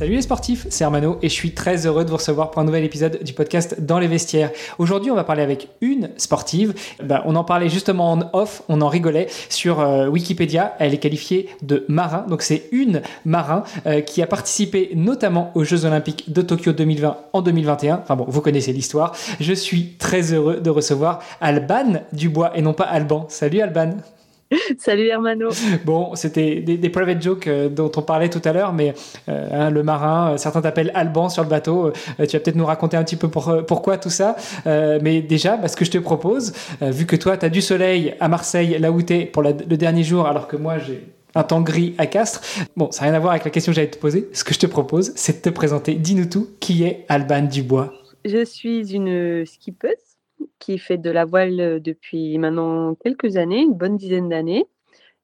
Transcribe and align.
Salut 0.00 0.14
les 0.14 0.22
sportifs, 0.22 0.66
c'est 0.70 0.82
Hermano 0.82 1.18
et 1.20 1.28
je 1.28 1.34
suis 1.34 1.52
très 1.52 1.86
heureux 1.86 2.06
de 2.06 2.08
vous 2.08 2.16
recevoir 2.16 2.50
pour 2.50 2.62
un 2.62 2.64
nouvel 2.64 2.84
épisode 2.84 3.22
du 3.22 3.34
podcast 3.34 3.82
Dans 3.82 3.98
les 3.98 4.06
vestiaires. 4.06 4.50
Aujourd'hui, 4.78 5.10
on 5.10 5.14
va 5.14 5.24
parler 5.24 5.42
avec 5.42 5.68
une 5.82 6.08
sportive. 6.16 6.72
Bah, 7.04 7.22
on 7.26 7.36
en 7.36 7.44
parlait 7.44 7.68
justement 7.68 8.10
en 8.12 8.30
off, 8.32 8.62
on 8.70 8.80
en 8.80 8.88
rigolait 8.88 9.26
sur 9.50 9.78
euh, 9.78 10.08
Wikipédia. 10.08 10.74
Elle 10.78 10.94
est 10.94 10.98
qualifiée 10.98 11.50
de 11.60 11.84
marin, 11.88 12.24
donc 12.30 12.40
c'est 12.40 12.64
une 12.72 13.02
marin 13.26 13.62
euh, 13.84 14.00
qui 14.00 14.22
a 14.22 14.26
participé 14.26 14.90
notamment 14.94 15.50
aux 15.54 15.64
Jeux 15.64 15.84
Olympiques 15.84 16.32
de 16.32 16.40
Tokyo 16.40 16.72
2020 16.72 17.18
en 17.34 17.42
2021. 17.42 18.00
Enfin 18.02 18.16
bon, 18.16 18.24
vous 18.26 18.40
connaissez 18.40 18.72
l'histoire. 18.72 19.14
Je 19.38 19.52
suis 19.52 19.96
très 19.98 20.32
heureux 20.32 20.60
de 20.62 20.70
recevoir 20.70 21.18
Alban 21.42 22.04
Dubois 22.14 22.56
et 22.56 22.62
non 22.62 22.72
pas 22.72 22.84
Alban. 22.84 23.26
Salut 23.28 23.60
Alban. 23.60 23.98
Salut 24.78 25.06
Hermano. 25.06 25.50
Bon, 25.84 26.14
c'était 26.14 26.60
des, 26.60 26.90
private 26.90 27.22
jokes 27.22 27.46
euh, 27.46 27.68
dont 27.68 27.90
on 27.96 28.02
parlait 28.02 28.28
tout 28.28 28.42
à 28.44 28.52
l'heure, 28.52 28.72
mais 28.72 28.94
euh, 29.28 29.48
hein, 29.52 29.70
le 29.70 29.82
marin, 29.82 30.32
euh, 30.32 30.36
certains 30.38 30.60
t'appellent 30.60 30.90
Alban 30.94 31.28
sur 31.28 31.42
le 31.44 31.48
bateau. 31.48 31.92
tu 32.18 32.24
vas 32.24 32.26
peut-être 32.26 32.56
nous 32.56 32.66
raconter 32.66 32.96
un 32.96 33.04
petit 33.04 33.16
peu 33.16 33.28
pourquoi 33.28 33.98
tout 33.98 34.10
ça. 34.10 34.36
mais 34.66 35.22
déjà, 35.22 35.56
bah, 35.56 35.68
ce 35.68 35.76
que 35.76 35.84
je 35.84 35.90
te 35.90 35.98
propose, 35.98 36.52
vu 36.80 37.06
que 37.06 37.16
toi, 37.16 37.36
tu 37.36 37.46
as 37.46 37.48
du 37.48 37.62
soleil 37.62 38.14
à 38.20 38.28
Marseille, 38.28 38.76
là 38.78 38.90
où 38.90 39.02
tu 39.02 39.14
es 39.14 39.24
pour 39.24 39.42
le 39.42 39.52
dernier 39.52 40.02
jour, 40.02 40.26
alors 40.26 40.48
que 40.48 40.56
moi, 40.56 40.78
j'ai 40.78 41.06
un 41.34 41.44
temps 41.44 41.60
gris 41.60 41.94
à 41.98 42.06
Castres. 42.06 42.42
Bon, 42.76 42.90
ça 42.90 43.02
n'a 43.02 43.10
rien 43.10 43.16
à 43.16 43.20
voir 43.20 43.32
avec 43.32 43.44
la 43.44 43.50
question 43.50 43.70
que 43.70 43.76
j'allais 43.76 43.90
te 43.90 43.98
poser. 43.98 44.28
Ce 44.32 44.42
que 44.42 44.52
je 44.52 44.58
te 44.58 44.66
propose, 44.66 45.12
c'est 45.14 45.44
de 45.44 45.50
te 45.50 45.54
présenter. 45.54 45.94
Dis-nous 45.94 46.26
tout. 46.26 46.48
Qui 46.58 46.84
est 46.84 47.04
Alban 47.08 47.42
Dubois? 47.42 47.92
Je 48.24 48.44
suis 48.44 48.92
une 48.92 49.46
skippeuse 49.46 50.09
qui 50.58 50.78
fait 50.78 50.98
de 50.98 51.10
la 51.10 51.24
voile 51.24 51.80
depuis 51.80 52.38
maintenant 52.38 52.94
quelques 52.94 53.36
années, 53.36 53.60
une 53.60 53.74
bonne 53.74 53.96
dizaine 53.96 54.28
d'années. 54.28 54.66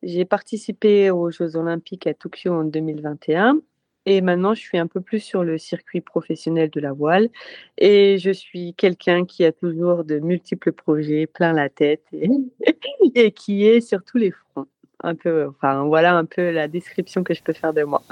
J'ai 0.02 0.24
participé 0.24 1.10
aux 1.10 1.30
Jeux 1.30 1.56
olympiques 1.56 2.06
à 2.06 2.14
Tokyo 2.14 2.52
en 2.52 2.64
2021 2.64 3.60
et 4.04 4.20
maintenant 4.20 4.54
je 4.54 4.60
suis 4.60 4.78
un 4.78 4.86
peu 4.86 5.00
plus 5.00 5.20
sur 5.20 5.42
le 5.42 5.58
circuit 5.58 6.00
professionnel 6.00 6.70
de 6.70 6.80
la 6.80 6.92
voile 6.92 7.28
et 7.78 8.18
je 8.18 8.30
suis 8.30 8.74
quelqu'un 8.74 9.24
qui 9.24 9.44
a 9.44 9.52
toujours 9.52 10.04
de 10.04 10.18
multiples 10.18 10.72
projets 10.72 11.26
plein 11.26 11.52
la 11.52 11.68
tête 11.68 12.04
et, 12.12 12.30
et 13.14 13.32
qui 13.32 13.66
est 13.66 13.80
sur 13.80 14.04
tous 14.04 14.18
les 14.18 14.30
fronts 14.30 14.66
un 15.02 15.14
peu, 15.14 15.46
enfin 15.48 15.84
voilà 15.84 16.16
un 16.16 16.24
peu 16.24 16.50
la 16.50 16.68
description 16.68 17.22
que 17.22 17.34
je 17.34 17.42
peux 17.42 17.52
faire 17.52 17.72
de 17.72 17.82
moi. 17.82 18.02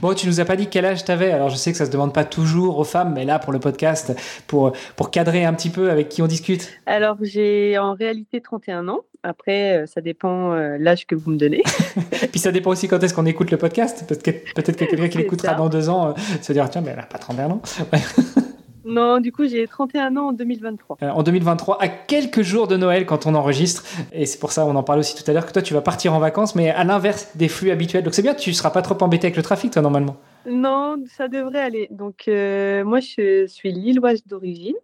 Bon, 0.00 0.14
tu 0.14 0.26
nous 0.26 0.40
as 0.40 0.44
pas 0.44 0.56
dit 0.56 0.68
quel 0.68 0.84
âge 0.84 1.04
tu 1.04 1.10
avais, 1.10 1.30
alors 1.30 1.48
je 1.48 1.56
sais 1.56 1.72
que 1.72 1.78
ça 1.78 1.86
se 1.86 1.90
demande 1.90 2.12
pas 2.12 2.24
toujours 2.24 2.78
aux 2.78 2.84
femmes, 2.84 3.12
mais 3.14 3.24
là 3.24 3.38
pour 3.38 3.52
le 3.52 3.60
podcast, 3.60 4.14
pour, 4.46 4.72
pour 4.96 5.10
cadrer 5.10 5.44
un 5.44 5.54
petit 5.54 5.70
peu 5.70 5.90
avec 5.90 6.08
qui 6.08 6.22
on 6.22 6.26
discute. 6.26 6.70
Alors 6.86 7.16
j'ai 7.22 7.78
en 7.78 7.94
réalité 7.94 8.40
31 8.40 8.88
ans, 8.88 9.00
après 9.22 9.78
euh, 9.82 9.86
ça 9.86 10.00
dépend 10.00 10.52
euh, 10.52 10.76
l'âge 10.78 11.06
que 11.06 11.14
vous 11.14 11.30
me 11.30 11.36
donnez. 11.36 11.62
Puis 12.32 12.40
ça 12.40 12.52
dépend 12.52 12.70
aussi 12.70 12.88
quand 12.88 13.02
est-ce 13.02 13.14
qu'on 13.14 13.26
écoute 13.26 13.50
le 13.50 13.56
podcast, 13.56 14.04
peut-être 14.06 14.22
que, 14.22 14.30
peut 14.30 14.62
que 14.62 14.72
quelqu'un 14.72 15.08
qui 15.08 15.18
l'écoutera 15.18 15.54
dans 15.54 15.68
deux 15.68 15.88
ans 15.88 16.08
euh, 16.08 16.12
se 16.42 16.52
dira 16.52 16.68
tiens, 16.68 16.80
mais 16.80 16.90
elle 16.90 16.96
n'a 16.96 17.02
pas 17.02 17.18
31 17.18 17.50
ans. 17.50 17.62
Non, 18.84 19.20
du 19.20 19.32
coup, 19.32 19.46
j'ai 19.46 19.66
31 19.66 20.16
ans 20.16 20.28
en 20.28 20.32
2023. 20.32 20.98
Euh, 21.02 21.10
en 21.10 21.22
2023, 21.22 21.82
à 21.82 21.88
quelques 21.88 22.42
jours 22.42 22.66
de 22.66 22.76
Noël 22.76 23.06
quand 23.06 23.26
on 23.26 23.34
enregistre, 23.34 23.84
et 24.12 24.26
c'est 24.26 24.38
pour 24.38 24.52
ça, 24.52 24.66
on 24.66 24.74
en 24.76 24.82
parle 24.82 25.00
aussi 25.00 25.14
tout 25.14 25.28
à 25.30 25.34
l'heure, 25.34 25.46
que 25.46 25.52
toi, 25.52 25.62
tu 25.62 25.74
vas 25.74 25.82
partir 25.82 26.14
en 26.14 26.18
vacances, 26.18 26.54
mais 26.54 26.70
à 26.70 26.84
l'inverse 26.84 27.36
des 27.36 27.48
flux 27.48 27.70
habituels. 27.70 28.04
Donc 28.04 28.14
c'est 28.14 28.22
bien, 28.22 28.34
tu 28.34 28.50
ne 28.50 28.54
seras 28.54 28.70
pas 28.70 28.82
trop 28.82 28.96
embêté 29.02 29.26
avec 29.26 29.36
le 29.36 29.42
trafic, 29.42 29.72
toi, 29.72 29.82
normalement. 29.82 30.16
Non, 30.46 30.96
ça 31.06 31.28
devrait 31.28 31.60
aller. 31.60 31.88
Donc 31.90 32.24
euh, 32.28 32.84
moi, 32.84 33.00
je 33.00 33.46
suis 33.46 33.72
lilloise 33.72 34.26
d'origine. 34.26 34.76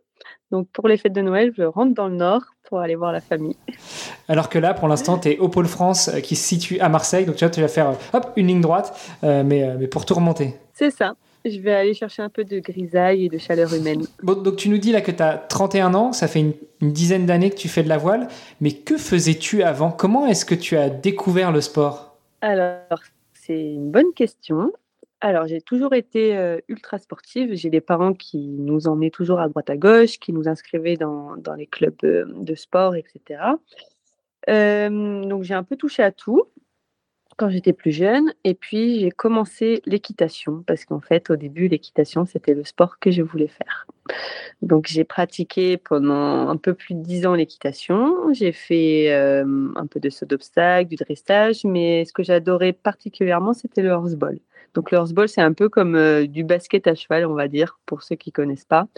Donc 0.51 0.69
pour 0.73 0.87
les 0.87 0.97
fêtes 0.97 1.13
de 1.13 1.23
Noël, 1.23 1.53
je 1.57 1.63
rentre 1.63 1.95
dans 1.95 2.09
le 2.09 2.15
nord 2.15 2.43
pour 2.69 2.81
aller 2.81 2.95
voir 2.95 3.13
la 3.13 3.21
famille. 3.21 3.57
Alors 4.28 4.49
que 4.49 4.59
là, 4.59 4.75
pour 4.75 4.89
l'instant, 4.89 5.19
tu 5.19 5.31
es 5.31 5.39
au 5.39 5.49
pôle 5.49 5.67
France 5.67 6.09
euh, 6.09 6.21
qui 6.21 6.37
se 6.37 6.47
situe 6.47 6.78
à 6.81 6.89
Marseille. 6.89 7.25
Donc 7.25 7.37
tu 7.37 7.45
vois, 7.45 7.51
tu 7.51 7.61
vas 7.61 7.69
faire 7.69 7.95
hop, 8.13 8.33
une 8.37 8.49
ligne 8.49 8.61
droite, 8.61 8.97
mais, 9.23 9.43
mais 9.78 9.89
pour 9.89 10.05
tout 10.05 10.15
remonter. 10.15 10.55
C'est 10.73 10.91
ça. 10.91 11.15
Je 11.49 11.61
vais 11.61 11.73
aller 11.73 11.95
chercher 11.95 12.23
un 12.23 12.29
peu 12.29 12.45
de 12.45 12.59
grisaille 12.59 13.27
et 13.27 13.29
de 13.29 13.39
chaleur 13.39 13.73
humaine. 13.73 14.03
donc 14.23 14.57
tu 14.57 14.69
nous 14.69 14.79
dis 14.79 14.93
là 14.93 15.01
que 15.01 15.11
tu 15.11 15.23
as 15.23 15.39
31 15.39 15.95
ans, 15.95 16.12
ça 16.12 16.29
fait 16.29 16.41
une, 16.41 16.55
dizaine 16.81 17.27
d'années 17.27 17.51
que 17.51 17.57
tu 17.57 17.69
fais 17.69 17.83
de 17.83 17.89
la 17.89 17.99
voile, 17.99 18.29
mais 18.61 18.73
que 18.73 18.99
faisais-tu 18.99 19.62
avant? 19.62 19.91
Comment 19.91 20.27
est-ce 20.27 20.45
que 20.45 20.55
tu 20.55 20.77
as 20.77 20.91
découvert 20.91 21.53
le 21.53 21.61
sport? 21.61 22.17
Alors, 22.41 23.01
c'est 23.33 23.59
une 23.59 23.91
bonne 23.91 24.12
question. 24.15 24.73
Alors, 25.21 25.47
j'ai 25.47 25.61
toujours 25.61 25.95
été 25.95 26.37
euh, 26.37 26.59
ultra 26.69 26.99
sportive. 26.99 27.55
J'ai 27.55 27.71
des 27.71 27.81
parents 27.81 28.13
qui 28.13 28.39
nous 28.39 28.87
emmenaient 28.87 29.11
toujours 29.11 29.41
à 29.41 29.49
droite 29.49 29.71
à 29.71 29.77
gauche, 29.77 30.19
qui 30.19 30.33
nous 30.33 30.49
inscrivaient 30.49 30.97
dans, 30.97 31.37
dans 31.37 31.55
les 31.55 31.67
clubs 31.67 31.97
euh, 32.05 32.27
de 32.27 32.55
sport, 32.55 32.95
etc. 32.95 33.41
Euh, 34.49 35.25
donc, 35.25 35.43
j'ai 35.45 35.55
un 35.55 35.63
peu 35.63 35.77
touché 35.77 36.03
à 36.03 36.13
tout 36.13 36.45
quand 37.37 37.51
j'étais 37.51 37.73
plus 37.73 37.93
jeune. 37.93 38.33
Et 38.45 38.55
puis, 38.55 39.01
j'ai 39.01 39.11
commencé 39.11 39.83
l'équitation 39.87 40.63
parce 40.67 40.85
qu'en 40.85 41.01
fait, 41.01 41.31
au 41.31 41.37
début, 41.37 41.69
l'équitation, 41.69 42.25
c'était 42.27 42.55
le 42.55 42.65
sport 42.65 42.99
que 42.99 43.10
je 43.10 43.22
voulais 43.22 43.49
faire. 43.49 43.87
Donc, 44.63 44.87
j'ai 44.87 45.05
pratiqué 45.05 45.77
pendant 45.77 46.49
un 46.49 46.57
peu 46.57 46.75
plus 46.75 46.95
de 46.95 47.03
dix 47.03 47.27
ans 47.27 47.34
l'équitation. 47.34 48.33
J'ai 48.33 48.53
fait 48.53 49.13
euh, 49.13 49.69
un 49.77 49.87
peu 49.87 50.01
de 50.01 50.09
saut 50.09 50.27
d'obstacle, 50.27 50.89
du 50.89 50.97
dressage, 50.97 51.65
mais 51.65 52.05
ce 52.05 52.13
que 52.13 52.22
j'adorais 52.22 52.72
particulièrement, 52.72 53.53
c'était 53.53 53.83
le 53.83 53.91
horseball. 53.91 54.39
Donc, 54.75 54.91
le 54.91 54.99
horseball, 54.99 55.28
c'est 55.28 55.41
un 55.41 55.55
peu 55.55 55.69
comme 55.69 55.95
euh, 55.95 56.27
du 56.27 56.45
basket 56.45 56.87
à 56.87 56.95
cheval, 56.95 57.25
on 57.27 57.34
va 57.34 57.49
dire, 57.49 57.78
pour 57.87 58.03
ceux 58.03 58.16
qui 58.16 58.31
connaissent 58.31 58.66
pas. 58.66 58.89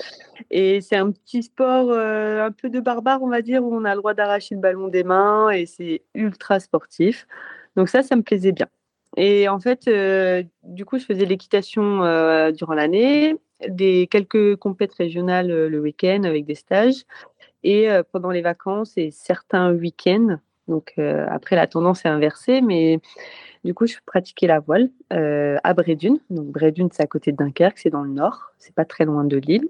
Et 0.50 0.80
c'est 0.80 0.96
un 0.96 1.12
petit 1.12 1.44
sport 1.44 1.90
euh, 1.90 2.44
un 2.44 2.50
peu 2.50 2.68
de 2.68 2.80
barbare, 2.80 3.22
on 3.22 3.28
va 3.28 3.42
dire, 3.42 3.64
où 3.64 3.74
on 3.74 3.84
a 3.84 3.94
le 3.94 4.00
droit 4.00 4.14
d'arracher 4.14 4.56
le 4.56 4.60
ballon 4.60 4.88
des 4.88 5.04
mains 5.04 5.50
et 5.50 5.66
c'est 5.66 6.02
ultra 6.14 6.58
sportif. 6.58 7.26
Donc 7.78 7.88
ça, 7.88 8.02
ça 8.02 8.16
me 8.16 8.22
plaisait 8.22 8.50
bien. 8.50 8.66
Et 9.16 9.48
en 9.48 9.60
fait, 9.60 9.86
euh, 9.86 10.42
du 10.64 10.84
coup, 10.84 10.98
je 10.98 11.04
faisais 11.04 11.24
l'équitation 11.24 12.02
euh, 12.02 12.50
durant 12.50 12.74
l'année, 12.74 13.36
des 13.68 14.08
quelques 14.10 14.56
compètes 14.56 14.94
régionales 14.94 15.52
euh, 15.52 15.68
le 15.68 15.80
week-end 15.80 16.24
avec 16.24 16.44
des 16.44 16.56
stages. 16.56 17.04
Et 17.62 17.88
pendant 18.12 18.30
les 18.30 18.40
vacances 18.40 18.92
et 18.96 19.10
certains 19.10 19.72
week-ends, 19.72 20.38
Donc 20.68 20.94
après, 20.96 21.56
la 21.56 21.66
tendance 21.66 22.04
est 22.04 22.08
inversée, 22.08 22.60
mais 22.60 23.00
du 23.64 23.74
coup, 23.74 23.86
je 23.86 23.96
pratiquais 24.06 24.46
la 24.46 24.60
voile 24.60 24.90
à 25.10 25.74
Brédune. 25.74 26.20
Donc 26.30 26.46
Brédune, 26.46 26.88
c'est 26.92 27.02
à 27.02 27.08
côté 27.08 27.32
de 27.32 27.36
Dunkerque, 27.36 27.78
c'est 27.78 27.90
dans 27.90 28.04
le 28.04 28.10
nord, 28.10 28.52
c'est 28.58 28.74
pas 28.74 28.84
très 28.84 29.04
loin 29.04 29.24
de 29.24 29.38
Lille. 29.38 29.68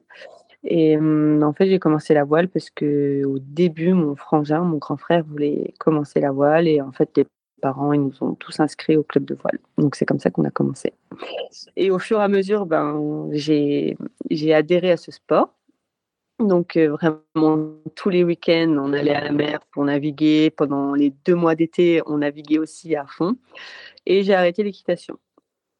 Et 0.65 0.99
hum, 0.99 1.43
en 1.43 1.55
fait, 1.55 1.67
j'ai 1.67 1.79
commencé 1.79 2.13
la 2.13 2.25
voile 2.25 2.49
parce 2.49 2.69
que 2.69 3.25
au 3.25 3.39
début, 3.39 3.95
mon 3.95 4.17
frangin, 4.17 4.61
mon 4.61 4.77
grand 4.77 4.99
frère, 4.99 5.25
voulait 5.25 5.73
commencer 5.79 6.21
la 6.21 6.31
voile 6.31 6.69
et 6.69 6.83
en 6.83 6.93
fait, 6.93 7.11
les 7.17 7.25
parents, 7.59 7.93
ils 7.93 8.01
nous 8.01 8.23
ont 8.23 8.35
tous 8.35 8.61
inscrits 8.61 8.97
au 8.97 9.03
club 9.03 9.25
de 9.25 9.35
voile. 9.35 9.59
Donc 9.77 9.95
c'est 9.95 10.07
comme 10.07 10.19
ça 10.19 10.31
qu'on 10.31 10.45
a 10.45 10.51
commencé. 10.51 10.93
Et 11.77 11.91
au 11.91 11.99
fur 11.99 12.21
et 12.21 12.23
à 12.23 12.29
mesure, 12.29 12.67
ben, 12.67 13.29
j'ai 13.33 13.97
adhéré 14.53 14.93
à 14.93 14.97
ce 14.97 15.11
sport. 15.11 15.55
Donc 16.39 16.77
euh, 16.77 16.91
vraiment 16.91 17.75
tous 17.97 18.11
les 18.11 18.23
week-ends, 18.23 18.77
on 18.79 18.93
allait 18.93 19.15
à 19.15 19.25
la 19.25 19.33
mer 19.33 19.61
pour 19.73 19.85
naviguer. 19.85 20.51
Pendant 20.51 20.95
les 20.95 21.13
deux 21.25 21.35
mois 21.35 21.55
d'été, 21.55 22.01
on 22.07 22.19
naviguait 22.19 22.59
aussi 22.59 22.95
à 22.95 23.07
fond. 23.07 23.37
Et 24.07 24.23
j'ai 24.23 24.35
arrêté 24.35 24.63
l'équitation. 24.63 25.19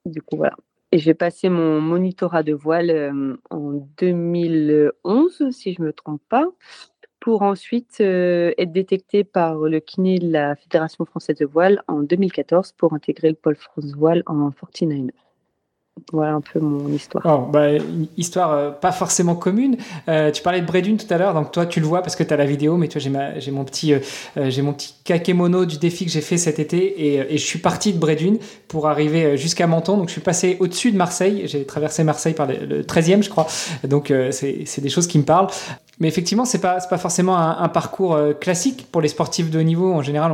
Du 0.05 0.21
coup, 0.21 0.37
voilà. 0.37 0.57
Et 0.91 0.99
j'ai 0.99 1.15
passé 1.15 1.49
mon 1.49 1.81
monitorat 1.81 2.43
de 2.43 2.55
voile 2.55 2.91
euh, 2.91 3.37
en 3.51 3.87
2011, 3.99 5.51
si 5.51 5.75
je 5.75 5.83
ne 5.83 5.87
me 5.87 5.93
trompe 5.93 6.23
pas, 6.29 6.47
pour 7.21 7.43
ensuite 7.43 7.99
euh, 8.01 8.53
être 8.59 8.73
détecté 8.73 9.25
par 9.25 9.57
le 9.57 9.81
kiné 9.81 10.19
de 10.19 10.31
la 10.31 10.57
Fédération 10.57 11.05
française 11.05 11.37
de 11.37 11.47
voile 11.47 11.83
en 11.89 12.03
2014 12.03 12.73
pour 12.73 12.93
intégrer 12.93 13.31
le 13.31 13.35
pôle 13.35 13.57
France 13.57 13.93
Voile 13.97 14.23
en 14.27 14.51
49 14.51 15.11
voilà 16.13 16.33
un 16.33 16.41
peu 16.41 16.61
mon 16.61 16.89
histoire. 16.93 17.25
Oh, 17.27 17.51
bah, 17.51 17.69
histoire 18.17 18.53
euh, 18.53 18.71
pas 18.71 18.93
forcément 18.93 19.35
commune. 19.35 19.77
Euh, 20.09 20.31
tu 20.31 20.43
parlais 20.43 20.61
de 20.61 20.67
Bredune 20.67 20.97
tout 20.97 21.13
à 21.13 21.19
l'heure, 21.19 21.35
donc 21.35 21.53
toi 21.53 21.67
tu 21.67 21.81
le 21.81 21.87
vois 21.87 22.03
parce 22.03 22.17
que 22.17 22.23
tu 22.23 22.33
as 22.33 22.37
la 22.37 22.47
vidéo, 22.47 22.77
mais 22.77 22.89
tu 22.89 22.99
vois, 22.99 23.39
j'ai 23.39 23.51
mon 23.51 23.65
petit, 23.65 23.93
euh, 23.93 24.01
j'ai 24.49 24.63
mon 24.63 24.73
petit 24.73 24.95
kakémono 25.05 25.65
du 25.65 25.79
défi 25.79 26.05
que 26.05 26.11
j'ai 26.11 26.21
fait 26.21 26.39
cet 26.39 26.59
été 26.59 27.17
et, 27.33 27.39
je 27.39 27.45
suis 27.45 27.59
parti 27.59 27.93
de 27.93 27.99
Bredune 27.99 28.39
pour 28.69 28.89
arriver 28.89 29.37
jusqu'à 29.37 29.67
Menton. 29.67 29.97
Donc 29.97 30.09
je 30.09 30.13
suis 30.13 30.21
passé 30.21 30.57
au-dessus 30.61 30.93
de 30.93 30.97
Marseille, 30.97 31.43
j'ai 31.47 31.65
traversé 31.65 32.05
Marseille 32.05 32.35
par 32.35 32.47
le, 32.47 32.83
13e, 32.83 33.23
je 33.23 33.31
crois. 33.31 33.47
Donc 33.85 34.13
c'est 34.31 34.81
des 34.81 34.89
choses 34.89 35.07
qui 35.07 35.19
me 35.19 35.25
parlent. 35.25 35.49
Mais 36.01 36.07
effectivement, 36.09 36.45
c'est 36.45 36.61
pas 36.61 36.79
pas 36.89 36.99
forcément 36.99 37.37
un, 37.37 37.69
parcours 37.69 38.15
euh, 38.15 38.33
classique 38.33 38.87
pour 38.91 39.01
les 39.01 39.09
sportifs 39.09 39.51
de 39.51 39.59
haut 39.59 39.63
niveau. 39.63 39.93
En 39.93 40.03
général, 40.03 40.33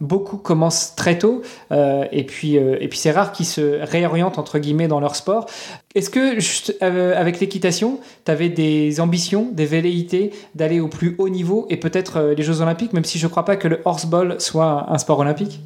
beaucoup 0.00 0.36
commencent 0.36 0.94
très 0.94 1.18
tôt, 1.18 1.42
euh, 1.72 2.04
et 2.12 2.24
puis 2.24 2.56
euh, 2.56 2.76
et 2.80 2.88
puis 2.88 2.98
c'est 2.98 3.10
rare 3.10 3.32
qu'ils 3.32 3.46
se 3.46 3.80
réorientent 3.82 4.38
entre 4.38 4.58
guillemets 4.58 4.88
dans 4.88 5.00
leur 5.00 5.16
sport. 5.16 5.46
Est-ce 5.94 6.08
que 6.08 7.12
avec 7.14 7.40
l'équitation, 7.40 8.00
tu 8.24 8.30
avais 8.30 8.48
des 8.48 9.00
ambitions, 9.00 9.50
des 9.52 9.66
velléités 9.66 10.32
d'aller 10.54 10.80
au 10.80 10.88
plus 10.88 11.16
haut 11.18 11.28
niveau 11.28 11.66
et 11.68 11.76
peut-être 11.76 12.34
les 12.36 12.42
Jeux 12.42 12.60
Olympiques, 12.60 12.92
même 12.92 13.04
si 13.04 13.18
je 13.18 13.26
ne 13.26 13.30
crois 13.30 13.44
pas 13.44 13.56
que 13.56 13.68
le 13.68 13.80
horseball 13.84 14.40
soit 14.40 14.86
un 14.88 14.98
sport 14.98 15.18
olympique? 15.18 15.60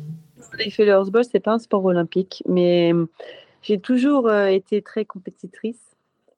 Effet, 0.58 0.86
le 0.86 0.92
horseball 0.92 1.24
c'est 1.30 1.40
pas 1.40 1.52
un 1.52 1.58
sport 1.58 1.84
olympique, 1.84 2.42
mais 2.48 2.92
j'ai 3.62 3.78
toujours 3.78 4.32
été 4.32 4.80
très 4.80 5.04
compétitrice 5.04 5.85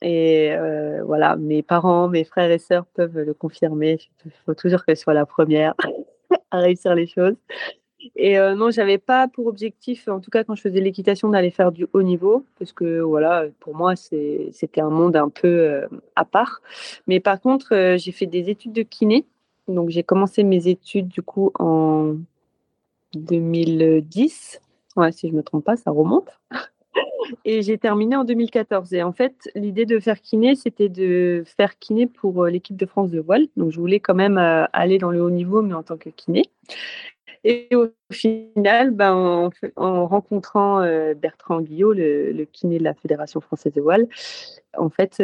et 0.00 0.52
euh, 0.52 1.02
voilà, 1.04 1.36
mes 1.36 1.62
parents, 1.62 2.08
mes 2.08 2.24
frères 2.24 2.50
et 2.50 2.58
sœurs 2.58 2.86
peuvent 2.86 3.18
le 3.18 3.34
confirmer. 3.34 3.98
Il 4.24 4.32
faut 4.46 4.54
toujours 4.54 4.84
que 4.84 4.94
je 4.94 5.00
sois 5.00 5.14
la 5.14 5.26
première 5.26 5.74
à 6.50 6.58
réussir 6.58 6.94
les 6.94 7.06
choses. 7.06 7.34
Et 8.14 8.38
euh, 8.38 8.54
non, 8.54 8.70
j'avais 8.70 8.98
pas 8.98 9.26
pour 9.26 9.46
objectif, 9.46 10.06
en 10.06 10.20
tout 10.20 10.30
cas 10.30 10.44
quand 10.44 10.54
je 10.54 10.62
faisais 10.62 10.80
l'équitation, 10.80 11.30
d'aller 11.30 11.50
faire 11.50 11.72
du 11.72 11.86
haut 11.92 12.02
niveau, 12.02 12.44
parce 12.58 12.72
que 12.72 13.00
voilà, 13.00 13.46
pour 13.58 13.74
moi, 13.74 13.96
c'était 13.96 14.80
un 14.80 14.90
monde 14.90 15.16
un 15.16 15.28
peu 15.28 15.48
euh, 15.48 15.88
à 16.14 16.24
part. 16.24 16.62
Mais 17.08 17.18
par 17.18 17.40
contre, 17.40 17.96
j'ai 17.96 18.12
fait 18.12 18.26
des 18.26 18.50
études 18.50 18.72
de 18.72 18.82
kiné. 18.82 19.26
Donc 19.66 19.90
j'ai 19.90 20.02
commencé 20.02 20.44
mes 20.44 20.68
études 20.68 21.08
du 21.08 21.22
coup 21.22 21.50
en 21.58 22.14
2010. 23.14 24.60
Ouais, 24.96 25.12
si 25.12 25.28
je 25.28 25.34
me 25.34 25.42
trompe 25.42 25.64
pas, 25.64 25.76
ça 25.76 25.90
remonte. 25.90 26.38
Et 27.44 27.62
j'ai 27.62 27.78
terminé 27.78 28.16
en 28.16 28.24
2014. 28.24 28.92
Et 28.94 29.02
en 29.02 29.12
fait, 29.12 29.50
l'idée 29.54 29.86
de 29.86 29.98
faire 29.98 30.20
kiné, 30.20 30.54
c'était 30.54 30.88
de 30.88 31.42
faire 31.56 31.78
kiné 31.78 32.06
pour 32.06 32.44
euh, 32.44 32.50
l'équipe 32.50 32.76
de 32.76 32.86
France 32.86 33.10
de 33.10 33.20
voile. 33.20 33.46
Donc, 33.56 33.70
je 33.72 33.80
voulais 33.80 34.00
quand 34.00 34.14
même 34.14 34.38
euh, 34.38 34.64
aller 34.72 34.98
dans 34.98 35.10
le 35.10 35.22
haut 35.22 35.30
niveau, 35.30 35.62
mais 35.62 35.74
en 35.74 35.82
tant 35.82 35.96
que 35.96 36.10
kiné. 36.10 36.44
Et 37.44 37.68
au 37.74 37.88
final, 38.10 38.90
ben, 38.90 39.50
en, 39.76 40.06
rencontrant 40.06 40.80
euh, 40.80 41.14
Bertrand 41.14 41.60
Guillot, 41.60 41.92
le, 41.92 42.44
kiné 42.52 42.78
de 42.78 42.84
la 42.84 42.94
Fédération 42.94 43.40
française 43.40 43.72
de 43.72 43.80
voile, 43.80 44.06
en 44.76 44.90
fait, 44.90 45.22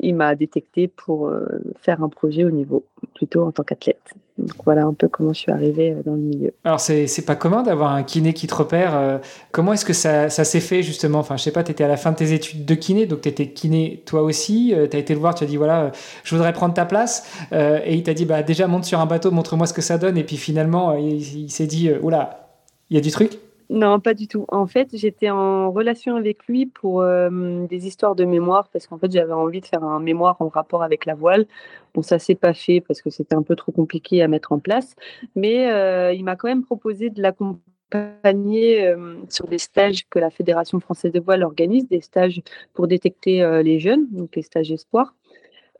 il 0.00 0.14
m'a 0.14 0.34
détecté 0.34 0.88
pour 0.88 1.32
faire 1.80 2.02
un 2.02 2.08
projet 2.08 2.44
au 2.44 2.50
niveau, 2.50 2.84
plutôt 3.14 3.44
en 3.44 3.52
tant 3.52 3.62
qu'athlète. 3.62 4.14
Donc 4.38 4.64
voilà 4.64 4.84
un 4.84 4.94
peu 4.94 5.08
comment 5.08 5.32
je 5.32 5.40
suis 5.40 5.52
arrivée 5.52 5.92
euh, 5.92 6.02
dans 6.04 6.12
le 6.12 6.20
milieu. 6.20 6.54
Alors 6.64 6.78
c'est, 6.78 7.24
pas 7.26 7.34
commun 7.34 7.62
d'avoir 7.62 7.92
un 7.92 8.04
kiné 8.04 8.32
qui 8.32 8.46
te 8.46 8.54
repère. 8.54 8.96
Euh, 8.96 9.18
comment 9.50 9.72
est-ce 9.72 9.84
que 9.84 9.92
ça, 9.92 10.30
ça, 10.30 10.44
s'est 10.44 10.60
fait 10.60 10.82
justement? 10.82 11.18
Enfin 11.18 11.36
je 11.36 11.42
sais 11.42 11.50
pas, 11.50 11.64
tu 11.64 11.72
étais 11.72 11.84
à 11.84 11.88
la 11.88 11.96
fin 11.96 12.12
de 12.12 12.16
tes 12.16 12.32
études 12.32 12.64
de 12.64 12.74
kiné, 12.74 13.06
donc 13.06 13.22
tu 13.22 13.28
étais 13.28 13.48
kiné 13.48 14.02
toi 14.06 14.22
aussi. 14.22 14.72
Euh, 14.74 14.86
tu 14.88 14.96
as 14.96 15.00
été 15.00 15.12
le 15.12 15.20
voir, 15.20 15.34
tu 15.34 15.42
as 15.42 15.46
dit 15.46 15.56
voilà, 15.56 15.90
je 16.22 16.34
voudrais 16.34 16.52
prendre 16.52 16.72
ta 16.72 16.86
place. 16.86 17.26
et 17.52 17.94
il 17.94 18.02
t'a 18.04 18.14
dit 18.14 18.24
bah 18.24 18.42
déjà 18.42 18.68
monte 18.68 18.84
sur 18.84 19.00
un 19.00 19.06
bateau, 19.06 19.30
montre-moi 19.32 19.66
ce 19.66 19.74
que 19.74 19.82
ça 19.82 19.98
donne. 19.98 20.16
Et 20.16 20.24
puis 20.24 20.36
finalement 20.36 20.94
il, 20.94 21.16
il 21.16 21.50
s'est 21.50 21.66
dit 21.66 21.90
oula, 22.00 22.48
il 22.90 22.96
y 22.96 22.98
a 22.98 23.02
du 23.02 23.10
truc? 23.10 23.38
Non, 23.70 24.00
pas 24.00 24.14
du 24.14 24.28
tout. 24.28 24.46
En 24.48 24.66
fait, 24.66 24.88
j'étais 24.96 25.28
en 25.28 25.70
relation 25.70 26.16
avec 26.16 26.46
lui 26.46 26.64
pour 26.64 27.02
euh, 27.02 27.66
des 27.66 27.86
histoires 27.86 28.14
de 28.14 28.24
mémoire 28.24 28.68
parce 28.70 28.86
qu'en 28.86 28.96
fait, 28.98 29.12
j'avais 29.12 29.32
envie 29.34 29.60
de 29.60 29.66
faire 29.66 29.84
un 29.84 30.00
mémoire 30.00 30.36
en 30.40 30.48
rapport 30.48 30.82
avec 30.82 31.04
la 31.04 31.14
voile. 31.14 31.46
Bon, 31.92 32.00
ça 32.00 32.18
s'est 32.18 32.34
pas 32.34 32.54
fait 32.54 32.80
parce 32.80 33.02
que 33.02 33.10
c'était 33.10 33.34
un 33.34 33.42
peu 33.42 33.56
trop 33.56 33.70
compliqué 33.70 34.22
à 34.22 34.28
mettre 34.28 34.52
en 34.52 34.58
place, 34.58 34.96
mais 35.36 35.70
euh, 35.70 36.14
il 36.14 36.24
m'a 36.24 36.34
quand 36.36 36.48
même 36.48 36.64
proposé 36.64 37.10
de 37.10 37.20
l'accompagner 37.20 38.86
euh, 38.86 39.16
sur 39.28 39.46
des 39.46 39.58
stages 39.58 40.08
que 40.08 40.18
la 40.18 40.30
Fédération 40.30 40.80
française 40.80 41.12
de 41.12 41.20
voile 41.20 41.42
organise, 41.42 41.86
des 41.88 42.00
stages 42.00 42.40
pour 42.72 42.88
détecter 42.88 43.62
les 43.62 43.80
jeunes, 43.80 44.06
donc 44.12 44.34
les 44.34 44.42
stages 44.42 44.72
espoirs. 44.72 45.14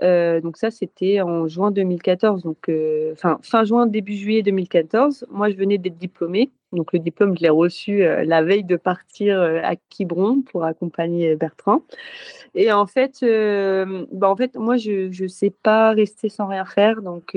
Donc 0.01 0.59
ça, 0.59 0.71
c'était 0.71 1.23
en 1.23 1.49
juin 1.49 1.71
2014, 1.71 2.43
donc 2.43 2.71
fin 3.17 3.65
juin, 3.65 3.87
début 3.87 4.15
juillet 4.15 4.43
2014. 4.43 5.27
Moi, 5.31 5.51
je 5.51 5.57
venais 5.57 5.79
d'être 5.79 5.99
diplômée, 5.99 6.51
donc 6.73 6.93
le 6.93 6.99
diplôme, 6.99 7.37
je 7.37 7.43
l'ai 7.43 7.49
reçu 7.49 8.03
euh, 8.03 8.25
la 8.25 8.43
veille 8.43 8.65
de 8.65 8.77
partir 8.77 9.41
à 9.41 9.75
Quiberon 9.77 10.43
pour 10.43 10.65
accompagner 10.65 11.35
Bertrand. 11.37 11.83
Et 12.55 12.73
en 12.73 12.87
fait, 12.87 13.25
bah 14.13 14.29
en 14.29 14.37
fait, 14.37 14.57
moi, 14.57 14.77
je 14.77 15.23
ne 15.23 15.29
sais 15.29 15.51
pas 15.51 15.93
rester 15.93 16.29
sans 16.29 16.47
rien 16.47 16.65
faire. 16.65 17.03
Donc, 17.03 17.37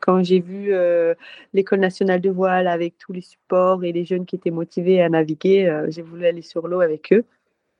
quand 0.00 0.22
j'ai 0.22 0.40
vu 0.40 0.72
l'école 1.52 1.80
nationale 1.80 2.20
de 2.20 2.30
voile 2.30 2.68
avec 2.68 2.96
tous 2.98 3.12
les 3.12 3.20
supports 3.20 3.84
et 3.84 3.92
les 3.92 4.04
jeunes 4.04 4.26
qui 4.26 4.36
étaient 4.36 4.50
motivés 4.50 5.02
à 5.02 5.08
naviguer, 5.08 5.84
j'ai 5.88 6.02
voulu 6.02 6.26
aller 6.26 6.42
sur 6.42 6.68
l'eau 6.68 6.80
avec 6.80 7.12
eux 7.12 7.24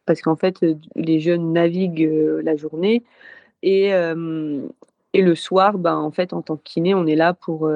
parce 0.07 0.23
qu'en 0.23 0.37
fait, 0.37 0.57
les 0.97 1.21
jeunes 1.21 1.53
naviguent 1.53 2.41
la 2.43 2.57
journée. 2.57 3.05
Et, 3.63 3.91
et 5.13 5.23
le 5.23 5.35
soir, 5.35 5.79
ben, 5.79 5.97
en 5.97 6.11
fait, 6.11 6.33
en 6.33 6.43
tant 6.43 6.57
que 6.57 6.63
kiné, 6.65 6.95
on 6.95 7.07
est 7.07 7.17
là 7.17 7.33
pour, 7.33 7.71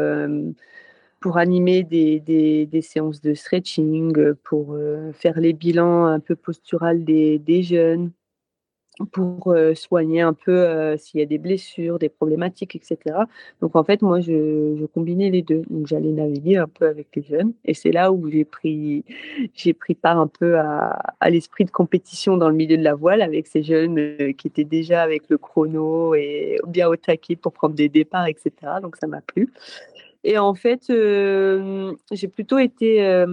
pour 1.24 1.38
animer 1.38 1.84
des, 1.84 2.20
des, 2.20 2.82
séances 2.82 3.22
de 3.22 3.32
stretching, 3.32 4.34
pour 4.42 4.76
faire 5.14 5.40
les 5.40 5.54
bilans 5.54 6.04
un 6.04 6.20
peu 6.20 6.36
posturales 6.36 7.02
des, 7.02 7.38
des 7.38 7.62
jeunes, 7.62 8.10
pour 9.12 9.52
euh, 9.52 9.74
soigner 9.74 10.20
un 10.20 10.34
peu 10.34 10.52
euh, 10.52 10.96
s'il 10.96 11.20
y 11.20 11.22
a 11.22 11.26
des 11.26 11.38
blessures, 11.38 11.98
des 11.98 12.08
problématiques, 12.08 12.76
etc. 12.76 12.98
Donc 13.60 13.74
en 13.74 13.84
fait, 13.84 14.02
moi, 14.02 14.20
je, 14.20 14.84
combinais 14.86 15.30
les 15.30 15.42
deux. 15.42 15.62
Donc 15.70 15.86
j'allais 15.86 16.12
naviguer 16.12 16.58
un 16.58 16.68
peu 16.68 16.86
avec 16.86 17.08
les 17.16 17.22
jeunes, 17.22 17.54
et 17.64 17.74
c'est 17.74 17.90
là 17.90 18.12
où 18.12 18.30
j'ai 18.30 18.44
pris, 18.44 19.04
j'ai 19.54 19.72
pris 19.72 19.94
part 19.94 20.18
un 20.18 20.28
peu 20.28 20.58
à, 20.58 21.14
l'esprit 21.28 21.64
de 21.64 21.70
compétition 21.70 22.36
dans 22.36 22.48
le 22.48 22.54
milieu 22.54 22.76
de 22.76 22.82
la 22.82 22.94
voile 22.94 23.22
avec 23.22 23.46
ces 23.46 23.62
jeunes 23.62 23.98
euh, 23.98 24.32
qui 24.32 24.46
étaient 24.46 24.64
déjà 24.64 25.02
avec 25.02 25.28
le 25.28 25.38
chrono 25.38 26.14
et 26.14 26.58
bien 26.66 26.88
au 26.88 26.96
taquet 26.96 27.36
pour 27.36 27.52
prendre 27.52 27.74
des 27.74 27.88
départs, 27.88 28.26
etc. 28.26 28.52
Donc 28.82 28.96
ça 28.96 29.06
m'a 29.06 29.22
plu. 29.22 29.50
Et 30.24 30.38
en 30.38 30.54
fait, 30.54 30.86
j'ai 30.88 32.28
plutôt 32.28 32.58
été 32.58 33.24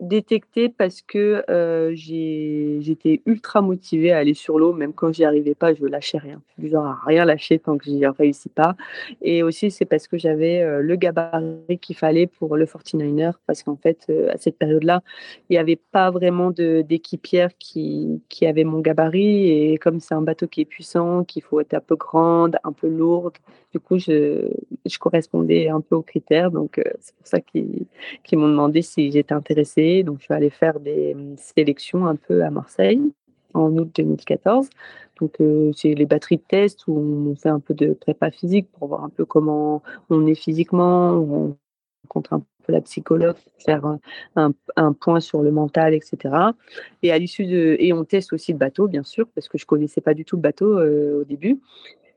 détecté 0.00 0.70
parce 0.70 1.02
que 1.02 1.44
euh, 1.50 1.92
j'étais 1.94 3.20
ultra 3.26 3.60
motivée 3.60 4.12
à 4.12 4.18
aller 4.18 4.34
sur 4.34 4.58
l'eau, 4.58 4.72
même 4.72 4.94
quand 4.94 5.12
j'y 5.12 5.24
arrivais 5.24 5.54
pas, 5.54 5.74
je 5.74 5.84
lâchais 5.84 6.18
rien. 6.18 6.40
Je 6.58 6.68
genre 6.68 6.86
à 6.86 6.98
rien 7.06 7.24
lâcher 7.24 7.58
tant 7.58 7.76
que 7.76 7.84
j'y 7.84 8.06
réussis 8.06 8.48
pas. 8.48 8.76
Et 9.20 9.42
aussi, 9.42 9.70
c'est 9.70 9.84
parce 9.84 10.08
que 10.08 10.16
j'avais 10.16 10.62
euh, 10.62 10.80
le 10.80 10.96
gabarit 10.96 11.78
qu'il 11.80 11.96
fallait 11.96 12.26
pour 12.26 12.56
le 12.56 12.64
49er, 12.64 13.34
parce 13.46 13.62
qu'en 13.62 13.76
fait, 13.76 14.06
euh, 14.08 14.32
à 14.32 14.38
cette 14.38 14.56
période-là, 14.56 15.02
il 15.48 15.54
n'y 15.54 15.58
avait 15.58 15.76
pas 15.76 16.10
vraiment 16.10 16.50
d'équipière 16.50 17.50
qui, 17.58 18.22
qui 18.28 18.46
avait 18.46 18.64
mon 18.64 18.80
gabarit. 18.80 19.50
Et 19.50 19.78
comme 19.78 20.00
c'est 20.00 20.14
un 20.14 20.22
bateau 20.22 20.48
qui 20.48 20.62
est 20.62 20.64
puissant, 20.64 21.24
qu'il 21.24 21.42
faut 21.42 21.60
être 21.60 21.74
un 21.74 21.80
peu 21.80 21.96
grande, 21.96 22.56
un 22.64 22.72
peu 22.72 22.88
lourde, 22.88 23.34
du 23.72 23.78
coup, 23.78 23.98
je, 23.98 24.48
je 24.84 24.98
correspondais 24.98 25.68
un 25.68 25.80
peu 25.80 25.94
aux 25.94 26.02
critères. 26.02 26.50
Donc, 26.50 26.80
c'est 27.00 27.14
pour 27.14 27.26
ça 27.26 27.40
qu'ils 27.40 27.86
m'ont 28.32 28.48
demandé 28.48 28.82
si 28.82 29.12
j'étais 29.12 29.34
intéressée. 29.34 29.89
Donc, 30.04 30.18
je 30.20 30.24
suis 30.24 30.34
allée 30.34 30.50
faire 30.50 30.80
des 30.80 31.14
hum, 31.14 31.36
sélections 31.36 32.06
un 32.06 32.16
peu 32.16 32.42
à 32.44 32.50
Marseille 32.50 33.00
en 33.54 33.76
août 33.76 33.90
2014. 33.96 34.68
Donc, 35.20 35.40
euh, 35.40 35.70
c'est 35.76 35.94
les 35.94 36.06
batteries 36.06 36.38
de 36.38 36.42
test 36.42 36.86
où 36.86 36.96
on 36.96 37.34
fait 37.34 37.48
un 37.48 37.60
peu 37.60 37.74
de 37.74 37.92
prépa 37.92 38.30
physique 38.30 38.68
pour 38.72 38.88
voir 38.88 39.04
un 39.04 39.10
peu 39.10 39.24
comment 39.24 39.82
on 40.08 40.26
est 40.26 40.34
physiquement, 40.34 41.50
rencontre 42.04 42.32
un 42.32 42.42
peu 42.64 42.72
la 42.72 42.80
psychologue, 42.80 43.36
faire 43.58 43.84
un, 44.36 44.92
point 44.94 45.20
sur 45.20 45.42
le 45.42 45.50
mental, 45.50 45.94
etc. 45.94 46.34
Et 47.02 47.12
à 47.12 47.18
de, 47.18 47.76
et 47.78 47.92
on 47.92 48.04
teste 48.04 48.32
aussi 48.32 48.52
le 48.52 48.58
bateau, 48.58 48.88
bien 48.88 49.02
sûr, 49.02 49.26
parce 49.34 49.48
que 49.48 49.58
je 49.58 49.66
connaissais 49.66 50.00
pas 50.00 50.14
du 50.14 50.24
tout 50.24 50.36
le 50.36 50.42
bateau 50.42 50.80
au 50.80 51.24
début. 51.24 51.60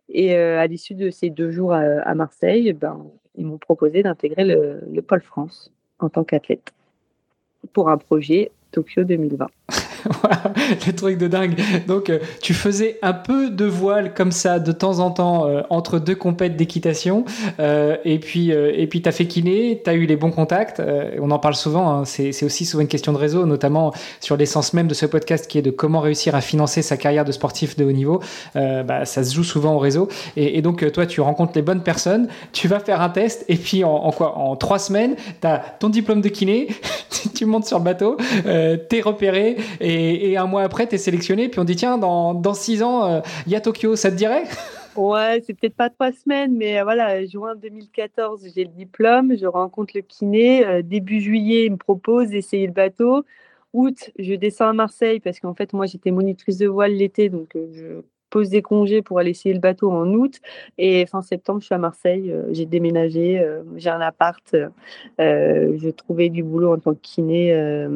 Et 0.10 0.36
à 0.36 0.68
l'issue 0.68 0.96
de 0.96 1.10
ces 1.10 1.30
deux 1.30 1.52
jours 1.52 1.74
à, 1.74 2.16
Marseille, 2.16 2.72
ben, 2.74 3.06
ils 3.36 3.46
m'ont 3.46 3.58
proposé 3.58 4.04
d'intégrer 4.04 4.46
le, 4.46 4.82
le 4.92 5.02
Pôle 5.02 5.22
France 5.22 5.74
en 6.00 6.10
tant 6.10 6.24
qu'athlète 6.24 6.74
pour 7.72 7.90
un 7.90 7.98
projet 7.98 8.52
Tokyo 8.72 9.04
2020. 9.04 9.48
le 10.88 10.94
truc 10.94 11.18
de 11.18 11.28
dingue. 11.28 11.60
Donc, 11.88 12.10
euh, 12.10 12.20
tu 12.42 12.54
faisais 12.54 12.98
un 13.02 13.14
peu 13.14 13.50
de 13.50 13.66
voile 13.66 14.14
comme 14.14 14.32
ça 14.32 14.60
de 14.60 14.72
temps 14.72 15.00
en 15.00 15.12
temps 15.12 15.48
euh, 15.48 15.62
entre 15.70 16.00
deux 16.00 16.16
compètes 16.16 16.56
d'équitation. 16.56 17.26
Euh, 17.60 17.98
et 18.06 18.20
puis, 18.20 18.52
et 18.52 18.88
puis 18.88 19.02
tu 19.02 19.10
as 19.10 19.12
fait 19.12 19.26
kiné, 19.26 19.82
tu 19.84 19.90
as 19.90 19.94
eu 19.94 20.06
les 20.06 20.16
bons 20.16 20.32
contacts. 20.32 20.82
on 21.20 21.32
en 21.32 21.40
parle 21.40 21.56
souvent. 21.56 21.90
Hein. 21.90 22.06
c'est 22.06 22.44
aussi 22.44 22.66
souvent 22.66 22.82
une 22.82 22.88
question 22.88 23.14
de 23.14 23.18
réseau, 23.18 23.46
notamment 23.46 23.94
sur 24.20 24.38
l'essence 24.38 24.74
même 24.74 24.88
de 24.88 24.94
ce 24.94 25.06
podcast 25.06 25.48
qui 25.48 25.58
est 25.58 25.62
de 25.62 25.72
comment 25.72 26.00
réussir 26.00 26.36
à 26.36 26.42
financer 26.42 26.82
sa 26.82 26.98
carrière 26.98 27.26
de 27.26 27.32
sportif 27.32 27.76
de 27.76 27.86
haut 27.86 27.92
niveau. 27.92 28.22
Bah, 28.56 29.06
ça 29.06 29.24
se 29.24 29.34
joue 29.34 29.44
souvent 29.44 29.76
au 29.76 29.80
réseau. 29.80 30.08
Et, 30.36 30.62
donc, 30.62 30.90
toi, 30.92 31.06
tu 31.06 31.22
rencontres 31.22 31.54
les 31.56 31.62
bonnes 31.62 31.84
personnes, 31.84 32.28
tu 32.52 32.68
vas 32.68 32.80
faire 32.80 33.02
un 33.02 33.10
test. 33.10 33.46
Et 33.48 33.56
puis, 33.56 33.84
en, 33.84 34.12
quoi? 34.12 34.38
En 34.38 34.56
trois 34.56 34.80
semaines, 34.80 35.16
tu 35.42 35.48
as 35.48 35.60
ton 35.80 35.90
diplôme 35.90 36.22
de 36.22 36.30
kiné, 36.30 36.68
tu 37.36 37.46
montes 37.46 37.66
sur 37.66 37.78
le 37.80 37.84
bateau, 37.84 38.18
tu 38.44 38.98
es 38.98 39.02
repéré. 39.02 39.58
Et, 39.94 40.38
un 40.38 40.48
mois 40.48 40.64
après, 40.64 40.88
tu 40.88 40.96
es 40.96 40.98
sélectionné, 40.98 41.50
puis 41.50 41.60
on 41.60 41.64
dit 41.64 41.76
tiens, 41.76 41.98
dans, 41.98 42.34
dans 42.34 42.54
six 42.54 42.84
ans, 42.84 43.08
il 43.08 43.14
euh, 43.16 43.22
y 43.52 43.56
a 43.56 43.62
Tokyo, 43.62 43.96
ça 43.96 44.12
te 44.12 44.16
dirait? 44.16 44.44
Ouais, 44.96 45.42
c'est 45.46 45.54
peut-être 45.54 45.76
pas 45.76 45.90
trois 45.90 46.12
semaines, 46.12 46.56
mais 46.56 46.80
euh, 46.80 46.84
voilà, 46.84 47.26
juin 47.26 47.56
2014, 47.56 48.46
j'ai 48.56 48.64
le 48.64 48.70
diplôme, 48.70 49.36
je 49.36 49.48
rencontre 49.48 49.94
le 49.96 50.02
kiné. 50.02 50.66
Euh, 50.66 50.82
début 50.84 51.20
juillet, 51.20 51.66
il 51.66 51.72
me 51.72 51.78
propose 51.78 52.30
d'essayer 52.30 52.68
le 52.68 52.74
bateau. 52.74 53.26
Août, 53.74 54.12
je 54.20 54.36
descends 54.36 54.70
à 54.70 54.74
Marseille 54.74 55.20
parce 55.20 55.40
qu'en 55.40 55.56
fait, 55.56 55.74
moi, 55.74 55.88
j'étais 55.88 56.12
monitrice 56.12 56.60
de 56.60 56.68
voile 56.68 56.94
l'été, 56.94 57.30
donc 57.30 57.50
je 57.56 58.04
pose 58.34 58.50
des 58.50 58.64
congés 58.64 59.04
pour 59.04 59.20
aller 59.20 59.30
essayer 59.30 59.54
le 59.54 59.62
bateau 59.62 59.92
en 59.92 60.12
août. 60.12 60.42
Et 60.80 61.06
fin 61.06 61.22
septembre, 61.22 61.62
je 61.62 61.68
suis 61.68 61.76
à 61.76 61.78
Marseille. 61.78 62.32
Euh, 62.32 62.52
j'ai 62.52 62.66
déménagé, 62.66 63.40
euh, 63.40 63.62
j'ai 63.76 63.92
un 63.92 64.02
appart. 64.02 64.56
Euh, 65.22 65.78
j'ai 65.78 65.94
trouvé 65.94 66.30
du 66.30 66.42
boulot 66.42 66.74
en 66.74 66.80
tant 66.80 66.96
que 66.96 67.00
kiné 67.02 67.54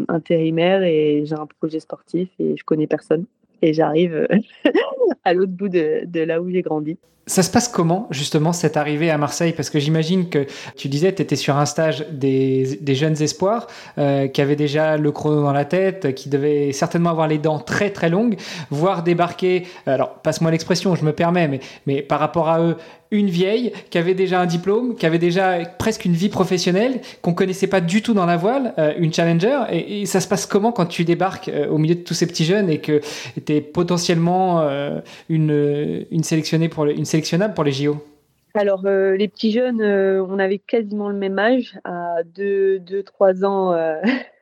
intérimaire 0.08 0.84
et 0.84 1.24
j'ai 1.26 1.36
un 1.36 1.48
projet 1.48 1.80
sportif 1.80 2.30
et 2.38 2.56
je 2.56 2.64
connais 2.64 2.86
personne. 2.86 3.26
Et 3.64 3.74
j'arrive 3.74 4.28
à 5.24 5.34
l'autre 5.34 5.54
bout 5.54 5.70
de 5.70 6.20
là 6.20 6.40
où 6.40 6.50
j'ai 6.52 6.62
grandi. 6.62 6.98
Ça 7.28 7.44
se 7.44 7.52
passe 7.52 7.68
comment, 7.68 8.08
justement, 8.10 8.54
cette 8.54 8.78
arrivée 8.78 9.12
à 9.12 9.18
Marseille? 9.18 9.52
Parce 9.52 9.70
que 9.70 9.80
j'imagine 9.80 10.30
que 10.30 10.48
tu 10.78 10.88
disais, 10.88 11.14
tu 11.14 11.22
étais 11.22 11.36
sur 11.36 11.58
un 11.58 11.66
stage 11.66 12.06
des, 12.10 12.80
jeunes 12.96 13.22
espoirs, 13.22 13.68
euh, 13.98 14.30
qui 14.30 14.42
avaient 14.42 14.56
déjà 14.56 14.96
le 14.96 15.12
chrono 15.12 15.42
dans 15.42 15.52
la 15.52 15.66
tête, 15.66 16.16
qui 16.16 16.30
devaient 16.30 16.72
certainement 16.72 17.10
avoir 17.10 17.28
les 17.28 17.38
dents 17.38 17.60
très 17.60 17.90
très 17.90 18.10
longues, 18.10 18.38
voir 18.70 19.04
débarquer, 19.04 19.68
alors 19.86 20.14
passe-moi 20.16 20.52
l'expression, 20.52 20.96
je 20.96 21.04
me 21.04 21.12
permets, 21.12 21.60
mais, 21.86 22.02
par 22.02 22.20
rapport 22.20 22.48
à 22.48 22.62
eux, 22.62 22.78
une 23.10 23.30
vieille 23.30 23.72
qui 23.90 23.98
avait 23.98 24.14
déjà 24.14 24.42
un 24.42 24.46
diplôme, 24.46 24.96
qui 24.96 25.06
avait 25.06 25.20
déjà 25.20 25.60
presque 25.78 26.04
une 26.04 26.14
vie 26.14 26.28
professionnelle, 26.28 27.00
qu'on 27.22 27.34
connaissait 27.34 27.68
pas 27.68 27.80
du 27.80 28.02
tout 28.02 28.14
dans 28.14 28.26
la 28.26 28.36
voile, 28.36 28.74
euh, 28.78 28.94
une 28.98 29.14
challenger. 29.14 29.60
Et, 29.72 30.06
ça 30.06 30.20
se 30.20 30.28
passe 30.28 30.46
comment 30.46 30.72
quand 30.74 30.86
tu 30.86 31.06
débarques 31.06 31.48
euh, 31.48 31.70
au 31.70 31.78
milieu 31.78 31.96
de 31.96 32.02
tous 32.02 32.14
ces 32.14 32.28
petits 32.28 32.44
jeunes 32.44 32.70
et 32.70 32.80
que 32.80 33.00
tu 33.46 33.54
es 33.54 33.62
potentiellement 33.62 34.68
une, 35.30 36.06
sélectionnée 36.24 36.70
pour 36.70 36.86
une 36.86 37.06
sélectionnable 37.18 37.54
pour 37.54 37.64
les 37.64 37.72
JO 37.72 37.98
alors, 38.54 38.82
les 38.82 39.28
petits 39.28 39.52
jeunes, 39.52 39.84
on 39.84 40.40
avait 40.40 40.58
quasiment 40.58 41.10
le 41.10 41.16
même 41.16 41.38
âge, 41.38 41.78
à 41.84 42.24
2-3 42.24 43.46
ans. 43.46 43.78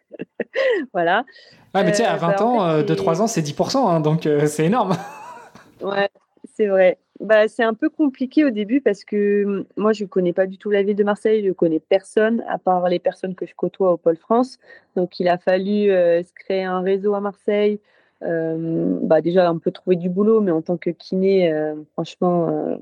voilà. 0.94 1.26
Ah, 1.74 1.84
mais 1.84 1.92
tu 1.92 1.98
sais, 1.98 2.06
à 2.06 2.16
20 2.16 2.28
bah, 2.28 2.44
ans, 2.46 2.82
2-3 2.82 3.22
ans, 3.22 3.28
c'est 3.28 3.42
10%, 3.42 3.90
hein, 3.90 4.00
donc 4.00 4.30
c'est 4.48 4.64
énorme. 4.64 4.96
ouais, 5.82 6.08
c'est 6.54 6.68
vrai. 6.68 6.98
Bah, 7.20 7.50
c'est 7.50 7.64
un 7.64 7.74
peu 7.74 7.90
compliqué 7.90 8.46
au 8.46 8.52
début 8.52 8.80
parce 8.80 9.04
que 9.04 9.44
mmh, 9.44 9.66
moi, 9.76 9.92
je 9.92 10.06
ne 10.06 10.08
connais 10.08 10.32
pas 10.32 10.48
du 10.48 10.58
tout 10.58 10.70
la 10.70 10.84
ville 10.84 10.96
de 10.96 11.04
Marseille, 11.04 11.44
je 11.44 11.50
ne 11.50 11.54
connais 11.54 11.82
personne 11.82 12.42
à 12.48 12.58
part 12.58 12.88
les 12.88 13.00
personnes 13.00 13.36
que 13.36 13.46
je 13.46 13.54
côtoie 13.54 13.92
au 13.92 13.98
Pôle 13.98 14.18
France. 14.18 14.60
Donc, 14.96 15.20
il 15.20 15.28
a 15.28 15.38
fallu 15.38 15.88
se 15.90 16.34
créer 16.34 16.64
un 16.64 16.80
réseau 16.80 17.16
à 17.16 17.20
Marseille. 17.20 17.82
Bah, 18.26 19.22
déjà, 19.22 19.48
un 19.48 19.58
peu 19.58 19.72
trouver 19.72 19.96
du 19.96 20.10
boulot, 20.10 20.42
mais 20.42 20.52
en 20.52 20.62
tant 20.62 20.78
que 20.78 20.90
kiné, 20.90 21.54
franchement, 21.94 22.78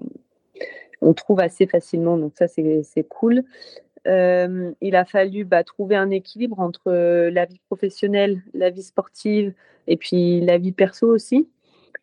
on 1.02 1.14
trouve 1.14 1.40
assez 1.40 1.68
facilement. 1.68 2.18
Donc, 2.18 2.34
ça, 2.36 2.48
c'est 2.48 3.08
cool. 3.10 3.44
il 4.06 4.96
a 4.96 5.06
fallu 5.06 5.46
bah, 5.46 5.64
trouver 5.64 5.96
un 5.96 6.10
équilibre 6.10 6.60
entre 6.60 6.92
la 7.30 7.46
vie 7.46 7.60
professionnelle, 7.68 8.42
la 8.54 8.70
vie 8.70 8.84
sportive 8.84 9.54
et 9.88 9.98
puis 9.98 10.42
la 10.42 10.58
vie 10.58 10.72
perso 10.72 11.08
aussi 11.08 11.48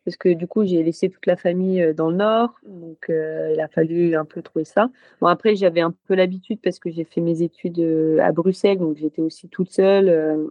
parce 0.05 0.17
que 0.17 0.29
du 0.29 0.47
coup, 0.47 0.65
j'ai 0.65 0.81
laissé 0.83 1.09
toute 1.09 1.25
la 1.27 1.35
famille 1.35 1.81
euh, 1.81 1.93
dans 1.93 2.09
le 2.09 2.17
nord, 2.17 2.59
donc 2.65 3.09
euh, 3.09 3.51
il 3.53 3.59
a 3.59 3.67
fallu 3.67 4.15
un 4.15 4.25
peu 4.25 4.41
trouver 4.41 4.65
ça. 4.65 4.89
Bon, 5.19 5.27
après, 5.27 5.55
j'avais 5.55 5.81
un 5.81 5.93
peu 6.07 6.15
l'habitude 6.15 6.59
parce 6.61 6.79
que 6.79 6.89
j'ai 6.89 7.03
fait 7.03 7.21
mes 7.21 7.43
études 7.43 7.79
euh, 7.79 8.19
à 8.19 8.31
Bruxelles, 8.31 8.79
donc 8.79 8.97
j'étais 8.97 9.21
aussi 9.21 9.47
toute 9.49 9.71
seule, 9.71 10.49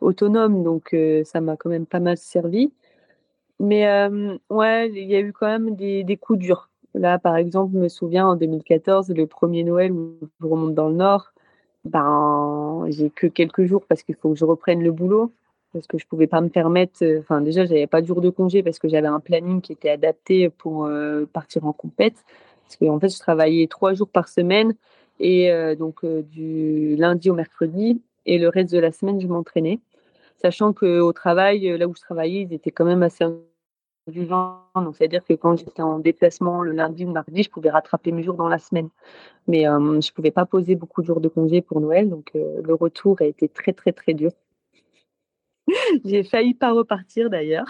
autonome, 0.00 0.62
donc 0.62 0.94
ça 1.24 1.40
m'a 1.40 1.56
quand 1.56 1.70
même 1.70 1.86
pas 1.86 2.00
mal 2.00 2.16
servi. 2.16 2.72
Mais 3.60 3.86
ouais, 4.50 4.90
il 4.90 5.08
y 5.10 5.16
a 5.16 5.20
eu 5.20 5.32
quand 5.32 5.46
même 5.46 5.76
des, 5.76 6.04
des, 6.04 6.16
coups 6.16 6.38
durs. 6.38 6.70
Là, 6.94 7.18
par 7.18 7.36
exemple, 7.36 7.74
je 7.74 7.78
me 7.78 7.88
souviens 7.88 8.26
en 8.28 8.36
2014, 8.36 9.10
le 9.10 9.26
premier 9.26 9.64
Noël 9.64 9.92
où 9.92 10.18
je 10.40 10.46
remonte 10.46 10.74
dans 10.74 10.88
le 10.88 10.96
nord, 10.96 11.32
ben, 11.84 12.86
j'ai 12.88 13.10
que 13.10 13.26
quelques 13.26 13.64
jours 13.64 13.84
parce 13.86 14.02
qu'il 14.02 14.14
faut 14.16 14.30
que 14.32 14.38
je 14.38 14.44
reprenne 14.44 14.82
le 14.82 14.92
boulot 14.92 15.32
parce 15.74 15.86
que 15.86 15.98
je 15.98 16.06
pouvais 16.06 16.26
pas 16.28 16.40
me 16.40 16.48
permettre. 16.48 17.04
Euh, 17.04 17.20
enfin, 17.20 17.40
déjà, 17.40 17.66
j'avais 17.66 17.86
pas 17.86 18.00
de 18.00 18.06
jour 18.06 18.20
de 18.20 18.30
congé 18.30 18.62
parce 18.62 18.78
que 18.78 18.88
j'avais 18.88 19.08
un 19.08 19.20
planning 19.20 19.60
qui 19.60 19.72
était 19.72 19.90
adapté 19.90 20.48
pour 20.48 20.86
euh, 20.86 21.26
partir 21.26 21.66
en 21.66 21.72
compète. 21.72 22.24
Parce 22.62 22.76
qu'en 22.76 22.94
en 22.94 23.00
fait, 23.00 23.10
je 23.10 23.18
travaillais 23.18 23.66
trois 23.66 23.92
jours 23.92 24.08
par 24.08 24.28
semaine 24.28 24.74
et 25.20 25.52
euh, 25.52 25.74
donc 25.74 26.04
du 26.06 26.96
lundi 26.96 27.28
au 27.28 27.34
mercredi 27.34 28.00
et 28.24 28.38
le 28.38 28.48
reste 28.48 28.72
de 28.72 28.78
la 28.78 28.92
semaine, 28.92 29.20
je 29.20 29.26
m'entraînais. 29.26 29.80
Sachant 30.40 30.72
qu'au 30.72 31.12
travail, 31.12 31.76
là 31.78 31.86
où 31.88 31.94
je 31.94 32.00
travaillais, 32.00 32.42
ils 32.42 32.52
étaient 32.54 32.70
quand 32.70 32.84
même 32.84 33.02
assez 33.02 33.24
vivants. 34.06 34.60
Donc, 34.74 34.96
c'est-à-dire 34.96 35.24
que 35.24 35.34
quand 35.34 35.56
j'étais 35.56 35.82
en 35.82 35.98
déplacement 35.98 36.62
le 36.62 36.72
lundi 36.72 37.04
ou 37.04 37.08
le 37.08 37.14
mardi, 37.14 37.42
je 37.42 37.50
pouvais 37.50 37.70
rattraper 37.70 38.12
mes 38.12 38.22
jours 38.22 38.34
dans 38.34 38.48
la 38.48 38.58
semaine. 38.58 38.88
Mais 39.46 39.64
je 39.64 39.68
ne 39.68 40.14
pouvais 40.14 40.30
pas 40.30 40.46
poser 40.46 40.74
beaucoup 40.74 41.02
de 41.02 41.06
jours 41.06 41.20
de 41.20 41.28
congé 41.28 41.62
pour 41.62 41.80
Noël. 41.80 42.08
Donc, 42.10 42.32
le 42.34 42.74
retour 42.74 43.16
a 43.20 43.24
été 43.24 43.48
très, 43.48 43.72
très, 43.72 43.92
très 43.92 44.14
dur. 44.14 44.32
J'ai 46.04 46.24
failli 46.24 46.54
pas 46.54 46.72
repartir 46.72 47.30
d'ailleurs. 47.30 47.66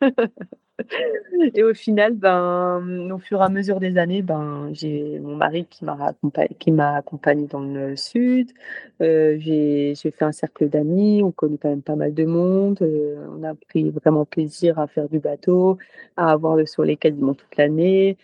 et 1.54 1.62
au 1.62 1.74
final, 1.74 2.14
ben, 2.14 3.10
au 3.12 3.18
fur 3.18 3.40
et 3.40 3.44
à 3.44 3.48
mesure 3.48 3.80
des 3.80 3.98
années, 3.98 4.22
ben, 4.22 4.70
j'ai 4.72 5.18
mon 5.20 5.36
mari 5.36 5.66
qui 5.66 5.84
m'a 5.84 5.96
accompagné, 6.96 7.46
dans 7.46 7.60
le 7.60 7.96
sud. 7.96 8.52
Euh, 9.02 9.36
j'ai 9.38 9.94
fait 9.96 10.24
un 10.24 10.32
cercle 10.32 10.68
d'amis. 10.68 11.22
On 11.22 11.32
connaît 11.32 11.58
quand 11.58 11.68
même 11.68 11.82
pas 11.82 11.96
mal 11.96 12.14
de 12.14 12.24
monde. 12.24 12.78
Euh, 12.82 13.26
on 13.36 13.42
a 13.44 13.54
pris 13.54 13.90
vraiment 13.90 14.24
plaisir 14.24 14.78
à 14.78 14.86
faire 14.86 15.08
du 15.08 15.18
bateau, 15.18 15.78
à 16.16 16.30
avoir 16.30 16.56
le 16.56 16.66
soleil 16.66 16.96
quasiment 16.96 17.34
toute 17.34 17.56
l'année 17.56 18.16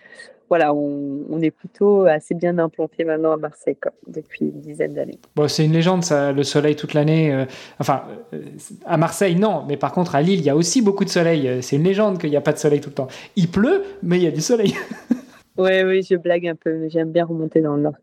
voilà, 0.55 0.73
on, 0.73 1.41
est 1.43 1.51
plutôt 1.51 2.03
assez 2.03 2.33
bien 2.33 2.59
implanté 2.59 3.03
maintenant 3.03 3.33
à 3.33 3.37
Marseille 3.37 3.77
depuis 4.07 4.43
une 4.45 4.61
dizaine 4.61 4.95
d'années. 4.95 5.19
Bon, 5.35 5.49
c'est 5.49 5.65
une 5.65 5.73
légende, 5.73 6.05
ça, 6.05 6.31
le 6.31 6.45
soleil 6.45 6.77
toute 6.77 6.95
l'année. 6.95 7.35
Euh, 7.35 7.45
enfin, 7.81 8.05
euh, 8.33 8.41
à 8.87 8.97
Marseille, 8.97 9.35
non, 9.35 9.65
mais 9.67 9.77
par 9.77 9.91
contre, 9.91 10.15
à 10.15 10.23
Lille, 10.23 10.39
il 10.39 10.45
y 10.45 10.51
a 10.51 10.55
aussi 10.55 10.81
beaucoup 10.81 11.05
de 11.05 11.09
soleil. 11.09 11.49
Euh, 11.49 11.61
c'est 11.61 11.75
une 11.75 11.83
légende 11.83 12.19
qu'il 12.19 12.31
n'y 12.31 12.37
a 12.37 12.41
pas 12.41 12.53
de 12.53 12.59
soleil 12.59 12.81
tout 12.81 12.91
le 12.91 12.95
temps. 12.95 13.09
Il 13.35 13.51
pleut, 13.51 13.83
mais 14.05 14.19
il 14.19 14.23
y 14.23 14.29
a 14.29 14.31
du 14.31 14.41
soleil. 14.41 14.75
oui, 15.59 15.83
oui, 15.83 16.03
je 16.09 16.15
blague 16.15 16.47
un 16.47 16.55
peu, 16.55 16.73
mais 16.77 16.89
j'aime 16.89 17.11
bien 17.11 17.25
remonter 17.25 17.61
dans 17.61 17.75
le 17.75 17.83
nord 17.83 17.97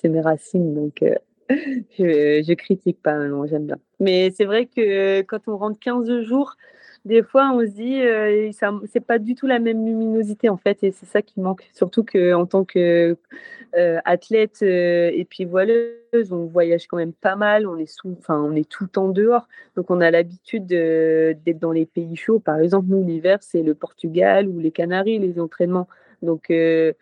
C'est 0.00 0.08
mes 0.08 0.22
racines, 0.22 0.72
donc 0.72 1.04
je, 1.50 2.42
je 2.42 2.52
critique 2.54 3.02
pas, 3.02 3.18
non, 3.18 3.46
j'aime 3.46 3.66
bien. 3.66 3.76
Mais 4.00 4.30
c'est 4.34 4.46
vrai 4.46 4.64
que 4.64 5.20
quand 5.20 5.46
on 5.46 5.58
rentre 5.58 5.78
15 5.78 6.22
jours, 6.22 6.56
des 7.04 7.22
fois, 7.22 7.50
on 7.52 7.60
se 7.60 7.72
dit, 7.72 8.00
euh, 8.00 8.50
c'est 8.86 9.00
pas 9.04 9.18
du 9.18 9.34
tout 9.34 9.46
la 9.46 9.58
même 9.58 9.84
luminosité 9.84 10.48
en 10.48 10.56
fait, 10.56 10.84
et 10.84 10.92
c'est 10.92 11.06
ça 11.06 11.20
qui 11.20 11.40
manque. 11.40 11.68
Surtout 11.72 12.04
qu'en 12.04 12.46
tant 12.46 12.64
que 12.64 13.16
euh, 13.76 14.00
athlète 14.04 14.60
euh, 14.62 15.10
et 15.12 15.24
puis 15.24 15.44
voileuse, 15.44 16.32
on 16.32 16.46
voyage 16.46 16.86
quand 16.86 16.98
même 16.98 17.12
pas 17.12 17.34
mal, 17.34 17.66
on 17.66 17.76
est 17.76 17.86
sous, 17.86 18.16
on 18.28 18.54
est 18.54 18.68
tout 18.68 18.84
le 18.84 18.88
temps 18.88 19.08
dehors, 19.08 19.48
donc 19.76 19.90
on 19.90 20.00
a 20.00 20.10
l'habitude 20.12 20.66
d'être 20.66 21.58
dans 21.58 21.72
les 21.72 21.86
pays 21.86 22.14
chauds. 22.16 22.38
Par 22.38 22.60
exemple, 22.60 22.86
nous 22.88 23.04
l'hiver, 23.04 23.38
c'est 23.40 23.62
le 23.62 23.74
Portugal 23.74 24.48
ou 24.48 24.60
les 24.60 24.70
Canaries, 24.70 25.18
les 25.18 25.40
entraînements. 25.40 25.88
Donc 26.22 26.46
le, 26.50 26.94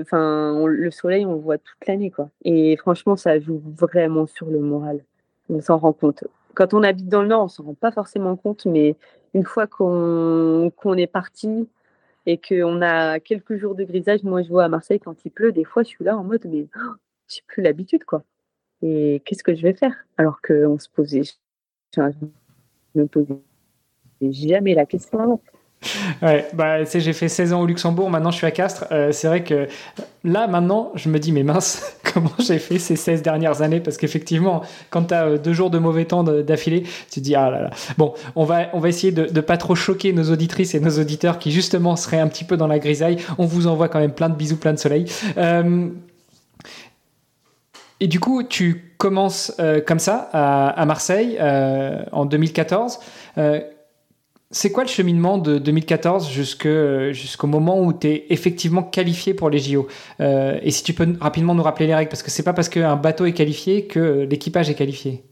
enfin, 0.00 0.64
le 0.66 0.90
soleil, 0.92 1.26
on 1.26 1.34
le 1.34 1.40
voit 1.40 1.58
toute 1.58 1.86
l'année, 1.88 2.10
quoi. 2.10 2.30
Et 2.44 2.76
franchement, 2.76 3.16
ça 3.16 3.40
joue 3.40 3.60
vraiment 3.64 4.26
sur 4.26 4.46
le 4.46 4.60
moral. 4.60 5.02
On 5.48 5.60
s'en 5.60 5.78
rend 5.78 5.92
compte 5.92 6.24
quand 6.58 6.74
on 6.74 6.82
habite 6.82 7.08
dans 7.08 7.22
le 7.22 7.28
Nord, 7.28 7.44
on 7.44 7.48
s'en 7.48 7.62
rend 7.62 7.74
pas 7.74 7.92
forcément 7.92 8.34
compte, 8.34 8.66
mais 8.66 8.96
une 9.32 9.44
fois 9.44 9.68
qu'on 9.68 10.72
est 10.96 11.06
parti 11.06 11.68
et 12.26 12.36
qu'on 12.36 12.82
a 12.82 13.20
quelques 13.20 13.56
jours 13.58 13.76
de 13.76 13.84
grisage, 13.84 14.24
moi 14.24 14.42
je 14.42 14.48
vois 14.48 14.64
à 14.64 14.68
Marseille 14.68 14.98
quand 14.98 15.24
il 15.24 15.30
pleut, 15.30 15.52
des 15.52 15.62
fois 15.62 15.84
je 15.84 15.88
suis 15.90 16.04
là 16.04 16.18
en 16.18 16.24
mode 16.24 16.44
mais 16.46 16.66
j'ai 17.28 17.42
plus 17.46 17.62
l'habitude, 17.62 18.02
quoi. 18.04 18.24
Et 18.82 19.22
qu'est-ce 19.24 19.44
que 19.44 19.54
je 19.54 19.62
vais 19.62 19.72
faire? 19.72 19.94
Alors 20.16 20.40
qu'on 20.42 20.80
se 20.80 20.88
posait, 20.88 21.22
jamais 24.20 24.74
la 24.74 24.84
question. 24.84 25.40
Ouais, 26.22 26.48
bah, 26.52 26.84
j'ai 26.84 27.12
fait 27.12 27.28
16 27.28 27.52
ans 27.52 27.60
au 27.60 27.66
Luxembourg, 27.66 28.10
maintenant 28.10 28.30
je 28.30 28.36
suis 28.36 28.46
à 28.46 28.50
Castres. 28.50 28.86
Euh, 28.90 29.12
c'est 29.12 29.28
vrai 29.28 29.44
que 29.44 29.68
là, 30.24 30.48
maintenant, 30.48 30.90
je 30.94 31.08
me 31.08 31.18
dis, 31.18 31.32
mais 31.32 31.44
mince, 31.44 31.96
comment 32.12 32.32
j'ai 32.38 32.58
fait 32.58 32.78
ces 32.78 32.96
16 32.96 33.22
dernières 33.22 33.62
années? 33.62 33.80
Parce 33.80 33.96
qu'effectivement, 33.96 34.62
quand 34.90 35.04
tu 35.04 35.14
as 35.14 35.24
euh, 35.24 35.38
deux 35.38 35.52
jours 35.52 35.70
de 35.70 35.78
mauvais 35.78 36.04
temps 36.04 36.24
d'affilée, 36.24 36.82
tu 36.82 37.20
te 37.20 37.20
dis, 37.20 37.34
ah 37.34 37.50
là 37.50 37.62
là. 37.62 37.70
Bon, 37.96 38.14
on 38.34 38.44
va, 38.44 38.68
on 38.72 38.80
va 38.80 38.88
essayer 38.88 39.12
de 39.12 39.28
ne 39.32 39.40
pas 39.40 39.56
trop 39.56 39.74
choquer 39.74 40.12
nos 40.12 40.30
auditrices 40.30 40.74
et 40.74 40.80
nos 40.80 40.98
auditeurs 40.98 41.38
qui, 41.38 41.52
justement, 41.52 41.96
seraient 41.96 42.20
un 42.20 42.28
petit 42.28 42.44
peu 42.44 42.56
dans 42.56 42.66
la 42.66 42.78
grisaille. 42.78 43.18
On 43.38 43.46
vous 43.46 43.66
envoie 43.66 43.88
quand 43.88 44.00
même 44.00 44.12
plein 44.12 44.28
de 44.28 44.34
bisous, 44.34 44.56
plein 44.56 44.72
de 44.72 44.78
soleil. 44.78 45.06
Euh, 45.36 45.88
et 48.00 48.06
du 48.06 48.20
coup, 48.20 48.42
tu 48.44 48.94
commences 48.96 49.52
comme 49.86 49.98
ça 49.98 50.30
à 50.32 50.84
Marseille 50.86 51.36
en 51.40 52.26
2014 52.26 53.00
c'est 54.50 54.72
quoi 54.72 54.82
le 54.82 54.88
cheminement 54.88 55.36
de 55.36 55.58
2014 55.58 56.30
jusqu'au 56.30 57.46
moment 57.46 57.82
où 57.82 57.92
tu 57.92 58.06
es 58.06 58.26
effectivement 58.30 58.82
qualifié 58.82 59.34
pour 59.34 59.50
les 59.50 59.58
JO 59.58 59.88
euh, 60.20 60.58
Et 60.62 60.70
si 60.70 60.82
tu 60.82 60.94
peux 60.94 61.06
rapidement 61.20 61.54
nous 61.54 61.62
rappeler 61.62 61.86
les 61.86 61.94
règles, 61.94 62.08
parce 62.08 62.22
que 62.22 62.30
c'est 62.30 62.42
pas 62.42 62.54
parce 62.54 62.70
qu'un 62.70 62.96
bateau 62.96 63.26
est 63.26 63.34
qualifié 63.34 63.86
que 63.86 64.26
l'équipage 64.28 64.70
est 64.70 64.74
qualifié. 64.74 65.22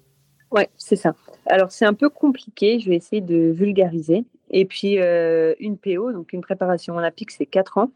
Ouais, 0.50 0.68
c'est 0.76 0.96
ça. 0.96 1.14
Alors 1.46 1.72
c'est 1.72 1.86
un 1.86 1.94
peu 1.94 2.10
compliqué, 2.10 2.78
je 2.78 2.90
vais 2.90 2.96
essayer 2.96 3.22
de 3.22 3.50
vulgariser. 3.50 4.24
Et 4.50 4.66
puis 4.66 5.00
euh, 5.00 5.54
une 5.60 5.78
PO, 5.78 6.12
donc 6.12 6.32
une 6.32 6.42
préparation 6.42 6.96
olympique, 6.96 7.30
c'est 7.30 7.46
4 7.46 7.78
ans. 7.78 7.90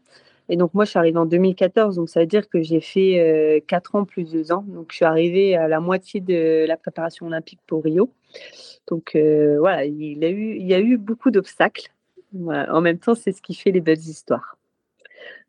Et 0.49 0.57
donc 0.57 0.73
moi 0.73 0.85
je 0.85 0.89
suis 0.89 0.99
arrivée 0.99 1.19
en 1.19 1.27
2014, 1.27 1.97
donc 1.97 2.09
ça 2.09 2.21
veut 2.21 2.25
dire 2.25 2.49
que 2.49 2.63
j'ai 2.63 2.81
fait 2.81 3.63
4 3.67 3.95
euh, 3.95 3.99
ans 3.99 4.05
plus 4.05 4.23
2 4.31 4.51
ans. 4.51 4.65
Donc 4.67 4.87
je 4.89 4.95
suis 4.95 5.05
arrivée 5.05 5.55
à 5.55 5.67
la 5.67 5.79
moitié 5.79 6.19
de 6.19 6.65
la 6.67 6.77
préparation 6.77 7.27
olympique 7.27 7.59
pour 7.67 7.83
Rio. 7.83 8.11
Donc 8.87 9.15
euh, 9.15 9.57
voilà, 9.59 9.85
il, 9.85 10.17
y 10.17 10.73
a 10.73 10.79
eu 10.79 10.97
beaucoup 10.97 11.31
d'obstacles. 11.31 11.91
En 12.47 12.81
même 12.81 12.97
temps, 12.97 13.15
c'est 13.15 13.31
ce 13.31 13.41
qui 13.41 13.55
fait 13.55 13.71
les 13.71 13.81
belles 13.81 13.99
histoires. 13.99 14.57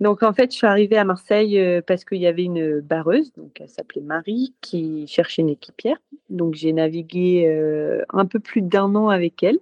Donc 0.01 0.23
en 0.23 0.33
fait, 0.33 0.51
je 0.51 0.57
suis 0.57 0.67
arrivée 0.67 0.97
à 0.97 1.05
Marseille 1.05 1.59
euh, 1.59 1.81
parce 1.81 2.05
qu'il 2.05 2.19
y 2.19 2.27
avait 2.27 2.45
une 2.45 2.81
barreuse, 2.81 3.33
donc 3.35 3.61
elle 3.61 3.69
s'appelait 3.69 4.03
Marie, 4.03 4.55
qui 4.61 5.07
cherchait 5.07 5.43
une 5.43 5.49
équipière. 5.49 5.97
Donc 6.29 6.55
j'ai 6.55 6.73
navigué 6.73 7.47
euh, 7.47 8.03
un 8.11 8.27
peu 8.27 8.41
plus 8.41 8.63
d'un 8.63 8.95
an 8.95 9.09
avec 9.09 9.43
elle. 9.43 9.59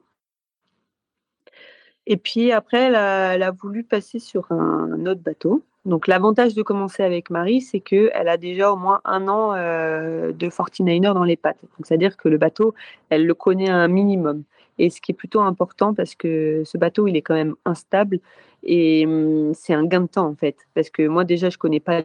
Et 2.07 2.17
puis 2.17 2.53
après, 2.53 2.79
elle 2.85 2.97
a, 2.97 3.51
voulu 3.51 3.85
passer 3.85 4.19
sur 4.19 4.51
un 4.51 5.07
autre 5.07 5.21
bateau. 5.21 5.63
Donc 5.87 6.07
l'avantage 6.07 6.55
de 6.55 6.63
commencer 6.63 7.03
avec 7.03 7.31
Marie, 7.31 7.63
c'est 7.63 7.81
qu'elle 7.81 8.29
a 8.29 8.37
déjà 8.37 8.71
au 8.73 8.77
moins 8.77 9.01
un 9.05 9.29
an 9.29 9.55
euh, 9.55 10.33
de 10.33 10.49
49er 10.49 11.15
dans 11.15 11.25
les 11.25 11.37
pattes. 11.37 11.61
c'est-à-dire 11.83 12.17
que 12.19 12.29
le 12.29 12.37
bateau, 12.37 12.75
elle 13.09 13.27
le 13.27 13.35
connaît 13.35 13.71
un 13.71 13.89
minimum. 13.89 14.45
Et 14.79 14.91
ce 14.91 15.01
qui 15.01 15.13
est 15.13 15.15
plutôt 15.15 15.41
important 15.41 15.95
parce 15.95 16.15
que 16.15 16.63
ce 16.65 16.77
bateau, 16.79 17.07
il 17.07 17.17
est 17.17 17.23
quand 17.23 17.35
même 17.35 17.55
instable 17.65 18.21
et 18.63 19.07
hum, 19.07 19.53
c'est 19.55 19.75
un 19.75 19.87
gain 19.87 20.03
de 20.03 20.07
temps 20.07 20.27
en 20.29 20.35
fait. 20.37 20.57
Parce 20.75 20.91
que 20.91 21.07
moi 21.09 21.25
déjà, 21.25 21.49
je 21.51 21.59
connais 21.59 21.81
pas 21.81 22.03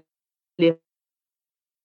les 0.58 0.78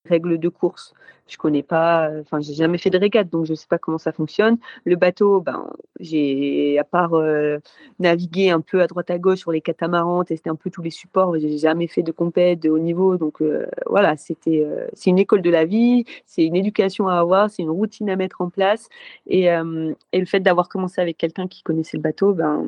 règles 0.08 0.38
de 0.38 0.48
course. 0.48 0.94
Je 1.28 1.36
connais 1.36 1.62
pas, 1.62 2.10
enfin, 2.20 2.40
j'ai 2.40 2.54
jamais 2.54 2.78
fait 2.78 2.90
de 2.90 2.98
régate, 2.98 3.30
donc 3.30 3.46
je 3.46 3.54
sais 3.54 3.68
pas 3.68 3.78
comment 3.78 3.98
ça 3.98 4.10
fonctionne. 4.12 4.58
Le 4.84 4.96
bateau, 4.96 5.40
ben, 5.40 5.70
j'ai, 6.00 6.76
à 6.78 6.84
part 6.84 7.14
euh, 7.14 7.58
naviguer 8.00 8.50
un 8.50 8.60
peu 8.60 8.82
à 8.82 8.88
droite 8.88 9.10
à 9.10 9.18
gauche 9.18 9.38
sur 9.38 9.52
les 9.52 9.60
catamarans, 9.60 10.24
tester 10.24 10.50
un 10.50 10.56
peu 10.56 10.70
tous 10.70 10.82
les 10.82 10.90
supports, 10.90 11.38
j'ai 11.38 11.58
jamais 11.58 11.86
fait 11.86 12.02
de 12.02 12.10
compète 12.12 12.60
de 12.60 12.70
haut 12.70 12.78
niveau, 12.78 13.16
donc 13.16 13.40
euh, 13.42 13.66
voilà, 13.86 14.16
c'était, 14.16 14.64
euh, 14.64 14.88
c'est 14.92 15.10
une 15.10 15.18
école 15.20 15.42
de 15.42 15.50
la 15.50 15.64
vie, 15.64 16.04
c'est 16.26 16.44
une 16.44 16.56
éducation 16.56 17.06
à 17.08 17.18
avoir, 17.20 17.48
c'est 17.48 17.62
une 17.62 17.70
routine 17.70 18.10
à 18.10 18.16
mettre 18.16 18.40
en 18.40 18.50
place, 18.50 18.88
et, 19.28 19.44
et 19.44 20.18
le 20.18 20.26
fait 20.26 20.40
d'avoir 20.40 20.68
commencé 20.68 21.00
avec 21.00 21.16
quelqu'un 21.16 21.46
qui 21.46 21.62
connaissait 21.62 21.96
le 21.96 22.02
bateau, 22.02 22.32
ben, 22.34 22.66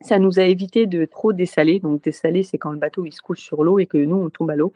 ça 0.00 0.18
nous 0.18 0.38
a 0.38 0.42
évité 0.42 0.86
de 0.86 1.04
trop 1.04 1.32
dessaler. 1.32 1.80
Donc, 1.80 2.02
dessaler, 2.02 2.42
c'est 2.42 2.58
quand 2.58 2.70
le 2.70 2.78
bateau 2.78 3.04
il 3.04 3.12
se 3.12 3.20
couche 3.20 3.40
sur 3.40 3.64
l'eau 3.64 3.78
et 3.78 3.86
que 3.86 3.98
nous, 3.98 4.16
on 4.16 4.30
tombe 4.30 4.50
à 4.50 4.56
l'eau. 4.56 4.72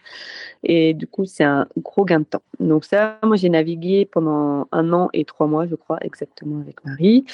Et 0.63 0.95
du 0.95 1.07
coup, 1.07 1.25
c'est 1.25 1.45
un 1.45 1.67
gros 1.79 2.05
gain 2.05 2.21
de 2.21 2.25
temps. 2.25 2.43
Donc, 2.59 2.85
ça, 2.85 3.19
moi, 3.23 3.37
j'ai 3.37 3.49
navigué 3.49 4.05
pendant 4.05 4.69
un 4.73 4.93
an 4.93 5.09
et 5.13 5.25
trois 5.25 5.47
mois, 5.47 5.67
je 5.67 5.75
crois, 5.75 5.99
exactement 6.03 6.61
avec 6.61 6.85
Marie. 6.85 7.25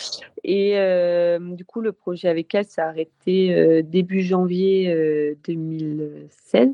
Et 0.45 0.79
euh, 0.79 1.39
du 1.39 1.65
coup, 1.65 1.81
le 1.81 1.93
projet 1.93 2.29
avec 2.29 2.55
elle 2.55 2.65
s'est 2.65 2.81
arrêté 2.81 3.55
euh, 3.55 3.83
début 3.83 4.23
janvier 4.23 5.37
2016. 5.45 6.69
Euh, 6.69 6.73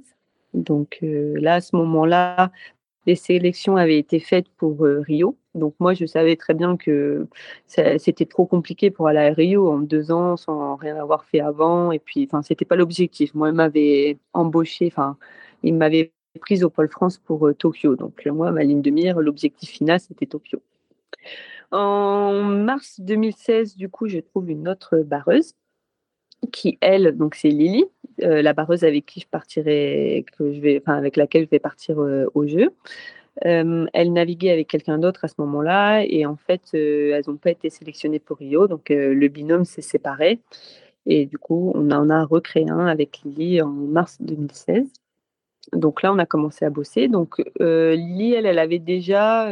Donc, 0.54 0.98
là, 1.02 1.54
à 1.54 1.60
ce 1.60 1.76
moment-là, 1.76 2.52
les 3.06 3.16
sélections 3.16 3.76
avaient 3.76 3.98
été 3.98 4.20
faites 4.20 4.48
pour 4.56 4.80
Rio. 4.82 5.36
Donc 5.54 5.74
moi, 5.80 5.94
je 5.94 6.06
savais 6.06 6.36
très 6.36 6.54
bien 6.54 6.76
que 6.76 7.26
c'était 7.66 8.26
trop 8.26 8.46
compliqué 8.46 8.90
pour 8.90 9.08
aller 9.08 9.18
à 9.18 9.32
Rio 9.32 9.70
en 9.70 9.78
deux 9.78 10.12
ans 10.12 10.36
sans 10.36 10.76
rien 10.76 10.96
avoir 10.96 11.24
fait 11.24 11.40
avant. 11.40 11.92
Et 11.92 11.98
puis, 11.98 12.24
enfin, 12.30 12.42
c'était 12.42 12.64
pas 12.64 12.76
l'objectif. 12.76 13.34
Moi, 13.34 13.50
il 13.50 13.54
m'avait 13.54 14.18
embauché, 14.32 14.86
enfin, 14.86 15.16
il 15.62 15.74
m'avait 15.74 16.12
prise 16.40 16.64
au 16.64 16.70
Pôle 16.70 16.88
France 16.88 17.18
pour 17.18 17.46
euh, 17.46 17.54
Tokyo. 17.54 17.96
Donc 17.96 18.24
moi, 18.26 18.50
ma 18.52 18.62
ligne 18.64 18.82
de 18.82 18.90
mire, 18.90 19.20
l'objectif 19.20 19.70
final, 19.70 20.00
c'était 20.00 20.26
Tokyo. 20.26 20.60
En 21.70 22.42
mars 22.42 23.00
2016, 23.00 23.76
du 23.76 23.88
coup, 23.88 24.08
je 24.08 24.18
trouve 24.18 24.50
une 24.50 24.68
autre 24.68 24.98
barreuse 24.98 25.54
qui, 26.50 26.78
elle, 26.80 27.16
donc 27.16 27.34
c'est 27.34 27.48
Lily, 27.48 27.84
euh, 28.22 28.42
la 28.42 28.52
barreuse 28.52 28.84
avec 28.84 29.06
qui 29.06 29.20
je 29.20 29.26
partirai, 29.26 30.24
que 30.36 30.52
je 30.52 30.60
vais, 30.60 30.82
enfin, 30.82 30.96
avec 30.96 31.16
laquelle 31.16 31.44
je 31.44 31.50
vais 31.50 31.58
partir 31.58 32.00
euh, 32.00 32.26
au 32.34 32.46
jeu. 32.46 32.70
Euh, 33.46 33.86
elle 33.94 34.12
naviguait 34.12 34.50
avec 34.50 34.68
quelqu'un 34.68 34.98
d'autre 34.98 35.24
à 35.24 35.28
ce 35.28 35.34
moment-là 35.38 36.04
et 36.04 36.26
en 36.26 36.36
fait, 36.36 36.74
elles 36.74 37.22
n'ont 37.26 37.36
pas 37.36 37.50
été 37.50 37.70
sélectionnées 37.70 38.18
pour 38.18 38.38
Rio. 38.38 38.68
Donc, 38.68 38.90
le 38.90 39.28
binôme 39.28 39.64
s'est 39.64 39.82
séparé. 39.82 40.40
Et 41.06 41.26
du 41.26 41.38
coup, 41.38 41.72
on 41.74 41.90
en 41.90 42.10
a 42.10 42.24
recréé 42.24 42.68
un 42.68 42.86
avec 42.86 43.22
Lily 43.24 43.62
en 43.62 43.70
mars 43.70 44.18
2016. 44.20 44.86
Donc 45.72 46.02
là, 46.02 46.12
on 46.12 46.18
a 46.18 46.26
commencé 46.26 46.64
à 46.64 46.70
bosser. 46.70 47.08
Donc, 47.08 47.42
Lily, 47.58 48.34
elle, 48.34 48.46
elle 48.46 48.58
avait 48.58 48.78
déjà 48.78 49.48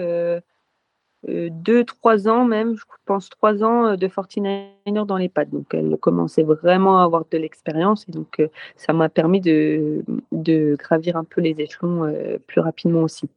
deux, 1.29 1.85
trois 1.85 2.29
ans 2.29 2.45
même, 2.45 2.77
je 2.77 2.85
pense 3.05 3.29
trois 3.29 3.63
ans 3.63 3.97
de 3.97 4.07
49er 4.07 5.07
dans 5.07 5.17
les 5.17 5.29
pattes. 5.29 5.51
Donc, 5.51 5.75
elle 5.75 5.97
commençait 5.99 6.43
vraiment 6.43 7.01
à 7.01 7.05
avoir 7.05 7.25
de 7.31 7.39
l'expérience. 7.39 8.07
Et 8.09 8.13
donc, 8.13 8.43
ça 8.77 8.93
m'a 8.93 9.09
permis 9.09 9.41
de, 9.41 10.03
de, 10.33 10.77
gravir 10.79 11.17
un 11.17 11.25
peu 11.25 11.41
les 11.41 11.55
échelons 11.61 12.11
plus 12.47 12.61
rapidement 12.61 13.03
aussi. 13.03 13.29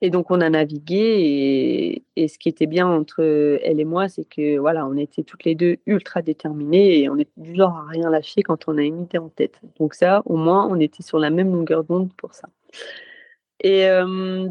Et 0.00 0.10
donc 0.10 0.30
on 0.30 0.40
a 0.40 0.48
navigué 0.48 2.02
et, 2.16 2.28
ce 2.28 2.38
qui 2.38 2.48
était 2.48 2.66
bien 2.66 2.86
entre 2.86 3.22
elle 3.62 3.80
et 3.80 3.84
moi, 3.84 4.08
c'est 4.08 4.24
que 4.24 4.58
voilà, 4.58 4.86
on 4.86 4.96
était 4.96 5.22
toutes 5.22 5.44
les 5.44 5.54
deux 5.54 5.78
ultra 5.86 6.22
déterminées 6.22 7.00
et 7.00 7.08
on 7.08 7.18
est 7.18 7.28
du 7.36 7.54
genre 7.54 7.76
à 7.76 7.86
rien 7.88 8.10
lâcher 8.10 8.42
quand 8.42 8.68
on 8.68 8.78
a 8.78 8.82
une 8.82 9.02
idée 9.02 9.18
en 9.18 9.28
tête. 9.28 9.60
Donc 9.78 9.94
ça, 9.94 10.22
au 10.26 10.36
moins, 10.36 10.66
on 10.70 10.78
était 10.80 11.02
sur 11.02 11.18
la 11.18 11.30
même 11.30 11.52
longueur 11.52 11.84
d'onde 11.84 12.12
pour 12.16 12.34
ça. 12.34 12.48
Et 13.62 13.86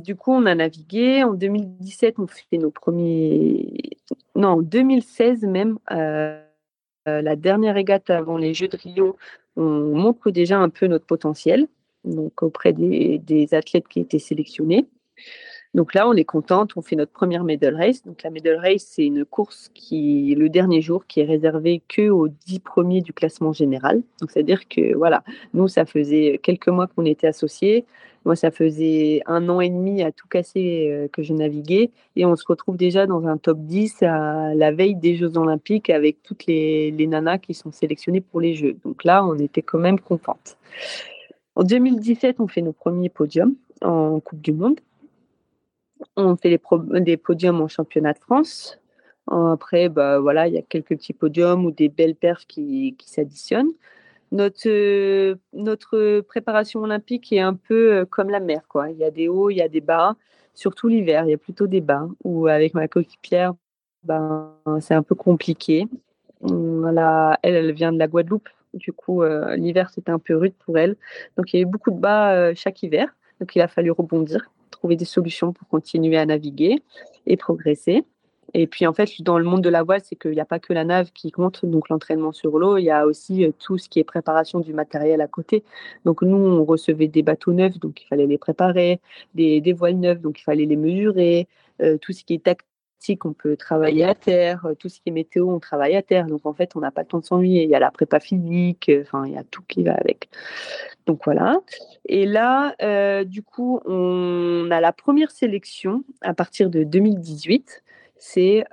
du 0.04 0.16
coup, 0.16 0.32
on 0.34 0.46
a 0.46 0.54
navigué. 0.54 1.24
En 1.24 1.34
2017, 1.34 2.20
on 2.20 2.28
fait 2.28 2.58
nos 2.58 2.70
premiers. 2.70 3.98
Non, 4.36 4.50
en 4.50 4.62
2016 4.62 5.44
même, 5.44 5.80
euh, 5.92 6.42
la 7.06 7.36
dernière 7.36 7.74
régate 7.74 8.10
avant 8.10 8.38
les 8.38 8.54
Jeux 8.54 8.68
de 8.68 8.78
Rio, 8.78 9.18
on 9.56 9.96
montre 9.96 10.30
déjà 10.30 10.60
un 10.60 10.70
peu 10.70 10.88
notre 10.88 11.06
potentiel 11.06 11.68
donc 12.04 12.42
auprès 12.44 12.74
des, 12.74 13.48
athlètes 13.54 13.88
qui 13.88 14.00
étaient 14.00 14.20
sélectionnés. 14.20 14.88
Donc 15.76 15.94
là, 15.94 16.08
on 16.08 16.14
est 16.14 16.26
contente, 16.26 16.72
on 16.78 16.82
fait 16.82 16.96
notre 16.96 17.12
première 17.12 17.44
medal 17.44 17.76
race. 17.76 18.04
Donc 18.04 18.24
la 18.24 18.32
medal 18.32 18.58
race, 18.58 18.84
c'est 18.84 19.06
une 19.06 19.24
course 19.24 19.70
qui, 19.76 20.34
le 20.36 20.50
dernier 20.50 20.82
jour, 20.82 21.06
qui 21.06 21.20
est 21.20 21.26
réservée 21.26 21.84
que 21.88 22.10
aux 22.10 22.28
dix 22.28 22.60
premiers 22.60 23.02
du 23.02 23.14
classement 23.14 23.54
général. 23.54 24.02
Donc 24.20 24.32
c'est-à-dire 24.32 24.68
que 24.68 24.96
voilà, 24.96 25.24
nous, 25.54 25.68
ça 25.68 25.86
faisait 25.86 26.40
quelques 26.42 26.70
mois 26.70 26.88
qu'on 26.88 27.06
était 27.06 27.28
associés. 27.28 27.86
Moi, 28.26 28.36
ça 28.36 28.52
faisait 28.52 29.22
un 29.26 29.48
an 29.50 29.62
et 29.62 29.70
demi 29.70 30.04
à 30.04 30.12
tout 30.12 30.28
casser 30.28 30.90
euh, 30.92 31.08
que 31.08 31.24
je 31.24 31.34
naviguais. 31.34 31.92
Et 32.16 32.26
on 32.26 32.36
se 32.36 32.44
retrouve 32.48 32.78
déjà 32.78 33.08
dans 33.08 33.28
un 33.28 33.38
top 33.38 33.60
10 33.60 34.04
à 34.04 34.54
la 34.56 34.72
veille 34.72 34.96
des 34.96 35.16
Jeux 35.16 35.38
Olympiques 35.38 35.90
avec 35.90 36.22
toutes 36.24 36.46
les, 36.46 36.92
les 36.92 37.08
nanas 37.08 37.38
qui 37.38 37.54
sont 37.54 37.72
sélectionnées 37.72 38.22
pour 38.22 38.42
les 38.42 38.56
Jeux. 38.56 38.76
Donc 38.84 39.04
là, 39.04 39.26
on 39.26 39.38
était 39.38 39.62
quand 39.62 39.80
même 39.80 40.00
contente. 40.00 40.58
En 41.56 41.64
2017, 41.64 42.38
on 42.40 42.48
fait 42.48 42.62
nos 42.62 42.74
premiers 42.74 43.10
podiums 43.10 43.56
en 43.82 44.20
Coupe 44.20 44.42
du 44.42 44.54
Monde. 44.54 44.80
On 46.16 46.36
fait 46.38 46.60
des 47.02 47.18
podiums 47.18 47.62
en 47.62 47.68
championnat 47.68 48.14
de 48.14 48.20
France. 48.20 48.80
Après, 49.30 49.90
bah, 49.90 50.20
voilà, 50.20 50.48
il 50.48 50.54
y 50.54 50.58
a 50.58 50.62
quelques 50.62 50.90
petits 50.90 51.14
podiums 51.14 51.66
ou 51.66 51.72
des 51.72 51.90
belles 51.90 52.16
perfs 52.16 52.46
qui, 52.48 52.96
s'additionnent. 53.06 53.72
Notre, 54.32 55.38
notre 55.54 56.22
préparation 56.22 56.82
olympique 56.82 57.32
est 57.32 57.40
un 57.40 57.56
peu 57.56 57.94
euh, 57.94 58.06
comme 58.06 58.30
la 58.30 58.40
mer. 58.40 58.62
Quoi. 58.68 58.92
Il 58.92 58.98
y 58.98 59.04
a 59.04 59.12
des 59.12 59.28
hauts, 59.28 59.50
il 59.50 59.58
y 59.58 59.62
a 59.62 59.68
des 59.68 59.82
bas. 59.82 60.16
Surtout 60.54 60.88
l'hiver, 60.88 61.26
il 61.26 61.32
y 61.32 61.34
a 61.34 61.38
plutôt 61.38 61.68
des 61.68 61.82
bas. 61.82 62.08
Ou 62.24 62.48
avec 62.48 62.74
ma 62.74 62.88
coéquipière, 62.88 63.54
ben, 64.04 64.54
c'est 64.82 64.94
un 64.94 65.04
peu 65.04 65.16
compliqué. 65.16 65.88
Voilà, 66.42 67.40
elle, 67.44 67.72
vient 67.74 67.92
de 67.92 68.00
la 68.00 68.08
Guadeloupe, 68.08 68.50
du 68.74 68.94
coup, 68.94 69.24
euh, 69.24 69.56
l'hiver, 69.58 69.90
c'était 69.90 70.12
un 70.12 70.20
peu 70.20 70.36
rude 70.38 70.54
pour 70.66 70.78
elle. 70.78 70.96
Donc, 71.36 71.52
il 71.52 71.58
y 71.58 71.60
a 71.60 71.64
eu 71.64 71.66
beaucoup 71.66 71.92
de 71.92 72.00
bas 72.00 72.34
euh, 72.34 72.54
chaque 72.56 72.82
hiver. 72.84 73.14
Donc 73.40 73.56
il 73.56 73.62
a 73.62 73.68
fallu 73.68 73.92
rebondir, 73.92 74.52
trouver 74.70 74.96
des 74.96 75.06
solutions 75.06 75.54
pour 75.54 75.68
continuer 75.68 76.18
à 76.18 76.26
naviguer 76.26 76.82
et 77.26 77.38
progresser. 77.38 78.04
Et 78.54 78.68
puis 78.68 78.88
en 78.88 78.94
fait, 78.94 79.22
dans 79.22 79.38
le 79.38 79.46
monde 79.46 79.62
de 79.62 79.70
la 79.70 79.84
voile, 79.84 80.02
c'est 80.04 80.16
qu'il 80.16 80.32
n'y 80.32 80.40
a 80.40 80.46
pas 80.46 80.60
que 80.60 80.74
la 80.74 80.84
nave 80.84 81.12
qui 81.14 81.32
compte, 81.32 81.66
donc 81.66 81.90
l'entraînement 81.90 82.32
sur 82.32 82.58
l'eau, 82.58 82.78
il 82.78 82.84
y 82.84 82.92
a 82.92 83.06
aussi 83.06 83.46
euh, 83.46 83.52
tout 83.58 83.78
ce 83.78 83.90
qui 83.90 84.00
est 84.00 84.04
préparation 84.04 84.60
du 84.60 84.74
matériel 84.74 85.22
à 85.22 85.28
côté. 85.28 85.64
Donc 86.06 86.22
nous, 86.22 86.38
on 86.38 86.66
recevait 86.66 87.08
des 87.08 87.22
bateaux 87.22 87.54
neufs, 87.54 87.80
donc 87.80 88.02
il 88.02 88.06
fallait 88.08 88.28
les 88.28 88.38
préparer, 88.38 89.00
des, 89.36 89.74
voiles 89.74 90.00
neuves, 90.00 90.22
donc 90.22 90.40
il 90.40 90.44
fallait 90.44 90.66
les 90.66 90.76
mesurer, 90.76 91.48
euh, 91.82 91.98
tout 91.98 92.12
ce 92.12 92.24
qui 92.24 92.34
est 92.34 92.44
tactique, 92.44 93.26
on 93.26 93.34
peut 93.34 93.56
travailler 93.56 94.04
à 94.04 94.16
terre, 94.16 94.66
euh, 94.66 94.74
tout 94.74 94.90
ce 94.90 95.00
qui 95.00 95.10
est 95.10 95.12
météo, 95.12 95.50
on 95.50 95.60
travaille 95.60 95.96
à 95.96 96.02
terre. 96.02 96.26
Donc 96.26 96.46
en 96.46 96.54
fait, 96.54 96.76
on 96.76 96.80
n'a 96.80 96.92
pas 96.92 97.02
le 97.02 97.08
temps 97.08 97.20
de 97.20 97.26
s'ennuyer. 97.26 97.64
Il 97.64 97.70
y 97.70 97.76
a 97.76 97.80
la 97.80 97.92
prépa 97.92 98.20
physique, 98.20 98.92
enfin 99.02 99.26
il 99.26 99.34
y 99.34 99.38
a 99.38 99.44
tout 99.44 99.62
qui 99.68 99.84
va 99.84 99.94
avec. 99.94 100.30
Donc 101.06 101.22
voilà. 101.26 101.60
Et 102.06 102.26
là, 102.26 102.76
du 103.24 103.42
coup, 103.42 103.80
on 103.86 104.70
a 104.72 104.82
la 104.82 104.92
première 104.92 105.32
sélection 105.32 106.04
à 106.22 106.34
partir 106.34 106.70
de 106.70 106.84
2018 106.84 107.84
c'est 108.20 108.66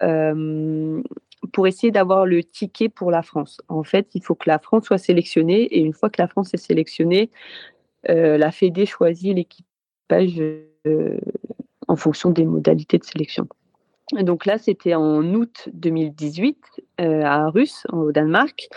pour 1.52 1.66
essayer 1.66 1.90
d'avoir 1.90 2.26
le 2.26 2.42
ticket 2.42 2.88
pour 2.88 3.11
la 3.11 3.22
France. 3.22 3.61
En 3.68 3.85
fait, 3.85 4.09
il 4.14 4.22
faut 4.22 4.35
que 4.35 4.48
la 4.48 4.59
France 4.59 4.85
soit 4.85 4.98
sélectionnée 4.98 5.62
et 5.62 5.80
une 5.80 5.94
fois 5.94 6.11
que 6.11 6.20
la 6.20 6.28
France 6.28 6.52
est 6.52 6.59
sélectionnée, 6.59 7.30
la 8.09 8.50
Fédé 8.50 8.85
choisit 8.85 9.35
l'équipage 9.35 10.42
en 11.88 11.96
fonction 11.96 12.30
des 12.30 12.44
modalités 12.44 12.98
de 12.98 13.04
sélection. 13.04 13.48
donc 14.12 14.44
là, 14.46 14.59
c'était 14.59 14.94
en 14.94 15.22
août 15.35 15.68
2018 15.72 16.59
à 16.98 17.48
Russe, 17.48 17.87
au 17.92 18.12
Danemark. 18.12 18.68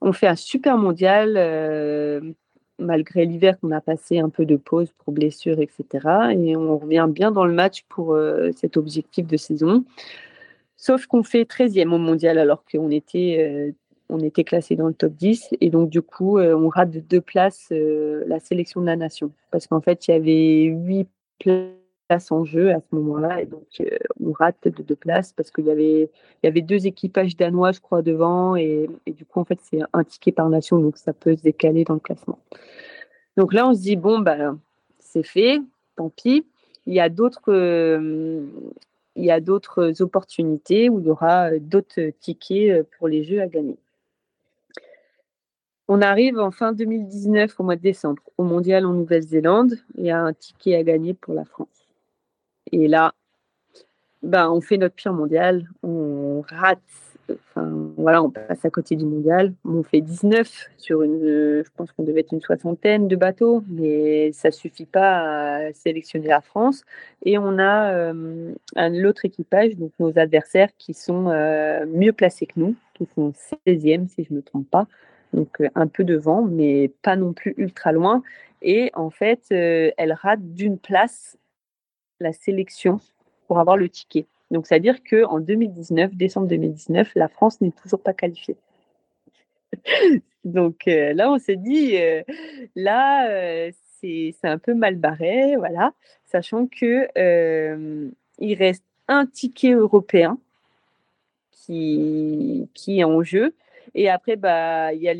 On 0.00 0.12
fait 0.12 0.26
un 0.26 0.36
super 0.36 0.76
mondial 0.76 2.34
malgré 2.78 3.24
l'hiver 3.24 3.58
qu'on 3.60 3.70
a 3.70 3.80
passé 3.80 4.18
un 4.18 4.28
peu 4.28 4.44
de 4.44 4.56
pause 4.56 4.92
pour 4.98 5.12
blessures, 5.12 5.60
etc. 5.60 6.34
Et 6.36 6.56
on 6.56 6.78
revient 6.78 7.06
bien 7.08 7.30
dans 7.30 7.44
le 7.44 7.52
match 7.52 7.84
pour 7.88 8.14
euh, 8.14 8.50
cet 8.56 8.76
objectif 8.76 9.26
de 9.26 9.36
saison. 9.36 9.84
Sauf 10.76 11.06
qu'on 11.06 11.22
fait 11.22 11.44
13e 11.44 11.92
au 11.92 11.98
mondial 11.98 12.38
alors 12.38 12.64
qu'on 12.64 12.90
était, 12.90 13.74
euh, 14.10 14.18
était 14.18 14.44
classé 14.44 14.76
dans 14.76 14.88
le 14.88 14.94
top 14.94 15.14
10. 15.14 15.54
Et 15.60 15.70
donc, 15.70 15.90
du 15.90 16.02
coup, 16.02 16.38
euh, 16.38 16.54
on 16.54 16.68
rate 16.68 16.90
de 16.90 17.00
deux 17.00 17.20
places 17.20 17.68
la 17.70 18.40
sélection 18.40 18.80
de 18.80 18.86
la 18.86 18.96
nation. 18.96 19.32
Parce 19.50 19.66
qu'en 19.66 19.80
fait, 19.80 20.08
il 20.08 20.10
y 20.10 20.14
avait 20.14 20.64
huit 20.64 21.08
places 21.38 21.81
en 22.30 22.44
jeu 22.44 22.70
à 22.72 22.80
ce 22.80 22.94
moment-là. 22.94 23.40
Et 23.40 23.46
donc, 23.46 23.66
euh, 23.80 23.96
on 24.22 24.32
rate 24.32 24.56
de 24.64 24.82
deux 24.82 24.96
places 24.96 25.32
parce 25.32 25.50
qu'il 25.50 25.66
y 25.66 25.70
avait, 25.70 26.10
il 26.42 26.46
y 26.46 26.46
avait 26.46 26.62
deux 26.62 26.86
équipages 26.86 27.36
danois, 27.36 27.72
je 27.72 27.80
crois, 27.80 28.02
devant. 28.02 28.56
Et, 28.56 28.88
du 29.06 29.24
coup, 29.24 29.40
en 29.40 29.44
fait, 29.44 29.58
c'est 29.62 29.80
un 29.92 30.04
ticket 30.04 30.32
par 30.32 30.48
nation. 30.48 30.78
Donc, 30.78 30.96
ça 30.96 31.12
peut 31.12 31.36
se 31.36 31.42
décaler 31.42 31.84
dans 31.84 31.94
le 31.94 32.00
classement. 32.00 32.38
Donc 33.36 33.52
là, 33.54 33.66
on 33.68 33.74
se 33.74 33.80
dit, 33.80 33.96
bon, 33.96 34.20
bah, 34.20 34.54
c'est 34.98 35.22
fait, 35.22 35.60
tant 35.96 36.10
pis. 36.10 36.46
Il 36.86 36.94
y 36.94 37.00
a 37.00 37.08
d'autres. 37.08 37.52
Euh, 37.52 38.46
il 39.14 39.24
y 39.24 39.30
a 39.30 39.40
d'autres 39.40 40.00
opportunités 40.00 40.88
où 40.88 40.98
il 40.98 41.06
y 41.06 41.10
aura 41.10 41.58
d'autres 41.58 42.12
tickets 42.18 42.88
pour 42.96 43.08
les 43.08 43.24
jeux 43.24 43.42
à 43.42 43.46
gagner. 43.46 43.76
On 45.88 46.00
arrive 46.00 46.38
en 46.38 46.50
fin 46.50 46.72
2019, 46.72 47.60
au 47.60 47.64
mois 47.64 47.76
de 47.76 47.82
décembre, 47.82 48.22
au 48.38 48.44
mondial 48.44 48.86
en 48.86 48.94
Nouvelle-Zélande. 48.94 49.74
Il 49.98 50.06
y 50.06 50.10
a 50.10 50.22
un 50.22 50.32
ticket 50.32 50.76
à 50.76 50.82
gagner 50.82 51.12
pour 51.12 51.34
la 51.34 51.44
France. 51.44 51.81
Et 52.70 52.88
là, 52.88 53.12
ben, 54.22 54.50
on 54.50 54.60
fait 54.60 54.76
notre 54.76 54.94
pire 54.94 55.12
mondial, 55.12 55.68
on 55.82 56.42
rate, 56.48 56.78
enfin 57.28 57.68
voilà, 57.96 58.22
on 58.22 58.30
passe 58.30 58.64
à 58.64 58.70
côté 58.70 58.94
du 58.94 59.04
mondial. 59.04 59.52
On 59.64 59.82
fait 59.82 60.00
19 60.00 60.70
sur 60.78 61.02
une, 61.02 61.62
je 61.64 61.70
pense 61.76 61.90
qu'on 61.92 62.04
devait 62.04 62.20
être 62.20 62.32
une 62.32 62.40
soixantaine 62.40 63.08
de 63.08 63.16
bateaux, 63.16 63.64
mais 63.68 64.32
ça 64.32 64.50
suffit 64.50 64.86
pas 64.86 65.66
à 65.66 65.72
sélectionner 65.72 66.28
la 66.28 66.40
France. 66.40 66.84
Et 67.24 67.36
on 67.38 67.58
a 67.58 67.92
euh, 67.94 68.52
un 68.76 68.92
équipage, 69.24 69.76
donc 69.76 69.92
nos 69.98 70.16
adversaires, 70.18 70.70
qui 70.78 70.94
sont 70.94 71.28
euh, 71.28 71.84
mieux 71.86 72.12
placés 72.12 72.46
que 72.46 72.60
nous, 72.60 72.76
qui 72.94 73.06
sont 73.14 73.32
16e 73.66 74.08
si 74.08 74.24
je 74.24 74.32
ne 74.32 74.36
me 74.36 74.42
trompe 74.42 74.68
pas. 74.70 74.86
Donc 75.32 75.60
euh, 75.60 75.68
un 75.74 75.88
peu 75.88 76.04
devant, 76.04 76.42
mais 76.42 76.92
pas 77.02 77.16
non 77.16 77.32
plus 77.32 77.54
ultra 77.56 77.92
loin. 77.92 78.22
Et 78.62 78.92
en 78.94 79.10
fait, 79.10 79.46
elle 79.50 80.12
rate 80.12 80.54
d'une 80.54 80.78
place 80.78 81.36
la 82.22 82.32
sélection 82.32 83.00
pour 83.46 83.58
avoir 83.58 83.76
le 83.76 83.88
ticket. 83.88 84.26
Donc, 84.50 84.66
c'est-à-dire 84.66 85.02
qu'en 85.02 85.40
2019, 85.40 86.14
décembre 86.14 86.46
2019, 86.48 87.12
la 87.14 87.28
France 87.28 87.60
n'est 87.60 87.70
toujours 87.70 88.00
pas 88.00 88.12
qualifiée. 88.12 88.56
Donc 90.44 90.88
euh, 90.88 91.12
là, 91.12 91.30
on 91.30 91.38
s'est 91.38 91.56
dit, 91.56 91.96
euh, 91.96 92.22
là, 92.74 93.28
euh, 93.30 93.70
c'est 94.00 94.34
un 94.42 94.58
peu 94.58 94.74
mal 94.74 94.96
barré, 94.96 95.54
voilà, 95.56 95.92
sachant 96.24 96.66
que 96.66 97.08
il 98.38 98.54
reste 98.54 98.82
un 99.06 99.26
ticket 99.26 99.72
européen 99.72 100.38
qui, 101.52 102.68
est 102.88 103.04
en 103.04 103.22
jeu. 103.22 103.54
Et 103.94 104.10
après, 104.10 104.34
bah, 104.34 104.92
il 104.92 105.02
y 105.02 105.08
a 105.08 105.14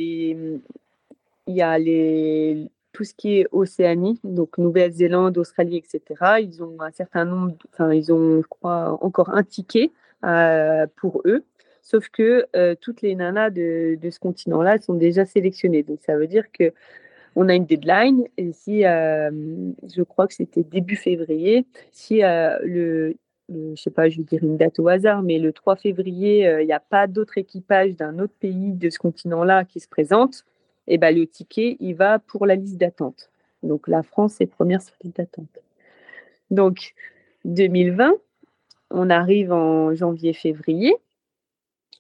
les, 1.79 2.67
tout 2.93 3.05
ce 3.05 3.15
qui 3.15 3.39
est 3.39 3.47
Océanie, 3.53 4.21
donc 4.23 4.59
Nouvelle-Zélande, 4.59 5.39
Australie, 5.39 5.79
etc. 5.79 6.41
Ils 6.41 6.63
ont 6.63 6.81
un 6.81 6.91
certain 6.91 7.25
nombre, 7.25 7.55
enfin, 7.73 7.93
ils 7.93 8.13
ont, 8.13 8.43
je 8.43 8.47
crois, 8.47 8.99
encore 9.03 9.31
un 9.31 9.43
ticket 9.43 9.91
euh, 10.25 10.87
pour 10.97 11.23
eux. 11.25 11.45
Sauf 11.83 12.09
que 12.11 12.47
euh, 12.55 12.75
toutes 12.81 13.03
les 13.03 13.15
nanas 13.15 13.51
de, 13.51 13.99
ce 14.03 14.19
continent-là 14.21 14.79
sont 14.81 14.95
déjà 14.95 15.25
sélectionnées. 15.25 15.83
Donc, 15.83 16.01
ça 16.03 16.17
veut 16.17 16.27
dire 16.27 16.53
que 16.53 16.73
on 17.35 17.49
a 17.49 17.55
une 17.55 17.65
deadline. 17.65 18.27
Et 18.37 18.53
si, 18.53 18.85
euh, 18.85 19.31
je 19.95 20.03
crois 20.03 20.29
que 20.29 20.35
c'était 20.35 20.63
début 20.63 20.97
février, 20.97 21.67
si 21.91 22.21
le, 22.21 23.17
je 23.49 23.75
sais 23.83 23.91
pas, 23.91 24.11
je 24.11 24.19
vais 24.19 24.25
dire 24.25 24.45
une 24.45 24.59
date 24.59 24.79
au 24.79 24.89
hasard, 24.89 25.23
mais 25.23 25.39
le 25.39 25.53
3 25.53 25.77
février, 25.77 26.47
il 26.61 26.67
n'y 26.67 26.73
a 26.75 26.81
pas 26.81 27.07
d'autre 27.07 27.39
équipage 27.39 27.97
d'un 27.97 28.19
autre 28.19 28.35
pays 28.39 28.73
de 28.73 28.91
ce 28.91 28.99
continent-là 28.99 29.65
qui 29.65 29.81
se 29.81 29.89
présente, 29.89 30.45
et 30.93 30.97
eh 30.97 30.99
ben, 30.99 31.17
le 31.17 31.27
ticket, 31.27 31.79
il 31.81 31.95
va 31.95 32.19
pour 32.19 32.45
la 32.45 32.55
liste 32.55 32.77
d'attente. 32.77 33.31
Donc 33.63 33.89
la 33.89 34.03
France 34.03 34.43
est 34.43 34.47
première 34.47 34.83
sur 34.83 34.95
la 35.01 35.09
liste 35.09 35.17
d'attente. 35.17 35.59
Donc 36.51 36.93
2020, 37.47 38.13
on 38.91 39.09
arrive 39.09 39.53
en 39.53 39.95
janvier-février, 39.95 40.95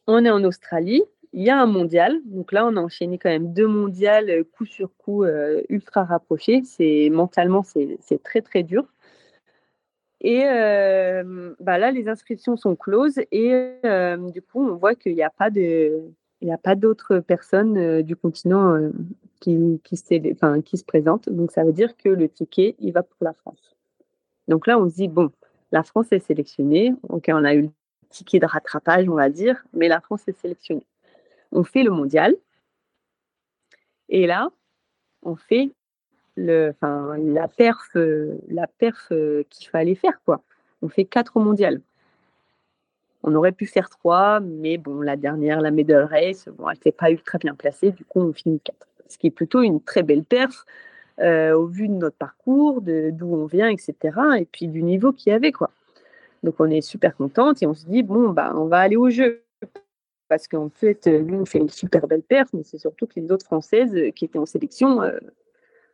on 0.06 0.26
est 0.26 0.30
en 0.30 0.44
Australie, 0.44 1.02
il 1.32 1.42
y 1.42 1.48
a 1.48 1.58
un 1.58 1.64
mondial. 1.64 2.20
Donc 2.26 2.52
là, 2.52 2.66
on 2.66 2.76
a 2.76 2.82
enchaîné 2.82 3.16
quand 3.16 3.30
même 3.30 3.54
deux 3.54 3.66
mondiales 3.66 4.28
euh, 4.28 4.44
coup 4.44 4.66
sur 4.66 4.94
coup 4.98 5.24
euh, 5.24 5.62
ultra 5.70 6.04
rapprochés. 6.04 6.60
C'est 6.62 7.08
mentalement, 7.10 7.62
c'est 7.62 8.22
très 8.22 8.42
très 8.42 8.62
dur. 8.62 8.84
Et 10.20 10.44
euh, 10.44 11.54
bah 11.60 11.78
là, 11.78 11.92
les 11.92 12.08
inscriptions 12.08 12.58
sont 12.58 12.76
closes 12.76 13.20
et 13.32 13.72
du 14.32 14.42
coup, 14.42 14.68
on 14.68 14.74
voit 14.76 14.94
qu'il 14.94 15.14
n'y 15.14 15.22
a 15.22 15.30
pas 15.30 15.48
de, 15.48 16.12
il 16.42 16.46
n'y 16.46 16.52
a 16.52 16.58
pas 16.58 16.74
d'autres 16.74 17.20
personnes 17.20 17.78
euh, 17.78 18.02
du 18.02 18.16
continent 18.16 18.74
euh, 18.74 18.90
qui, 19.40 19.96
se 19.96 20.84
présentent. 20.84 21.28
Donc, 21.28 21.52
ça 21.52 21.64
veut 21.64 21.72
dire 21.72 21.96
que 21.96 22.08
le 22.08 22.28
ticket, 22.28 22.74
il 22.80 22.92
va 22.92 23.04
pour 23.04 23.16
la 23.20 23.32
France. 23.32 23.76
Donc 24.48 24.66
là, 24.66 24.78
on 24.78 24.90
se 24.90 24.96
dit, 24.96 25.08
bon, 25.08 25.30
la 25.70 25.84
France 25.84 26.08
est 26.10 26.18
sélectionnée. 26.18 26.94
OK, 27.08 27.26
on 27.28 27.44
a 27.44 27.54
eu 27.54 27.62
le 27.62 27.70
ticket 28.10 28.40
de 28.40 28.46
rattrapage, 28.46 29.08
on 29.08 29.14
va 29.14 29.30
dire, 29.30 29.64
mais 29.72 29.86
la 29.86 30.00
France 30.00 30.22
est 30.26 30.38
sélectionnée. 30.38 30.86
On 31.52 31.62
fait 31.62 31.84
le 31.84 31.92
mondial. 31.92 32.34
Et 34.08 34.26
là, 34.26 34.50
on 35.22 35.36
fait 35.36 35.70
la 36.36 36.72
perf, 37.56 37.90
la 37.94 38.66
perf 38.66 39.08
euh, 39.12 39.44
qu'il 39.48 39.68
fallait 39.68 39.94
faire, 39.94 40.20
quoi. 40.24 40.42
On 40.82 40.88
fait 40.88 41.04
quatre 41.04 41.38
mondiales. 41.38 41.80
On 43.22 43.34
aurait 43.34 43.52
pu 43.52 43.66
faire 43.66 43.88
trois, 43.88 44.40
mais 44.40 44.78
bon, 44.78 45.00
la 45.00 45.16
dernière, 45.16 45.60
la 45.60 45.70
medal 45.70 46.04
race, 46.04 46.48
bon, 46.48 46.68
elle 46.68 46.74
n'était 46.74 46.92
pas 46.92 47.10
ultra 47.10 47.38
bien 47.38 47.54
placée, 47.54 47.92
du 47.92 48.04
coup, 48.04 48.20
on 48.20 48.32
finit 48.32 48.60
quatre. 48.60 48.88
Ce 49.08 49.18
qui 49.18 49.28
est 49.28 49.30
plutôt 49.30 49.62
une 49.62 49.80
très 49.80 50.02
belle 50.02 50.24
perf 50.24 50.64
euh, 51.20 51.52
au 51.52 51.66
vu 51.66 51.88
de 51.88 51.94
notre 51.94 52.16
parcours, 52.16 52.80
d'où 52.82 53.34
on 53.34 53.46
vient, 53.46 53.68
etc. 53.68 53.94
Et 54.38 54.46
puis 54.46 54.66
du 54.68 54.82
niveau 54.82 55.12
qu'il 55.12 55.32
y 55.32 55.34
avait, 55.34 55.52
quoi. 55.52 55.70
Donc, 56.42 56.56
on 56.58 56.68
est 56.70 56.80
super 56.80 57.16
contente 57.16 57.62
et 57.62 57.66
on 57.66 57.74
se 57.74 57.86
dit, 57.86 58.02
bon, 58.02 58.30
bah, 58.30 58.52
on 58.56 58.66
va 58.66 58.80
aller 58.80 58.96
au 58.96 59.10
jeu. 59.10 59.44
Parce 60.28 60.48
qu'en 60.48 60.70
fait, 60.70 61.06
nous, 61.06 61.40
on 61.40 61.44
fait 61.44 61.58
une 61.58 61.68
super 61.68 62.06
belle 62.06 62.22
perf, 62.22 62.48
mais 62.54 62.62
c'est 62.64 62.78
surtout 62.78 63.06
que 63.06 63.20
les 63.20 63.30
autres 63.30 63.44
Françaises 63.44 63.94
qui 64.16 64.24
étaient 64.24 64.38
en 64.38 64.46
sélection, 64.46 65.02
euh, 65.02 65.18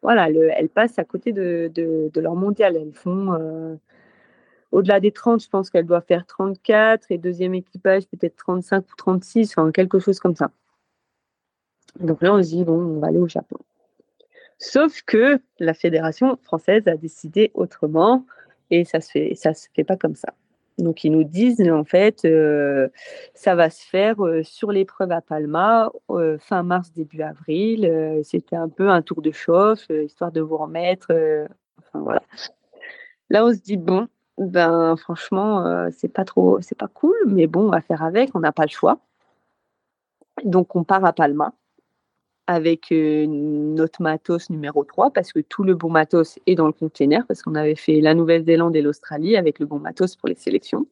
voilà, 0.01 0.31
elles 0.31 0.69
passent 0.69 0.99
à 0.99 1.05
côté 1.05 1.33
de, 1.33 2.11
leur 2.15 2.37
mondial. 2.37 2.77
Elles 2.77 2.95
font. 2.95 3.35
Euh, 3.35 3.75
au-delà 4.73 5.01
des 5.01 5.13
30, 5.13 5.43
je 5.43 5.49
pense 5.49 5.71
qu'elle 5.71 5.87
doit 5.87 6.01
faire 6.01 6.27
34 6.27 7.11
et 7.11 7.19
deuxième 7.19 7.55
équipage 7.55 8.07
peut-être 8.07 8.37
35 8.37 8.85
ou 8.91 8.97
36, 8.97 9.53
enfin 9.57 9.71
quelque 9.73 9.99
chose 9.99 10.21
comme 10.21 10.37
ça. 10.37 10.51
Donc 12.01 12.23
là, 12.23 12.35
on 12.35 12.43
se 12.43 12.49
dit, 12.49 12.65
bon, 12.65 12.79
on 12.79 13.01
va 13.01 13.09
aller 13.09 13.19
au 13.19 13.29
Japon. 13.29 13.57
Sauf 14.59 15.03
que 15.03 15.41
la 15.59 15.75
fédération 15.75 16.37
française 16.43 16.87
a 16.89 16.97
décidé 16.97 17.51
autrement 17.55 18.27
et 18.71 18.85
ça 18.85 19.01
se 19.01 19.11
fait, 19.11 19.35
ça 19.35 19.55
se 19.55 19.69
fait 19.75 19.85
pas 19.85 19.97
comme 19.97 20.17
ça. 20.17 20.35
Donc 20.79 21.03
ils 21.03 21.11
nous 21.11 21.25
disent 21.25 21.61
en 21.71 21.85
fait, 21.85 22.25
euh, 22.25 22.89
ça 23.35 23.55
va 23.55 23.71
se 23.71 23.85
faire 23.85 24.25
euh, 24.25 24.43
sur 24.45 24.71
l'épreuve 24.71 25.11
à 25.11 25.21
Palma 25.21 25.91
euh, 26.11 26.39
fin 26.39 26.63
mars 26.63 26.93
début 26.93 27.23
avril. 27.23 28.21
C'était 28.23 28.57
un 28.57 28.69
peu 28.69 28.89
un 28.91 29.03
tour 29.03 29.23
de 29.23 29.31
chauffe 29.33 29.89
histoire 29.91 30.31
de 30.31 30.41
vous 30.41 30.57
remettre 30.57 31.13
voilà. 31.95 32.23
Là, 33.31 33.45
on 33.45 33.53
se 33.53 33.61
dit, 33.61 33.77
bon, 33.77 34.09
ben 34.39 34.97
franchement, 34.97 35.89
c'est 35.93 36.13
pas 36.13 36.25
trop, 36.25 36.61
c'est 36.61 36.79
pas 36.79 36.89
cool, 36.89 37.17
mais 37.27 37.47
bon, 37.47 37.67
on 37.67 37.71
va 37.71 37.81
faire 37.81 38.03
avec, 38.03 38.31
on 38.35 38.41
n'a 38.41 38.53
pas 38.53 38.65
le 38.65 38.71
choix. 38.71 39.01
Donc, 40.45 40.77
on 40.77 40.85
part 40.85 41.05
à 41.05 41.13
Palma 41.13 41.53
avec 42.47 42.91
notre 42.91 44.03
matos 44.03 44.49
numéro 44.49 44.85
3 44.85 45.11
parce 45.11 45.33
que 45.33 45.41
tout 45.41 45.65
le 45.65 45.75
bon 45.75 45.91
matos 45.91 46.39
est 46.47 46.55
dans 46.55 46.67
le 46.67 46.73
container 46.73 47.27
parce 47.27 47.43
qu'on 47.43 47.55
avait 47.55 47.75
fait 47.75 48.01
la 48.01 48.15
Nouvelle-Zélande 48.15 48.75
et 48.75 48.83
l'Australie 48.83 49.37
avec 49.37 49.59
le 49.59 49.67
bon 49.67 49.79
matos 49.79 50.17
pour 50.17 50.29
les 50.29 50.35
sélections. 50.35 50.87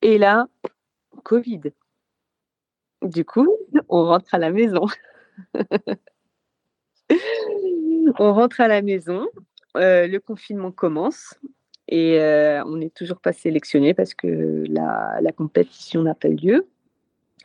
Et 0.00 0.18
là, 0.18 0.46
Covid. 1.24 1.72
Du 3.02 3.24
coup, 3.24 3.48
on 3.88 4.06
rentre 4.06 4.34
à 4.34 4.38
la 4.38 4.50
maison. 4.50 4.86
on 8.18 8.32
rentre 8.32 8.62
à 8.62 8.68
la 8.68 8.80
maison, 8.80 9.26
le 9.74 10.18
confinement 10.18 10.72
commence 10.72 11.34
et 11.88 12.18
on 12.66 12.76
n'est 12.76 12.90
toujours 12.90 13.20
pas 13.20 13.32
sélectionné 13.32 13.94
parce 13.94 14.14
que 14.14 14.64
la, 14.68 15.32
compétition 15.32 16.02
n'a 16.02 16.14
pas 16.14 16.28
lieu. 16.28 16.66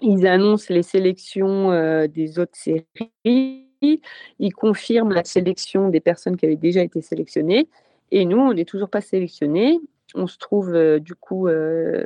Ils 0.02 0.26
annoncent 0.26 0.74
les 0.74 0.84
sélections 0.84 1.72
euh, 1.72 2.08
des 2.08 2.40
autres 2.40 2.56
séries, 2.56 3.68
ils 3.84 4.54
confirment 4.54 5.14
la 5.14 5.24
sélection 5.24 5.90
des 5.90 6.00
personnes 6.00 6.38
qui 6.38 6.46
avaient 6.46 6.56
déjà 6.56 6.82
été 6.82 7.02
sélectionnées, 7.02 7.68
et 8.12 8.26
nous, 8.26 8.38
on 8.38 8.54
n'est 8.54 8.66
toujours 8.66 8.90
pas 8.90 9.02
sélectionnés. 9.02 9.80
On 10.16 10.28
se 10.28 10.38
trouve, 10.38 10.74
euh, 10.74 11.00
du 11.00 11.16
coup, 11.16 11.48
euh, 11.48 12.06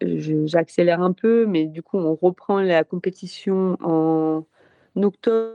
j'accélère 0.00 1.02
un 1.02 1.12
peu, 1.12 1.46
mais 1.46 1.66
du 1.66 1.82
coup, 1.82 1.98
on 1.98 2.14
reprend 2.14 2.60
la 2.60 2.82
compétition 2.82 3.76
en 3.82 4.44
octobre 4.96 5.54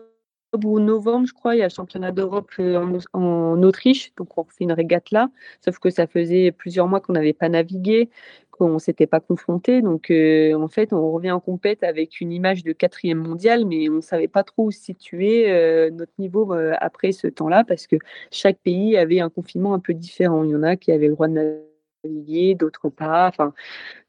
ou 0.63 0.79
novembre, 0.79 1.27
je 1.27 1.33
crois, 1.33 1.55
il 1.55 1.59
y 1.59 1.61
a 1.61 1.67
le 1.67 1.73
championnat 1.73 2.11
d'Europe 2.11 2.51
en, 2.59 2.97
en, 3.13 3.63
Autriche, 3.63 4.13
donc 4.15 4.37
on 4.37 4.43
fait 4.43 4.63
une 4.63 4.71
régate 4.71 5.11
là, 5.11 5.29
sauf 5.63 5.79
que 5.79 5.89
ça 5.89 6.07
faisait 6.07 6.51
plusieurs 6.51 6.87
mois 6.87 6.99
qu'on 6.99 7.13
n'avait 7.13 7.33
pas 7.33 7.49
navigué, 7.49 8.09
qu'on 8.53 8.73
ne 8.73 8.79
s'était 8.79 9.07
pas 9.07 9.19
confronté. 9.19 9.81
Donc, 9.81 10.11
euh, 10.11 10.53
en 10.53 10.67
fait, 10.67 10.93
on 10.93 11.11
revient 11.11 11.31
en 11.31 11.39
compète 11.39 11.83
avec 11.83 12.21
une 12.21 12.31
image 12.31 12.63
de 12.63 12.71
quatrième 12.71 13.17
mondial, 13.17 13.65
mais 13.65 13.89
on 13.89 13.95
ne 13.95 14.01
savait 14.01 14.27
pas 14.27 14.43
trop 14.43 14.65
où 14.65 14.71
situer 14.71 15.51
euh, 15.51 15.89
notre 15.89 16.13
niveau 16.19 16.53
euh, 16.53 16.73
après 16.79 17.11
ce 17.11 17.27
temps-là, 17.27 17.63
parce 17.67 17.87
que 17.87 17.95
chaque 18.31 18.59
pays 18.59 18.95
avait 18.97 19.19
un 19.19 19.29
confinement 19.29 19.73
un 19.73 19.79
peu 19.79 19.93
différent. 19.93 20.43
Il 20.43 20.51
y 20.51 20.55
en 20.55 20.63
a 20.63 20.75
qui 20.75 20.91
avaient 20.91 21.07
le 21.07 21.13
droit 21.13 21.27
de 21.27 21.59
naviguer, 22.03 22.55
d'autres 22.55 22.89
pas. 22.89 23.27
Enfin, 23.27 23.53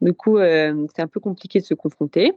du 0.01 0.13
coup, 0.13 0.37
c'est 0.37 1.01
un 1.01 1.07
peu 1.07 1.19
compliqué 1.19 1.59
de 1.59 1.65
se 1.65 1.73
confronter. 1.73 2.33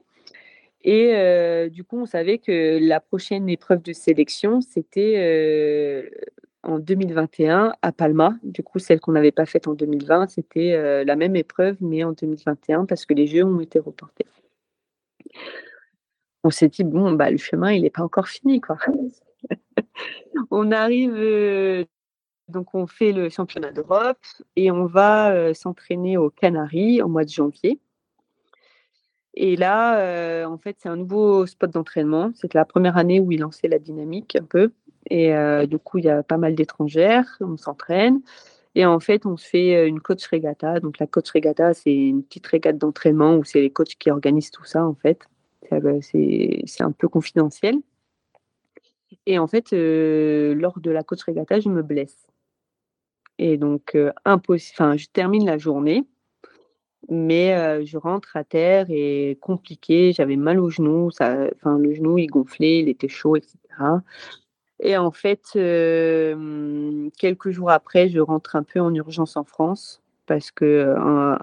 Et 0.90 1.68
du 1.70 1.84
coup, 1.84 2.00
on 2.00 2.06
savait 2.06 2.38
que 2.38 2.78
la 2.80 2.98
prochaine 2.98 3.46
épreuve 3.50 3.82
de 3.82 3.92
sélection, 3.92 4.62
c'était 4.62 5.16
en 6.62 6.78
2021 6.78 7.72
à 7.82 7.92
Palma. 7.92 8.36
Du 8.42 8.62
coup, 8.62 8.78
celle 8.78 9.00
qu'on 9.00 9.12
n'avait 9.12 9.32
pas 9.32 9.46
faite 9.46 9.68
en 9.68 9.74
2020, 9.74 10.28
c'était 10.28 10.72
euh, 10.72 11.04
la 11.04 11.16
même 11.16 11.36
épreuve, 11.36 11.76
mais 11.80 12.04
en 12.04 12.12
2021 12.12 12.86
parce 12.86 13.06
que 13.06 13.14
les 13.14 13.26
Jeux 13.26 13.44
ont 13.44 13.60
été 13.60 13.78
reportés. 13.78 14.26
On 16.44 16.50
s'est 16.50 16.68
dit, 16.68 16.84
bon, 16.84 17.12
bah, 17.12 17.30
le 17.30 17.36
chemin, 17.36 17.72
il 17.72 17.82
n'est 17.82 17.90
pas 17.90 18.02
encore 18.02 18.28
fini. 18.28 18.60
Quoi. 18.60 18.78
on 20.50 20.70
arrive, 20.70 21.14
euh, 21.14 21.84
donc 22.48 22.74
on 22.74 22.86
fait 22.86 23.12
le 23.12 23.28
championnat 23.28 23.72
d'Europe 23.72 24.24
et 24.56 24.70
on 24.70 24.86
va 24.86 25.32
euh, 25.32 25.54
s'entraîner 25.54 26.16
aux 26.16 26.30
Canaries 26.30 27.02
au 27.02 27.08
mois 27.08 27.24
de 27.24 27.30
janvier. 27.30 27.80
Et 29.40 29.54
là, 29.56 30.48
en 30.48 30.58
fait, 30.58 30.76
c'est 30.80 30.88
un 30.88 30.96
nouveau 30.96 31.46
spot 31.46 31.70
d'entraînement. 31.70 32.32
C'était 32.34 32.58
la 32.58 32.64
première 32.64 32.96
année 32.96 33.20
où 33.20 33.30
il 33.30 33.40
lançait 33.40 33.68
la 33.68 33.78
dynamique 33.78 34.36
un 34.36 34.44
peu. 34.44 34.72
Et 35.10 35.34
euh, 35.34 35.66
du 35.66 35.78
coup, 35.78 35.98
il 35.98 36.04
y 36.04 36.10
a 36.10 36.22
pas 36.22 36.36
mal 36.36 36.54
d'étrangères, 36.54 37.36
on 37.40 37.56
s'entraîne. 37.56 38.20
Et 38.74 38.84
en 38.86 39.00
fait, 39.00 39.26
on 39.26 39.36
se 39.36 39.48
fait 39.48 39.76
euh, 39.76 39.88
une 39.88 40.00
coach 40.00 40.26
regatta. 40.26 40.80
Donc, 40.80 40.98
la 40.98 41.06
coach 41.06 41.30
regatta, 41.30 41.74
c'est 41.74 41.94
une 41.94 42.22
petite 42.22 42.46
régate 42.46 42.78
d'entraînement 42.78 43.36
où 43.36 43.44
c'est 43.44 43.60
les 43.60 43.70
coachs 43.70 43.96
qui 43.98 44.10
organisent 44.10 44.50
tout 44.50 44.64
ça, 44.64 44.84
en 44.84 44.94
fait. 44.94 45.26
C'est 45.70 46.82
un 46.82 46.92
peu 46.92 47.08
confidentiel. 47.08 47.76
Et 49.26 49.38
en 49.38 49.46
fait, 49.46 49.72
euh, 49.72 50.54
lors 50.54 50.78
de 50.80 50.90
la 50.90 51.02
coach 51.02 51.22
regatta, 51.24 51.60
je 51.60 51.68
me 51.68 51.82
blesse. 51.82 52.26
Et 53.38 53.56
donc, 53.56 53.96
impossible. 54.24 54.74
Enfin, 54.74 54.96
je 54.96 55.06
termine 55.12 55.46
la 55.46 55.58
journée, 55.58 56.04
mais 57.08 57.84
je 57.84 57.96
rentre 57.96 58.36
à 58.36 58.44
terre 58.44 58.86
et 58.88 59.38
compliqué. 59.40 60.12
J'avais 60.12 60.36
mal 60.36 60.58
au 60.60 60.70
genou. 60.70 61.10
Ça, 61.10 61.48
enfin, 61.54 61.78
le 61.78 61.94
genou, 61.94 62.18
il 62.18 62.26
gonflait, 62.26 62.80
il 62.80 62.88
était 62.88 63.08
chaud, 63.08 63.36
etc. 63.36 63.56
Et 64.80 64.96
en 64.96 65.10
fait, 65.10 65.42
quelques 67.16 67.50
jours 67.50 67.70
après, 67.70 68.08
je 68.08 68.20
rentre 68.20 68.56
un 68.56 68.62
peu 68.62 68.80
en 68.80 68.94
urgence 68.94 69.36
en 69.36 69.44
France 69.44 70.02
parce 70.26 70.50
que 70.50 70.94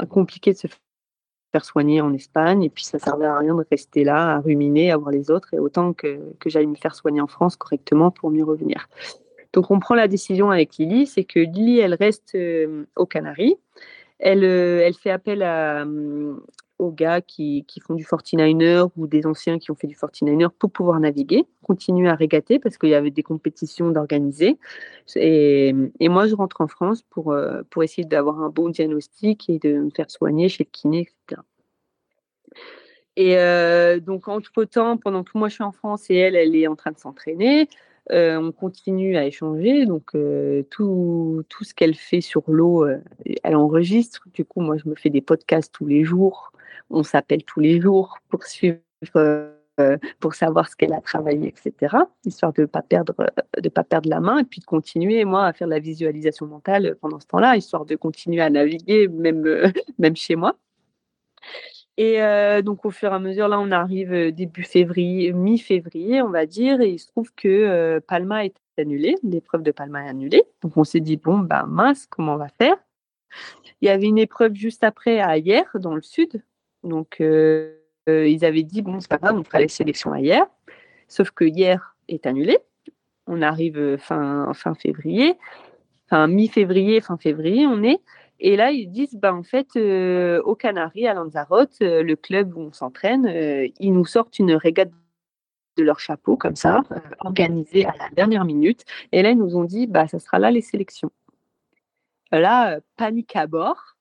compliqué 0.10 0.54
de 0.54 0.58
se 0.58 0.68
faire 1.52 1.66
soigner 1.66 2.02
en 2.02 2.14
Espagne 2.14 2.64
et 2.64 2.70
puis 2.70 2.84
ça 2.84 3.00
servait 3.00 3.26
à 3.26 3.38
rien 3.38 3.56
de 3.56 3.66
rester 3.72 4.04
là 4.04 4.36
à 4.36 4.40
ruminer, 4.40 4.92
à 4.92 4.98
voir 4.98 5.12
les 5.12 5.32
autres 5.32 5.54
et 5.54 5.60
autant 5.60 5.94
que, 5.94 6.20
que 6.40 6.50
j'aille 6.50 6.68
me 6.68 6.76
faire 6.76 6.96
soigner 6.96 7.22
en 7.22 7.28
France 7.28 7.56
correctement 7.56 8.12
pour 8.12 8.30
mieux 8.30 8.44
revenir. 8.44 8.90
Donc 9.54 9.72
on 9.72 9.80
prend 9.80 9.96
la 9.96 10.10
décision 10.10 10.52
avec 10.52 10.76
Lily, 10.78 11.08
c'est 11.08 11.24
que 11.24 11.40
Lily, 11.40 11.80
elle 11.80 11.94
reste 11.94 12.38
aux 12.98 13.06
Canaries. 13.06 13.56
Elle, 14.20 14.44
elle 14.44 14.94
fait 14.94 15.10
appel 15.12 15.44
à, 15.44 15.86
aux 16.80 16.92
gars 16.92 17.22
qui, 17.22 17.66
font 17.82 17.96
du 17.96 18.06
49er 18.06 18.90
ou 18.98 19.08
des 19.08 19.26
anciens 19.26 19.60
qui 19.60 19.72
ont 19.72 19.76
fait 19.76 19.88
du 19.88 19.96
49er 19.96 20.50
pour 20.50 20.72
pouvoir 20.72 21.00
naviguer, 21.00 21.46
continuer 21.64 22.10
à 22.10 22.16
régater 22.16 22.60
parce 22.60 22.78
qu'il 22.78 22.90
y 22.90 22.96
avait 22.96 23.12
des 23.12 23.24
compétitions 23.24 23.90
d'organiser. 23.92 24.58
Et, 25.16 25.74
moi, 26.02 26.28
je 26.28 26.36
rentre 26.36 26.62
en 26.62 26.68
France 26.68 27.02
pour, 27.10 27.32
euh, 27.32 27.64
pour 27.70 27.84
essayer 27.84 28.06
d'avoir 28.06 28.42
un 28.42 28.50
bon 28.50 28.70
diagnostic 28.70 29.50
et 29.50 29.60
de 29.60 29.80
me 29.80 29.90
faire 29.90 30.10
soigner 30.10 30.50
chez 30.50 30.66
le 30.66 30.70
kiné, 30.72 31.02
etc. 31.02 31.42
Et 33.18 33.38
euh, 33.38 34.00
donc, 34.00 34.28
entre-temps, 34.28 34.98
pendant 34.98 35.24
que 35.24 35.32
moi 35.36 35.48
je 35.48 35.56
suis 35.56 35.64
en 35.64 35.72
France 35.72 36.10
et 36.10 36.16
elle, 36.16 36.36
elle 36.36 36.56
est 36.56 36.68
en 36.68 36.76
train 36.76 36.92
de 36.92 36.98
s'entraîner, 37.00 37.70
euh, 38.12 38.38
on 38.38 38.52
continue 38.52 39.18
à 39.18 39.26
échanger. 39.26 39.86
Donc, 39.86 40.12
tout, 40.72 41.44
tout, 41.50 41.64
ce 41.64 41.74
qu'elle 41.74 41.96
fait 41.96 42.22
sur 42.22 42.44
l'eau, 42.48 42.88
elle 43.44 43.56
enregistre. 43.56 44.28
Du 44.34 44.46
coup, 44.46 44.62
moi, 44.62 44.78
je 44.78 44.88
me 44.90 44.96
fais 44.96 45.10
des 45.10 45.22
podcasts 45.22 45.74
tous 45.74 45.86
les 45.86 46.04
jours 46.04 46.52
on 46.90 47.04
s'appelle 47.04 47.44
tous 47.44 47.60
les 47.60 47.82
jours 47.82 48.18
pour 48.30 48.44
suivre, 48.44 48.80
euh, 49.16 49.98
pour 50.20 50.36
savoir 50.36 50.70
ce 50.70 50.76
qu'elle 50.76 50.94
a 50.94 51.02
travaillé, 51.02 51.50
etc. 51.50 51.96
Histoire 52.26 52.54
de 52.54 52.62
ne 52.62 52.68
pas, 52.68 52.82
perdre, 52.82 53.16
de 53.62 53.70
pas 53.70 53.84
perdre 53.84 54.10
la 54.10 54.20
main 54.20 54.40
et 54.40 54.44
puis 54.44 54.62
de 54.62 54.66
continuer, 54.66 55.26
moi, 55.26 55.46
à 55.46 55.54
faire 55.54 55.68
la 55.68 55.80
visualisation 55.80 56.46
mentale 56.46 56.96
pendant 57.02 57.20
ce 57.20 57.28
temps-là, 57.28 57.58
histoire 57.58 57.86
de 57.86 57.96
continuer 57.96 58.42
à 58.42 58.50
naviguer, 58.50 59.08
euh, 59.08 59.72
même 60.00 60.16
chez 60.16 60.36
moi. 60.36 60.56
Et 61.98 62.22
euh, 62.22 62.62
donc, 62.62 62.86
au 62.86 62.92
fur 62.92 63.12
et 63.12 63.16
à 63.16 63.20
mesure, 63.20 63.48
là, 63.48 63.60
on 63.60 63.72
arrive 63.72 64.34
début 64.34 64.64
février, 64.64 65.32
mi-février, 65.32 66.22
on 66.22 66.30
va 66.30 66.46
dire, 66.46 66.82
et 66.82 66.90
il 66.90 67.00
se 67.00 67.08
trouve 67.08 67.32
que 67.36 68.00
Palma 68.00 68.46
est 68.46 68.56
annulé, 68.78 69.16
l'épreuve 69.24 69.64
de 69.64 69.72
Palma 69.72 70.06
est 70.06 70.10
annulée. 70.10 70.44
Donc, 70.62 70.76
on 70.76 70.84
s'est 70.84 71.00
dit, 71.00 71.16
bon, 71.16 71.40
ben 71.40 71.66
mince, 71.68 72.06
comment 72.06 72.34
on 72.34 72.38
va 72.38 72.50
faire? 72.50 72.76
Il 73.82 73.88
y 73.88 73.90
avait 73.90 74.08
une 74.08 74.18
épreuve 74.18 74.56
juste 74.56 74.84
après 74.84 75.20
à 75.20 75.38
hier, 75.38 75.66
dans 75.76 75.96
le 75.96 76.02
sud, 76.02 76.44
donc, 76.86 77.18
euh, 77.20 77.76
euh, 78.08 78.28
ils 78.28 78.46
avaient 78.46 78.64
dit, 78.64 78.82
bon, 78.82 79.00
c'est 79.00 79.10
pas 79.10 79.18
grave, 79.18 79.38
on 79.38 79.44
fera 79.44 79.60
les 79.60 79.68
sélections 79.68 80.14
hier. 80.16 80.46
Sauf 81.08 81.32
que 81.32 81.44
hier 81.44 81.96
est 82.08 82.26
annulé. 82.26 82.60
On 83.28 83.42
arrive 83.42 83.78
euh, 83.78 83.98
fin, 83.98 84.52
fin 84.54 84.76
février, 84.76 85.36
enfin 86.06 86.28
mi-février, 86.28 87.02
fin 87.02 87.18
février, 87.18 87.66
on 87.66 87.82
est. 87.84 88.00
Et 88.40 88.56
là, 88.56 88.72
ils 88.72 88.92
disent, 88.92 89.16
bah, 89.16 89.34
en 89.34 89.44
fait, 89.44 89.70
euh, 89.76 90.42
aux 90.44 90.56
Canaries, 90.56 91.08
à 91.08 91.14
Lanzarote, 91.14 91.78
le 91.80 92.16
club 92.16 92.56
où 92.56 92.62
on 92.62 92.74
s'entraîne, 92.74 93.26
ils 93.80 93.94
nous 93.94 94.06
sortent 94.06 94.40
une 94.40 94.54
régate 94.54 94.92
de 95.78 95.84
leur 95.84 96.00
chapeau, 96.00 96.38
comme 96.38 96.56
ça, 96.56 96.82
organisée 97.20 97.86
à 97.86 97.94
la 97.98 98.10
dernière 98.10 98.46
minute. 98.46 98.86
Et 99.12 99.22
là, 99.22 99.32
ils 99.32 99.38
nous 99.38 99.56
ont 99.58 99.64
dit, 99.64 99.88
bah, 99.88 100.08
ça 100.08 100.20
sera 100.20 100.40
là 100.40 100.52
les 100.52 100.62
sélections. 100.62 101.12
Là, 102.32 102.80
panique 102.98 103.36
à 103.36 103.48
bord 103.48 103.96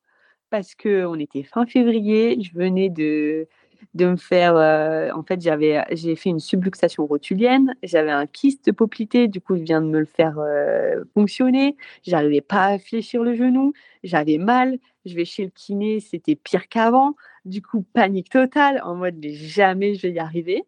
parce 0.51 0.77
qu'on 0.77 1.19
était 1.19 1.43
fin 1.43 1.67
février, 1.67 2.41
je 2.41 2.53
venais 2.55 2.89
de, 2.89 3.49
de 3.95 4.07
me 4.07 4.17
faire. 4.17 4.57
Euh, 4.57 5.11
en 5.15 5.23
fait, 5.23 5.41
j'avais, 5.41 5.85
j'ai 5.93 6.17
fait 6.17 6.31
une 6.31 6.41
subluxation 6.41 7.07
rotulienne, 7.07 7.75
j'avais 7.83 8.11
un 8.11 8.27
kyste 8.27 8.73
poplité, 8.73 9.29
du 9.29 9.41
coup, 9.41 9.57
je 9.57 9.63
viens 9.63 9.81
de 9.81 9.87
me 9.87 10.01
le 10.01 10.07
faire 10.07 10.39
euh, 10.39 11.05
fonctionner. 11.15 11.77
J'arrivais 12.03 12.41
pas 12.41 12.67
à 12.67 12.79
fléchir 12.79 13.23
le 13.23 13.35
genou, 13.35 13.73
j'avais 14.03 14.39
mal. 14.39 14.79
Je 15.07 15.15
vais 15.15 15.25
chez 15.27 15.45
le 15.45 15.51
kiné, 15.51 16.01
c'était 16.01 16.35
pire 16.35 16.69
qu'avant. 16.69 17.15
Du 17.45 17.61
coup, 17.63 17.85
panique 17.93 18.31
totale, 18.31 18.81
en 18.85 18.95
mode 18.95 19.17
jamais 19.23 19.95
je 19.95 20.03
vais 20.09 20.15
y 20.15 20.19
arriver. 20.19 20.65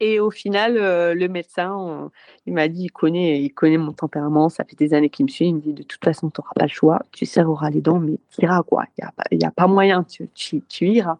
Et 0.00 0.18
au 0.18 0.30
final, 0.30 0.78
euh, 0.78 1.14
le 1.14 1.28
médecin, 1.28 2.10
il 2.46 2.54
m'a 2.54 2.68
dit, 2.68 2.84
il 2.84 2.90
connaît, 2.90 3.42
il 3.42 3.50
connaît 3.50 3.76
mon 3.76 3.92
tempérament, 3.92 4.48
ça 4.48 4.64
fait 4.64 4.76
des 4.76 4.94
années 4.94 5.10
qu'il 5.10 5.26
me 5.26 5.30
suit, 5.30 5.48
il 5.48 5.56
me 5.56 5.60
dit, 5.60 5.74
de 5.74 5.82
toute 5.82 6.02
façon, 6.02 6.30
tu 6.30 6.40
n'auras 6.40 6.52
pas 6.56 6.64
le 6.64 6.70
choix, 6.70 7.02
tu 7.12 7.26
serreras 7.26 7.68
les 7.68 7.82
dents, 7.82 8.00
mais 8.00 8.16
tu 8.30 8.42
iras, 8.42 8.62
quoi. 8.62 8.84
Il 8.96 9.36
n'y 9.38 9.44
a, 9.44 9.48
a, 9.48 9.50
pas 9.50 9.66
moyen, 9.66 10.02
tu, 10.04 10.26
tu, 10.34 10.88
iras. 10.88 11.18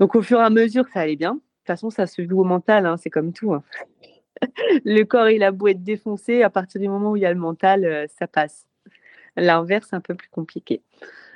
Donc, 0.00 0.14
au 0.14 0.22
fur 0.22 0.40
et 0.40 0.44
à 0.44 0.50
mesure, 0.50 0.86
ça 0.92 1.00
allait 1.00 1.16
bien. 1.16 1.34
De 1.34 1.38
toute 1.38 1.66
façon, 1.66 1.90
ça 1.90 2.06
se 2.06 2.26
joue 2.26 2.40
au 2.40 2.44
mental, 2.44 2.86
hein, 2.86 2.96
c'est 2.96 3.10
comme 3.10 3.32
tout. 3.32 3.54
Hein. 3.54 3.62
le 4.84 5.02
corps, 5.04 5.28
il 5.28 5.42
a 5.42 5.52
beau 5.52 5.68
être 5.68 5.82
défoncé, 5.82 6.42
à 6.42 6.50
partir 6.50 6.80
du 6.80 6.88
moment 6.88 7.12
où 7.12 7.16
il 7.16 7.22
y 7.22 7.26
a 7.26 7.32
le 7.32 7.38
mental, 7.38 7.84
euh, 7.84 8.06
ça 8.08 8.26
passe. 8.26 8.66
L'inverse, 9.36 9.88
c'est 9.90 9.96
un 9.96 10.00
peu 10.00 10.14
plus 10.14 10.28
compliqué. 10.28 10.82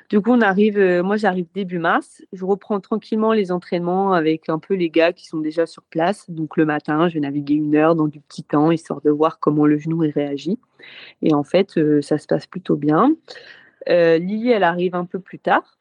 Du 0.09 0.21
coup, 0.21 0.31
on 0.31 0.41
arrive, 0.41 0.79
euh, 0.79 1.03
moi 1.03 1.19
j'arrive 1.19 1.47
début 1.53 1.79
mars, 1.79 2.25
je 2.33 2.45
reprends 2.45 2.81
tranquillement 2.81 3.33
les 3.33 3.53
entraînements 3.53 4.15
avec 4.15 4.49
un 4.49 4.59
peu 4.59 4.75
les 4.75 4.89
gars 4.89 5.13
qui 5.13 5.27
sont 5.27 5.39
déjà 5.39 5.67
sur 5.67 5.83
place. 5.83 6.31
Donc 6.31 6.57
le 6.57 6.65
matin, 6.65 7.09
je 7.09 7.15
vais 7.15 7.21
naviguer 7.21 7.55
une 7.55 7.75
heure 7.77 7.95
dans 7.95 8.09
du 8.09 8.21
petit 8.21 8.43
temps, 8.43 8.71
histoire 8.71 9.03
de 9.03 9.11
voir 9.11 9.39
comment 9.39 9.67
le 9.67 9.77
genou 9.77 9.99
réagit. 9.99 10.59
Et 11.21 11.35
en 11.35 11.43
fait, 11.43 11.77
euh, 11.77 12.01
ça 12.01 12.17
se 12.17 12.27
passe 12.27 12.47
plutôt 12.47 12.77
bien. 12.77 13.15
Lily, 13.87 14.51
elle 14.51 14.65
arrive 14.65 14.95
un 14.95 15.07
peu 15.07 15.19
plus 15.19 15.39
tard. 15.39 15.78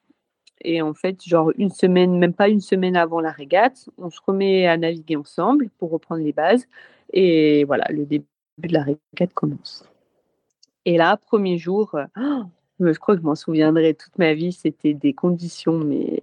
Et 0.61 0.81
en 0.81 0.93
fait, 0.93 1.23
genre 1.23 1.51
une 1.57 1.69
semaine, 1.69 2.17
même 2.17 2.33
pas 2.33 2.49
une 2.49 2.61
semaine 2.61 2.95
avant 2.95 3.21
la 3.21 3.31
régate, 3.31 3.89
on 3.97 4.09
se 4.09 4.19
remet 4.25 4.67
à 4.67 4.77
naviguer 4.77 5.15
ensemble 5.15 5.69
pour 5.77 5.91
reprendre 5.91 6.23
les 6.23 6.33
bases. 6.33 6.67
Et 7.13 7.63
voilà, 7.65 7.85
le 7.89 8.05
début 8.05 8.25
de 8.57 8.73
la 8.73 8.83
régate 8.83 9.33
commence. 9.33 9.85
Et 10.85 10.97
là, 10.97 11.17
premier 11.17 11.57
jour, 11.57 11.95
oh, 12.17 12.43
je 12.79 12.99
crois 12.99 13.15
que 13.15 13.21
je 13.21 13.25
m'en 13.25 13.35
souviendrai 13.35 13.93
toute 13.93 14.17
ma 14.17 14.33
vie, 14.33 14.51
c'était 14.51 14.93
des 14.93 15.13
conditions 15.13 15.77
mais 15.77 16.21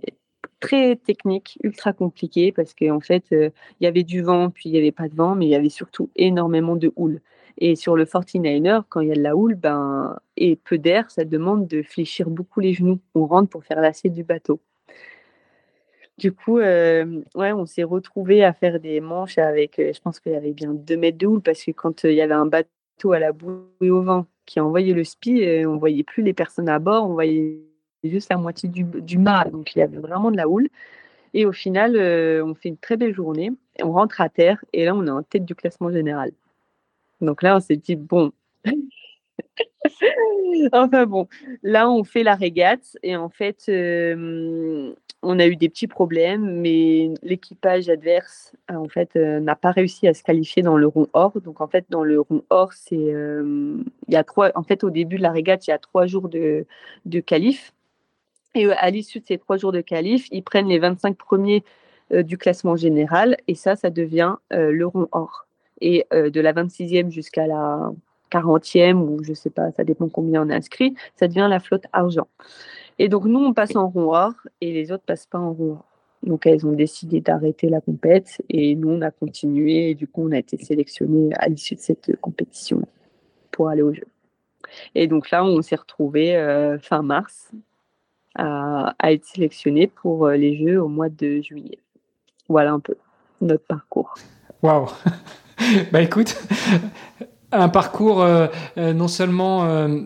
très 0.61 0.97
techniques, 0.97 1.59
ultra 1.63 1.93
compliquées, 1.93 2.51
parce 2.51 2.73
qu'en 2.75 3.01
fait, 3.01 3.25
euh, 3.33 3.51
il 3.81 3.85
y 3.85 3.87
avait 3.87 4.03
du 4.03 4.23
vent, 4.23 4.49
puis 4.51 4.71
il 4.71 4.73
n'y 4.73 4.79
avait 4.79 4.93
pas 4.93 5.09
de 5.09 5.15
vent, 5.15 5.35
mais 5.35 5.47
il 5.47 5.51
y 5.51 5.55
avait 5.55 5.69
surtout 5.69 6.09
énormément 6.17 6.77
de 6.77 6.91
houle. 6.97 7.21
Et 7.59 7.77
sur 7.77 7.97
le 7.97 8.05
49er, 8.05 8.83
quand 8.89 9.01
il 9.01 9.09
y 9.09 9.13
a 9.13 9.15
de 9.15 9.23
la 9.23 9.37
houle 9.37 9.55
ben, 9.55 10.19
et 10.37 10.57
peu 10.57 10.79
d'air, 10.79 11.11
ça 11.11 11.25
demande 11.25 11.67
de 11.67 11.83
fléchir 11.83 12.29
beaucoup 12.31 12.61
les 12.61 12.75
genoux. 12.75 13.01
On 13.15 13.27
rentre 13.27 13.51
pour 13.51 13.65
faire 13.65 13.81
l'assiette 13.81 14.13
du 14.13 14.25
bateau. 14.25 14.61
Du 16.19 16.33
coup, 16.33 16.59
euh, 16.59 17.23
ouais, 17.35 17.53
on 17.53 17.67
s'est 17.67 17.83
retrouvé 17.83 18.45
à 18.45 18.53
faire 18.53 18.79
des 18.79 19.01
manches 19.01 19.39
avec, 19.39 19.79
euh, 19.81 19.93
je 19.93 20.01
pense 20.01 20.21
qu'il 20.21 20.33
y 20.33 20.37
avait 20.37 20.53
bien 20.53 20.73
deux 20.73 20.97
mètres 20.97 21.19
de 21.19 21.27
houle 21.27 21.41
parce 21.43 21.65
que 21.65 21.73
quand 21.73 22.05
euh, 22.05 22.13
il 22.13 22.17
y 22.17 22.21
avait 22.21 22.35
un 22.35 22.47
bateau 22.47 23.13
à 23.13 23.19
la 23.19 23.33
boue 23.33 23.65
et 23.81 23.91
au 23.91 24.03
vent 24.03 24.27
qui 24.47 24.61
envoyait 24.61 24.95
le 24.95 25.03
spi, 25.03 25.45
on 25.67 25.77
voyait 25.77 26.05
plus 26.05 26.23
les 26.23 26.35
personnes 26.35 26.69
à 26.69 26.79
bord, 26.79 27.09
on 27.09 27.15
voyait 27.15 27.59
juste 28.05 28.31
la 28.31 28.37
moitié 28.37 28.69
du, 28.69 28.85
du 28.85 29.19
mât. 29.19 29.47
Donc 29.51 29.75
il 29.75 29.79
y 29.81 29.83
avait 29.83 29.99
vraiment 29.99 30.31
de 30.31 30.37
la 30.37 30.49
houle. 30.49 30.69
Et 31.33 31.47
au 31.47 31.53
final, 31.53 31.97
on 32.45 32.55
fait 32.55 32.69
une 32.69 32.77
très 32.77 32.97
belle 32.97 33.15
journée. 33.15 33.51
On 33.83 33.93
rentre 33.93 34.21
à 34.21 34.29
terre 34.29 34.63
et 34.73 34.85
là, 34.85 34.95
on 34.95 35.07
est 35.07 35.11
en 35.11 35.23
tête 35.23 35.45
du 35.45 35.55
classement 35.55 35.91
général. 35.91 36.33
Donc 37.21 37.43
là, 37.43 37.57
on 37.57 37.61
s'est 37.61 37.77
dit, 37.77 37.97
bon. 37.97 38.33
enfin 40.73 41.07
bon, 41.07 41.29
là, 41.63 41.91
on 41.91 42.05
fait 42.05 42.23
la 42.23 42.35
régate 42.35 42.97
et 43.03 43.17
en 43.17 43.29
fait, 43.29 43.67
euh, 43.69 44.93
on 45.23 45.39
a 45.39 45.47
eu 45.47 45.57
des 45.57 45.69
petits 45.69 45.87
problèmes, 45.87 46.61
mais 46.61 47.11
l'équipage 47.23 47.89
adverse, 47.89 48.55
euh, 48.71 48.75
en 48.75 48.89
fait, 48.89 49.17
euh, 49.17 49.41
n'a 49.41 49.57
pas 49.57 49.71
réussi 49.71 50.07
à 50.09 50.15
se 50.15 50.23
qualifier 50.23 50.63
dans 50.63 50.77
le 50.77 50.87
rond 50.87 51.09
or. 51.13 51.41
Donc 51.41 51.61
en 51.61 51.69
fait, 51.69 51.87
dans 51.89 52.05
le 52.05 52.21
rond 52.21 52.45
or, 52.51 52.73
c'est, 52.73 52.97
il 52.97 53.85
y 54.09 54.17
a 54.17 54.25
trois, 54.25 54.51
en 54.55 54.63
fait, 54.63 54.85
au 54.85 54.91
début 54.91 55.17
de 55.17 55.23
la 55.23 55.33
régate, 55.33 55.67
il 55.67 55.71
y 55.71 55.75
a 55.75 55.79
trois 55.79 56.07
jours 56.07 56.29
de, 56.29 56.67
de 57.05 57.21
qualif. 57.21 57.73
Et 58.55 58.71
à 58.71 58.91
l'issue 58.91 59.19
de 59.19 59.27
ces 59.27 59.39
trois 59.39 59.57
jours 59.57 59.73
de 59.73 59.81
qualif, 59.81 60.29
ils 60.31 60.43
prennent 60.43 60.69
les 60.69 60.79
25 60.79 61.17
premiers 61.17 61.65
du 62.13 62.39
classement 62.39 62.77
général 62.77 63.37
et 63.49 63.55
ça, 63.55 63.77
ça 63.77 63.91
devient 63.91 64.37
le 64.51 64.85
rond 64.85 65.09
or 65.11 65.45
et 65.85 66.07
euh, 66.15 66.31
de 66.31 66.41
la 66.41 66.55
26e 66.55 67.11
jusqu'à 67.11 67.47
la 67.47 67.93
40e, 68.33 68.95
ou 68.95 69.23
je 69.23 69.35
sais 69.35 69.51
pas, 69.51 69.71
ça 69.73 69.85
dépend 69.85 70.09
combien 70.09 70.45
on 70.45 70.51
a 70.51 70.57
inscrit, 70.57 70.95
ça 71.15 71.29
devient 71.29 71.47
la 71.49 71.61
flotte 71.61 71.85
argent. 71.93 72.27
Et 72.99 73.09
donc 73.09 73.27
nous, 73.27 73.39
on 73.39 73.53
passe 73.53 73.77
en 73.77 73.89
rond 73.89 74.15
or 74.15 74.33
et 74.63 74.73
les 74.73 74.93
autres 74.93 75.05
passent 75.05 75.27
pas 75.27 75.39
en 75.39 75.53
rond 75.53 75.73
or. 75.73 75.85
Donc 76.23 76.47
elles 76.47 76.67
ont 76.67 76.73
décidé 76.73 77.21
d'arrêter 77.21 77.69
la 77.69 77.83
compète 77.83 78.41
et 78.49 78.75
nous, 78.77 78.89
on 78.89 79.03
a 79.03 79.11
continué 79.11 79.91
et 79.91 79.95
du 79.95 80.09
coup, 80.09 80.27
on 80.27 80.33
a 80.33 80.39
été 80.39 80.57
sélectionnés 80.57 81.29
à 81.35 81.49
l'issue 81.51 81.75
de 81.75 81.81
cette 81.81 82.19
compétition 82.23 82.81
pour 83.51 83.69
aller 83.69 83.83
au 83.83 83.93
jeu. 83.93 84.07
Et 84.95 85.07
donc 85.07 85.31
là, 85.31 85.45
on 85.45 85.61
s'est 85.61 85.77
retrouvé 85.77 86.35
euh, 86.35 86.79
fin 86.79 87.03
mars 87.03 87.53
à, 88.35 88.95
à, 88.99 89.13
être 89.13 89.27
sélectionné 89.27 89.87
pour 89.87 90.27
euh, 90.27 90.37
les 90.37 90.57
Jeux 90.57 90.83
au 90.83 90.89
mois 90.89 91.11
de 91.11 91.43
juillet. 91.43 91.79
Voilà 92.49 92.73
un 92.73 92.81
peu 92.81 92.97
notre 93.43 93.67
parcours. 93.67 94.15
Waouh 94.63 94.89
bah 95.93 96.03
écoute, 96.03 96.37
un 97.53 97.69
parcours 97.69 98.23
euh, 98.23 98.47
euh, 98.79 98.93
non 98.93 99.09
seulement 99.09 99.65
euh, 99.65 100.01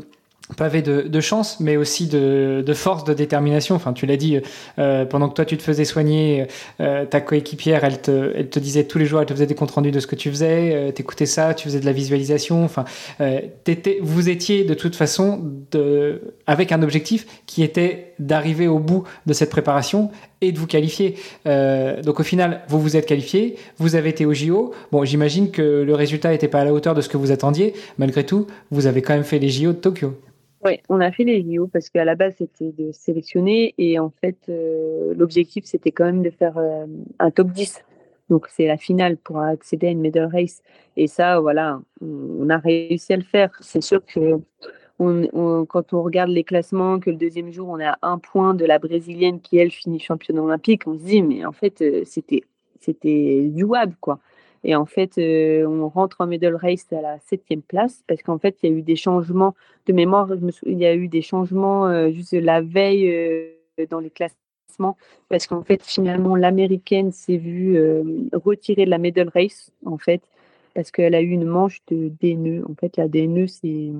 pavé 0.56 0.82
de, 0.82 1.20
chance, 1.20 1.60
mais 1.60 1.76
aussi 1.76 2.06
de, 2.06 2.64
force, 2.74 3.04
de 3.04 3.12
détermination. 3.12 3.74
Enfin, 3.74 3.92
tu 3.92 4.06
l'as 4.06 4.16
dit, 4.16 4.40
pendant 4.76 5.28
que 5.28 5.34
toi 5.34 5.44
tu 5.44 5.58
te 5.58 5.62
faisais 5.62 5.84
soigner, 5.84 6.46
ta 6.78 7.20
coéquipière, 7.20 7.84
elle 7.84 8.00
te, 8.00 8.32
elle 8.34 8.48
te 8.48 8.58
disait 8.58 8.84
tous 8.84 8.98
les 8.98 9.04
jours, 9.04 9.20
elle 9.20 9.26
te 9.26 9.34
faisait 9.34 9.46
des 9.46 9.54
comptes 9.54 9.72
rendus 9.72 9.90
de 9.90 10.00
ce 10.00 10.06
que 10.06 10.16
tu 10.16 10.30
faisais, 10.30 10.74
euh, 10.74 10.90
t'écoutais 10.90 11.26
ça, 11.26 11.54
tu 11.54 11.68
faisais 11.68 11.80
de 11.80 11.86
la 11.86 11.92
visualisation. 11.92 12.64
Enfin, 12.64 12.84
euh, 13.20 13.40
vous 14.00 14.28
étiez 14.28 14.64
de 14.64 14.74
toute 14.74 14.96
façon 14.96 15.40
de, 15.70 16.34
avec 16.46 16.72
un 16.72 16.82
objectif 16.82 17.26
qui 17.46 17.62
était 17.62 18.14
d'arriver 18.18 18.68
au 18.68 18.78
bout 18.78 19.04
de 19.26 19.32
cette 19.32 19.50
préparation 19.50 20.10
et 20.40 20.52
de 20.52 20.58
vous 20.58 20.66
qualifier. 20.66 21.16
Euh, 21.46 22.02
donc 22.02 22.20
au 22.20 22.22
final, 22.22 22.62
vous 22.68 22.80
vous 22.80 22.96
êtes 22.96 23.06
qualifié, 23.06 23.56
vous 23.78 23.96
avez 23.96 24.10
été 24.10 24.26
au 24.26 24.34
JO. 24.34 24.72
Bon, 24.92 25.04
j'imagine 25.04 25.50
que 25.50 25.82
le 25.82 25.94
résultat 25.94 26.30
n'était 26.30 26.48
pas 26.48 26.60
à 26.60 26.64
la 26.64 26.72
hauteur 26.72 26.94
de 26.94 27.00
ce 27.00 27.08
que 27.08 27.16
vous 27.16 27.32
attendiez. 27.32 27.74
Malgré 27.98 28.24
tout, 28.24 28.46
vous 28.70 28.86
avez 28.86 29.02
quand 29.02 29.14
même 29.14 29.24
fait 29.24 29.38
les 29.38 29.48
JO 29.48 29.72
de 29.72 29.78
Tokyo. 29.78 30.14
Oui, 30.64 30.80
on 30.88 31.00
a 31.00 31.12
fait 31.12 31.24
les 31.24 31.42
JO 31.42 31.68
parce 31.68 31.88
qu'à 31.88 32.04
la 32.04 32.16
base, 32.16 32.34
c'était 32.38 32.72
de 32.76 32.90
sélectionner 32.92 33.74
et 33.78 33.98
en 33.98 34.10
fait, 34.20 34.36
euh, 34.48 35.14
l'objectif, 35.16 35.64
c'était 35.64 35.92
quand 35.92 36.04
même 36.04 36.22
de 36.22 36.30
faire 36.30 36.58
euh, 36.58 36.86
un 37.20 37.30
top 37.30 37.52
10. 37.52 37.84
Donc, 38.28 38.46
c'est 38.48 38.66
la 38.66 38.76
finale 38.76 39.16
pour 39.16 39.40
accéder 39.40 39.86
à 39.86 39.90
une 39.90 40.00
medal 40.00 40.28
race. 40.30 40.60
Et 40.96 41.06
ça, 41.06 41.40
voilà, 41.40 41.80
on, 42.02 42.50
a 42.50 42.58
réussi 42.58 43.12
à 43.12 43.16
le 43.16 43.22
faire. 43.22 43.50
C'est 43.60 43.80
sûr 43.80 44.04
que 44.04 44.38
quand 44.98 45.92
on 45.92 46.02
regarde 46.02 46.30
les 46.30 46.44
classements, 46.44 46.98
que 46.98 47.10
le 47.10 47.16
deuxième 47.16 47.52
jour, 47.52 47.68
on 47.68 47.78
à 47.80 47.96
un 48.02 48.18
point 48.18 48.54
de 48.54 48.64
la 48.64 48.78
brésilienne 48.78 49.40
qui, 49.40 49.58
elle, 49.58 49.70
finit 49.70 50.00
championne 50.00 50.38
olympique, 50.38 50.86
on 50.86 50.98
se 50.98 51.04
dit, 51.04 51.22
mais 51.22 51.44
en 51.44 51.52
fait, 51.52 51.80
euh, 51.82 52.02
c'était 52.04 52.42
c'était 52.80 53.50
jouable, 53.56 53.94
quoi. 54.00 54.20
Et 54.64 54.74
en 54.74 54.86
fait, 54.86 55.18
euh, 55.18 55.66
on 55.66 55.88
rentre 55.88 56.20
en 56.20 56.26
middle 56.26 56.56
race 56.56 56.86
à 56.92 57.00
la 57.00 57.18
septième 57.20 57.62
place 57.62 58.02
parce 58.06 58.22
qu'en 58.22 58.38
fait, 58.38 58.56
il 58.62 58.70
y 58.70 58.72
a 58.72 58.76
eu 58.76 58.82
des 58.82 58.96
changements 58.96 59.54
de 59.86 59.92
mémoire. 59.92 60.28
il 60.66 60.78
y 60.78 60.86
a 60.86 60.94
eu 60.94 61.08
des 61.08 61.22
changements 61.22 61.86
euh, 61.86 62.10
juste 62.10 62.32
la 62.32 62.60
veille 62.60 63.52
dans 63.90 64.00
les 64.00 64.10
classements 64.10 64.96
parce 65.28 65.46
qu'en 65.46 65.62
fait, 65.62 65.82
finalement, 65.84 66.34
l'américaine 66.36 67.12
s'est 67.12 67.36
vue 67.36 67.80
retirer 68.32 68.84
de 68.84 68.90
la 68.90 68.98
middle 68.98 69.30
race 69.34 69.70
en 69.84 69.98
fait 69.98 70.22
parce 70.74 70.90
qu'elle 70.90 71.14
a 71.14 71.20
eu 71.20 71.30
une 71.30 71.44
manche 71.44 71.80
de 71.88 72.10
DNE. 72.20 72.64
En 72.68 72.74
fait, 72.74 72.96
la 72.96 73.08
DNE, 73.08 73.46
c'est 73.48 73.90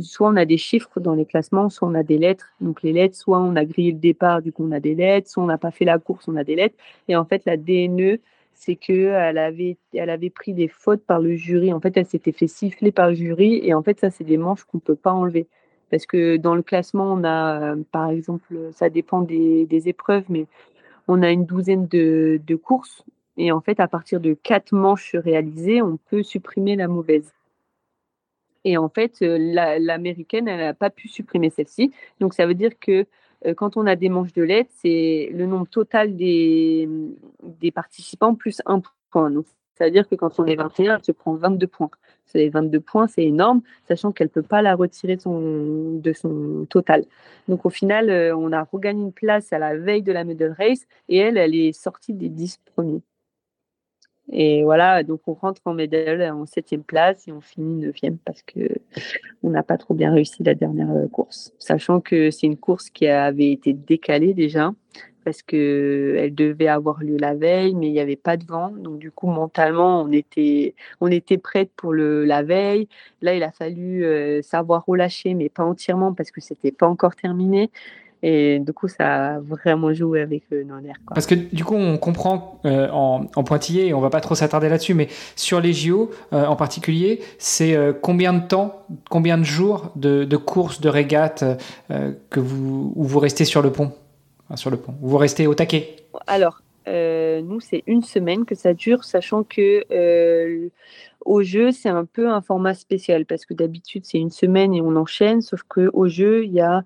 soit 0.00 0.28
on 0.28 0.36
a 0.36 0.44
des 0.44 0.58
chiffres 0.58 1.00
dans 1.00 1.14
les 1.14 1.24
classements, 1.24 1.68
soit 1.68 1.88
on 1.88 1.94
a 1.94 2.02
des 2.02 2.18
lettres. 2.18 2.52
Donc 2.60 2.82
les 2.82 2.92
lettres, 2.92 3.16
soit 3.16 3.40
on 3.40 3.56
a 3.56 3.64
grillé 3.64 3.92
le 3.92 3.98
départ, 3.98 4.42
du 4.42 4.52
coup 4.52 4.64
on 4.64 4.72
a 4.72 4.80
des 4.80 4.94
lettres, 4.94 5.30
soit 5.30 5.42
on 5.42 5.46
n'a 5.46 5.58
pas 5.58 5.70
fait 5.70 5.84
la 5.84 5.98
course, 5.98 6.28
on 6.28 6.36
a 6.36 6.44
des 6.44 6.54
lettres. 6.54 6.76
Et 7.08 7.16
en 7.16 7.24
fait, 7.24 7.42
la 7.46 7.56
DNE, 7.56 8.20
c'est 8.54 8.76
qu'elle 8.76 9.38
avait, 9.38 9.76
elle 9.92 10.10
avait 10.10 10.30
pris 10.30 10.54
des 10.54 10.68
fautes 10.68 11.04
par 11.04 11.20
le 11.20 11.34
jury. 11.34 11.72
En 11.72 11.80
fait, 11.80 11.96
elle 11.96 12.06
s'était 12.06 12.32
fait 12.32 12.46
siffler 12.46 12.92
par 12.92 13.08
le 13.08 13.14
jury. 13.14 13.60
Et 13.62 13.74
en 13.74 13.82
fait, 13.82 14.00
ça, 14.00 14.10
c'est 14.10 14.24
des 14.24 14.38
manches 14.38 14.64
qu'on 14.64 14.78
ne 14.78 14.82
peut 14.82 14.94
pas 14.94 15.12
enlever. 15.12 15.46
Parce 15.90 16.06
que 16.06 16.36
dans 16.36 16.54
le 16.54 16.62
classement, 16.62 17.12
on 17.12 17.24
a, 17.24 17.76
par 17.92 18.10
exemple, 18.10 18.70
ça 18.72 18.88
dépend 18.90 19.22
des, 19.22 19.88
épreuves, 19.88 20.24
mais 20.28 20.46
on 21.08 21.22
a 21.22 21.30
une 21.30 21.44
douzaine 21.44 21.86
de, 21.86 22.56
courses. 22.56 23.04
Et 23.36 23.52
en 23.52 23.60
fait, 23.60 23.80
à 23.80 23.88
partir 23.88 24.20
de 24.20 24.34
quatre 24.34 24.72
manches 24.72 25.14
réalisées, 25.14 25.82
on 25.82 25.98
peut 26.10 26.22
supprimer 26.22 26.76
la 26.76 26.88
mauvaise. 26.88 27.32
Et 28.64 28.76
en 28.76 28.88
fait, 28.88 29.20
l'américaine, 29.20 30.48
elle 30.48 30.58
n'a 30.58 30.74
pas 30.74 30.90
pu 30.90 31.08
supprimer 31.08 31.50
celle-ci. 31.50 31.92
Donc, 32.20 32.34
ça 32.34 32.46
veut 32.46 32.54
dire 32.54 32.78
que 32.80 33.06
euh, 33.46 33.54
quand 33.54 33.76
on 33.76 33.86
a 33.86 33.96
des 33.96 34.08
manches 34.08 34.32
de 34.32 34.42
lettres, 34.42 34.70
c'est 34.76 35.30
le 35.32 35.46
nombre 35.46 35.66
total 35.66 36.16
des, 36.16 36.88
participants 37.74 38.34
plus 38.34 38.62
un 38.66 38.80
point. 39.10 39.30
Donc, 39.30 39.46
c'est-à-dire 39.74 40.08
que 40.08 40.14
quand 40.14 40.38
on 40.38 40.46
est 40.46 40.56
21, 40.56 40.96
elle 40.96 41.04
se 41.04 41.12
prend 41.12 41.34
22 41.34 41.66
points. 41.66 41.90
C'est 42.26 42.48
22 42.48 42.80
points, 42.80 43.06
c'est 43.08 43.24
énorme, 43.24 43.60
sachant 43.88 44.12
qu'elle 44.12 44.28
ne 44.28 44.32
peut 44.32 44.42
pas 44.42 44.62
la 44.62 44.76
retirer 44.76 45.16
de 45.16 45.20
son, 45.20 45.98
de 45.98 46.12
son 46.12 46.64
total. 46.70 47.04
Donc 47.48 47.66
au 47.66 47.70
final, 47.70 48.08
euh, 48.08 48.36
on 48.36 48.52
a 48.52 48.62
regagné 48.62 49.02
une 49.02 49.12
place 49.12 49.52
à 49.52 49.58
la 49.58 49.76
veille 49.76 50.02
de 50.02 50.12
la 50.12 50.24
medal 50.24 50.54
race 50.56 50.86
et 51.08 51.18
elle, 51.18 51.36
elle 51.36 51.54
est 51.54 51.72
sortie 51.72 52.14
des 52.14 52.28
10 52.28 52.58
premiers. 52.74 53.02
Et 54.32 54.64
voilà, 54.64 55.02
donc 55.02 55.20
on 55.26 55.34
rentre 55.34 55.60
en 55.66 55.74
médaille 55.74 56.30
en 56.30 56.46
septième 56.46 56.82
place 56.82 57.28
et 57.28 57.32
on 57.32 57.40
finit 57.40 57.74
neuvième 57.74 58.18
parce 58.18 58.42
que 58.42 58.68
on 59.42 59.50
n'a 59.50 59.62
pas 59.62 59.76
trop 59.76 59.94
bien 59.94 60.12
réussi 60.12 60.42
la 60.42 60.54
dernière 60.54 60.90
euh, 60.90 61.06
course, 61.08 61.52
sachant 61.58 62.00
que 62.00 62.30
c'est 62.30 62.46
une 62.46 62.56
course 62.56 62.88
qui 62.88 63.06
avait 63.06 63.52
été 63.52 63.74
décalée 63.74 64.32
déjà 64.32 64.72
parce 65.24 65.42
que 65.42 66.16
elle 66.18 66.34
devait 66.34 66.68
avoir 66.68 67.02
lieu 67.02 67.16
la 67.16 67.34
veille, 67.34 67.74
mais 67.74 67.88
il 67.88 67.92
n'y 67.92 68.00
avait 68.00 68.16
pas 68.16 68.36
de 68.36 68.44
vent, 68.44 68.70
donc 68.70 68.98
du 68.98 69.10
coup 69.10 69.26
mentalement 69.26 70.02
on 70.02 70.12
était 70.12 70.74
on 71.00 71.08
était 71.08 71.38
prête 71.38 71.70
pour 71.76 71.92
le 71.92 72.24
la 72.24 72.42
veille. 72.42 72.88
Là, 73.22 73.34
il 73.34 73.42
a 73.42 73.50
fallu 73.52 74.04
euh, 74.04 74.42
savoir 74.42 74.84
relâcher, 74.86 75.34
mais 75.34 75.48
pas 75.48 75.64
entièrement 75.64 76.12
parce 76.14 76.30
que 76.30 76.40
c'était 76.40 76.72
pas 76.72 76.86
encore 76.86 77.16
terminé. 77.16 77.70
Et 78.26 78.58
du 78.58 78.72
coup, 78.72 78.88
ça 78.88 79.34
a 79.34 79.40
vraiment 79.40 79.92
joué 79.92 80.22
avec 80.22 80.50
nos 80.50 80.80
nerfs. 80.80 80.96
Parce 81.14 81.26
que 81.26 81.34
du 81.34 81.62
coup, 81.62 81.74
on 81.74 81.98
comprend 81.98 82.60
en, 82.64 83.44
pointillé, 83.44 83.88
et 83.88 83.94
on 83.94 84.00
va 84.00 84.08
pas 84.08 84.20
trop 84.20 84.34
s'attarder 84.34 84.70
là-dessus, 84.70 84.94
mais 84.94 85.08
sur 85.36 85.60
les 85.60 85.74
JO 85.74 86.10
en 86.32 86.56
particulier, 86.56 87.20
c'est 87.38 87.76
combien 88.00 88.32
de 88.32 88.46
temps, 88.46 88.86
combien 89.10 89.36
de 89.36 89.44
jours 89.44 89.92
de, 89.94 90.24
de 90.24 90.36
courses, 90.38 90.80
de 90.80 90.88
régates 90.88 91.44
que 92.30 92.40
vous, 92.40 92.92
où 92.96 93.04
vous 93.04 93.18
restez 93.18 93.44
sur 93.44 93.60
le 93.60 93.70
pont? 93.70 93.92
Sur 94.54 94.70
le 94.70 94.78
pont, 94.78 94.94
où 95.02 95.08
vous 95.08 95.18
restez 95.18 95.46
au 95.46 95.54
taquet. 95.54 95.96
Alors, 96.26 96.62
euh, 96.86 97.40
nous, 97.42 97.60
c'est 97.60 97.82
une 97.86 98.02
semaine 98.02 98.44
que 98.44 98.54
ça 98.54 98.74
dure, 98.74 99.04
sachant 99.04 99.42
que 99.42 99.84
euh, 99.90 100.68
au 101.24 101.42
jeu, 101.42 101.72
c'est 101.72 101.88
un 101.88 102.04
peu 102.04 102.28
un 102.28 102.40
format 102.40 102.74
spécial 102.74 103.24
parce 103.26 103.46
que 103.46 103.54
d'habitude, 103.54 104.04
c'est 104.04 104.18
une 104.18 104.30
semaine 104.30 104.74
et 104.74 104.80
on 104.80 104.96
enchaîne, 104.96 105.40
sauf 105.40 105.62
qu'au 105.62 106.08
jeu, 106.08 106.44
il 106.44 106.52
y 106.52 106.60
a 106.60 106.84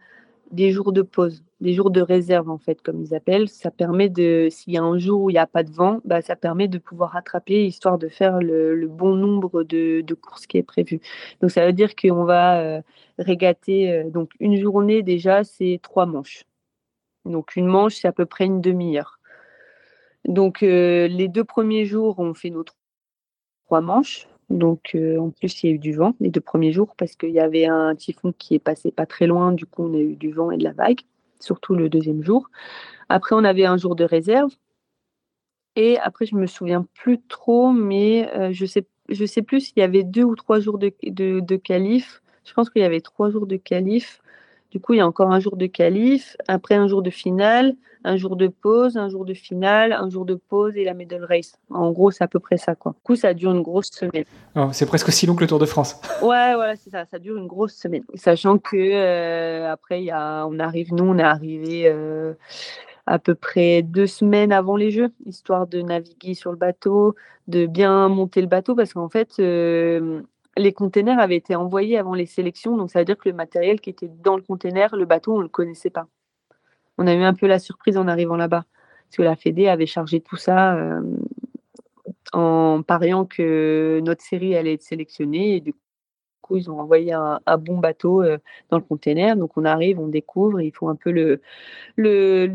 des 0.51 0.71
jours 0.73 0.93
de 0.93 1.03
pause, 1.03 1.45
des 1.61 1.75
jours 1.75 1.91
de 1.91 2.01
réserve, 2.01 2.51
en 2.51 2.59
fait, 2.59 2.83
comme 2.83 3.01
ils 3.03 3.15
appellent. 3.15 3.49
Ça 3.49 3.71
permet 3.71 4.09
de, 4.09 4.49
s'il 4.51 4.73
y 4.75 4.79
a 4.79 4.83
un 4.83 4.99
jour 4.99 5.23
où 5.23 5.31
il 5.31 5.35
n'y 5.35 5.39
a 5.39 5.47
pas 5.47 5.63
de 5.63 5.71
vent, 5.71 6.01
bah, 6.05 6.23
ça 6.23 6.37
permet 6.37 6.69
de 6.69 6.79
pouvoir 6.79 7.11
rattraper, 7.11 7.67
histoire 7.67 7.99
de 7.99 8.09
faire 8.09 8.41
le, 8.41 8.87
bon 8.89 9.15
nombre 9.15 9.63
de, 9.65 10.15
courses 10.15 10.47
qui 10.47 10.59
est 10.59 10.63
prévu. 10.63 11.01
Donc, 11.41 11.51
ça 11.51 11.67
veut 11.67 11.73
dire 11.73 11.95
qu'on 11.95 12.25
va 12.25 12.61
euh, 12.61 12.83
régater, 13.19 14.05
donc 14.05 14.31
une 14.41 14.57
journée 14.57 15.03
déjà, 15.03 15.45
c'est 15.45 15.81
trois 15.83 16.07
manches. 16.07 16.45
Donc, 17.25 17.57
une 17.57 17.67
manche, 17.67 17.97
c'est 17.97 18.09
à 18.09 18.13
peu 18.13 18.27
près 18.27 18.47
une 18.47 18.61
demi-heure. 18.61 19.19
Donc, 20.25 20.63
euh, 20.63 21.09
les 21.09 21.29
deux 21.29 21.45
premiers 21.45 21.85
jours, 21.85 22.19
on 22.19 22.35
fait 22.35 22.51
nos 22.51 22.65
trois 23.65 23.81
manches. 23.81 24.29
Donc, 24.51 24.95
euh, 24.95 25.19
en 25.19 25.31
plus, 25.31 25.63
il 25.63 25.67
y 25.69 25.73
a 25.73 25.75
eu 25.75 25.79
du 25.79 25.93
vent 25.93 26.15
les 26.21 26.31
deux 26.31 26.41
premiers 26.41 26.73
jours 26.73 26.95
parce 26.97 27.17
qu'il 27.17 27.31
y 27.31 27.41
avait 27.41 27.67
un 27.67 27.95
typhon 27.95 28.33
qui 28.33 28.55
est 28.55 28.59
passé 28.59 28.91
pas 28.91 29.07
très 29.07 29.27
loin. 29.27 29.53
Du 29.53 29.67
coup, 29.67 29.85
on 29.85 29.95
a 29.95 29.99
eu 29.99 30.17
du 30.17 30.33
vent 30.33 30.51
et 30.51 30.57
de 30.57 30.65
la 30.65 30.73
vague, 30.73 31.01
surtout 31.39 31.75
le 31.75 31.89
deuxième 31.89 32.23
jour. 32.23 32.49
Après, 33.09 33.35
on 33.35 33.45
avait 33.45 33.67
un 33.67 33.77
jour 33.77 33.95
de 33.97 34.05
réserve. 34.05 34.51
Et 35.77 35.99
après, 35.99 36.27
je 36.27 36.35
me 36.35 36.47
souviens 36.47 36.87
plus 36.95 37.21
trop, 37.29 37.73
mais 37.73 38.29
euh, 38.37 38.53
je 38.53 38.67
sais, 38.67 38.87
je 39.09 39.25
sais 39.25 39.43
plus 39.43 39.61
s'il 39.61 39.79
y 39.79 39.83
avait 39.83 40.03
deux 40.03 40.25
ou 40.25 40.35
trois 40.35 40.61
jours 40.61 40.79
de, 40.79 40.93
de, 41.05 41.41
de 41.41 41.57
qualif. 41.57 42.23
Je 42.45 42.53
pense 42.55 42.71
qu'il 42.71 42.83
y 42.83 42.85
avait 42.85 43.01
trois 43.01 43.31
jours 43.31 43.47
de 43.47 43.57
qualif. 43.57 44.21
Du 44.71 44.81
coup, 44.81 44.93
il 44.95 44.99
y 44.99 45.01
a 45.01 45.07
encore 45.07 45.31
un 45.31 45.41
jour 45.41 45.57
de 45.57 45.67
qualif, 45.67 46.37
après 46.47 46.75
un 46.75 46.89
jour 46.89 47.03
de 47.03 47.11
finale, 47.11 47.75
un 48.05 48.17
jour 48.17 48.37
de 48.37 48.49
pause, 48.49 48.97
un 48.97 49.09
jour 49.09 49.25
de 49.25 49.35
finale, 49.35 49.93
un 49.93 50.09
jour 50.11 50.25
de 50.25 50.35
pause 50.35 50.77
et 50.77 50.85
la 50.85 50.95
medal 50.95 51.25
race. 51.25 51.59
En 51.71 51.91
gros, 51.91 52.11
c'est 52.11 52.25
à 52.25 52.29
peu 52.29 52.39
près 52.39 52.57
ça. 52.57 52.75
Quoi. 52.75 52.93
Du 52.93 53.01
coup, 53.03 53.17
ça 53.17 53.35
dure 53.35 53.51
une 53.53 53.63
grosse 53.63 53.91
semaine. 53.91 54.25
Oh, 54.57 54.69
c'est 54.73 54.87
presque 54.87 55.09
aussi 55.09 55.27
long 55.27 55.35
que 55.35 55.41
le 55.41 55.47
Tour 55.47 55.59
de 55.59 55.67
France. 55.67 56.01
ouais, 56.23 56.55
voilà, 56.55 56.77
c'est 56.77 56.91
ça. 56.91 57.05
Ça 57.07 57.19
dure 57.19 57.37
une 57.37 57.47
grosse 57.47 57.75
semaine. 57.75 58.05
Sachant 58.15 58.59
que 58.59 58.77
euh, 58.77 59.71
après, 59.71 60.03
y 60.03 60.11
a, 60.11 60.47
on 60.47 60.59
arrive, 60.59 60.93
nous, 60.93 61.05
on 61.05 61.19
est 61.19 61.23
arrivé 61.23 61.85
euh, 61.87 62.35
à 63.07 63.19
peu 63.19 63.35
près 63.35 63.83
deux 63.83 64.07
semaines 64.07 64.53
avant 64.53 64.77
les 64.77 64.91
Jeux, 64.91 65.11
histoire 65.27 65.67
de 65.67 65.81
naviguer 65.81 66.35
sur 66.35 66.51
le 66.51 66.59
bateau, 66.59 67.15
de 67.47 67.67
bien 67.67 68.09
monter 68.09 68.43
le 68.43 68.47
bateau, 68.49 68.75
parce 68.75 68.93
qu'en 68.93 69.09
fait, 69.09 69.33
euh, 69.39 70.21
les 70.59 70.73
containers 70.73 71.19
avaient 71.19 71.37
été 71.37 71.55
envoyés 71.55 71.99
avant 71.99 72.15
les 72.15 72.27
sélections, 72.27 72.77
donc 72.77 72.91
ça 72.91 72.99
veut 72.99 73.05
dire 73.05 73.17
que 73.17 73.29
le 73.29 73.35
matériel 73.35 73.81
qui 73.81 73.91
était 73.91 74.09
dans 74.09 74.37
le 74.37 74.43
container, 74.43 74.95
le 74.95 75.05
bateau, 75.05 75.35
on 75.35 75.39
ne 75.39 75.45
le 75.45 75.49
connaissait 75.49 75.91
pas. 75.91 76.07
On 76.99 77.07
a 77.07 77.15
eu 77.15 77.23
un 77.23 77.35
peu 77.35 77.47
la 77.47 77.59
surprise 77.59 77.97
en 77.97 78.09
arrivant 78.09 78.37
là-bas, 78.37 78.65
parce 79.07 79.17
que 79.17 79.23
la 79.23 79.37
Fédé 79.37 79.69
avait 79.69 79.87
chargé 79.87 80.21
tout 80.21 80.37
ça 80.37 80.75
euh, 80.75 81.01
en 82.33 82.83
pariant 82.83 83.25
que 83.25 84.01
notre 84.05 84.23
série 84.23 84.57
allait 84.57 84.75
être 84.75 84.83
sélectionnée, 84.83 85.57
et 85.57 85.61
du 85.61 85.75
coup, 86.43 86.57
ils 86.57 86.71
ont 86.71 86.81
envoyé 86.81 87.13
un, 87.13 87.41
bon 87.59 87.79
bateau 87.79 88.23
euh, 88.23 88.39
dans 88.71 88.79
le 88.79 88.85
container. 88.85 89.37
Donc 89.37 89.57
on 89.57 89.65
arrive, 89.65 90.01
on 90.01 90.09
découvre, 90.09 90.61
il 90.61 90.73
faut 90.73 90.89
un 90.89 90.97
peu 90.97 91.11
le, 91.11 91.41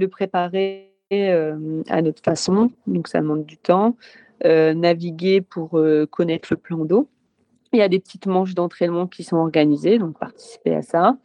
préparer 0.07 0.91
euh, 1.13 1.83
à 1.87 2.01
notre 2.01 2.21
façon, 2.23 2.71
donc 2.87 3.07
ça 3.07 3.21
demande 3.21 3.45
du 3.45 3.57
temps. 3.57 3.95
naviguer 4.43 5.41
pour 5.41 5.79
connaître 6.11 6.49
le 6.51 6.57
plan 6.57 6.85
d'eau. 6.85 7.07
Il 7.73 7.79
y 7.79 7.81
a 7.81 7.89
des 7.89 7.99
petites 7.99 8.27
manches 8.27 8.53
d'entraînement 8.53 9.07
qui 9.07 9.23
sont 9.23 9.37
organisées, 9.37 9.97
donc 9.97 10.17
participer 10.19 10.75
à 10.75 10.81
ça. 10.81 11.17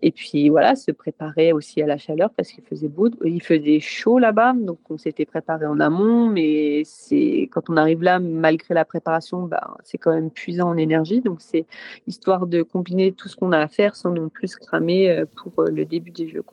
Et 0.00 0.12
puis 0.12 0.48
voilà, 0.48 0.76
se 0.76 0.92
préparer 0.92 1.52
aussi 1.52 1.82
à 1.82 1.86
la 1.86 1.98
chaleur 1.98 2.30
parce 2.30 2.50
qu'il 2.50 2.62
faisait 2.62 2.88
beau, 2.88 3.08
il 3.24 3.42
faisait 3.42 3.80
chaud 3.80 4.20
là-bas, 4.20 4.52
donc 4.54 4.78
on 4.90 4.96
s'était 4.96 5.24
préparé 5.24 5.66
en 5.66 5.80
amont, 5.80 6.28
mais 6.28 6.82
c'est 6.84 7.48
quand 7.50 7.68
on 7.68 7.76
arrive 7.76 8.02
là, 8.02 8.20
malgré 8.20 8.74
la 8.74 8.84
préparation, 8.84 9.42
bah, 9.42 9.76
c'est 9.82 9.98
quand 9.98 10.12
même 10.12 10.30
puisant 10.30 10.68
en 10.68 10.76
énergie, 10.76 11.20
donc 11.20 11.38
c'est 11.40 11.66
histoire 12.06 12.46
de 12.46 12.62
combiner 12.62 13.10
tout 13.10 13.28
ce 13.28 13.34
qu'on 13.34 13.50
a 13.50 13.58
à 13.58 13.66
faire 13.66 13.96
sans 13.96 14.10
non 14.10 14.28
plus 14.28 14.54
cramer 14.54 15.10
euh, 15.10 15.24
pour 15.34 15.64
euh, 15.64 15.68
le 15.68 15.84
début 15.84 16.12
des 16.12 16.28
jeux. 16.28 16.44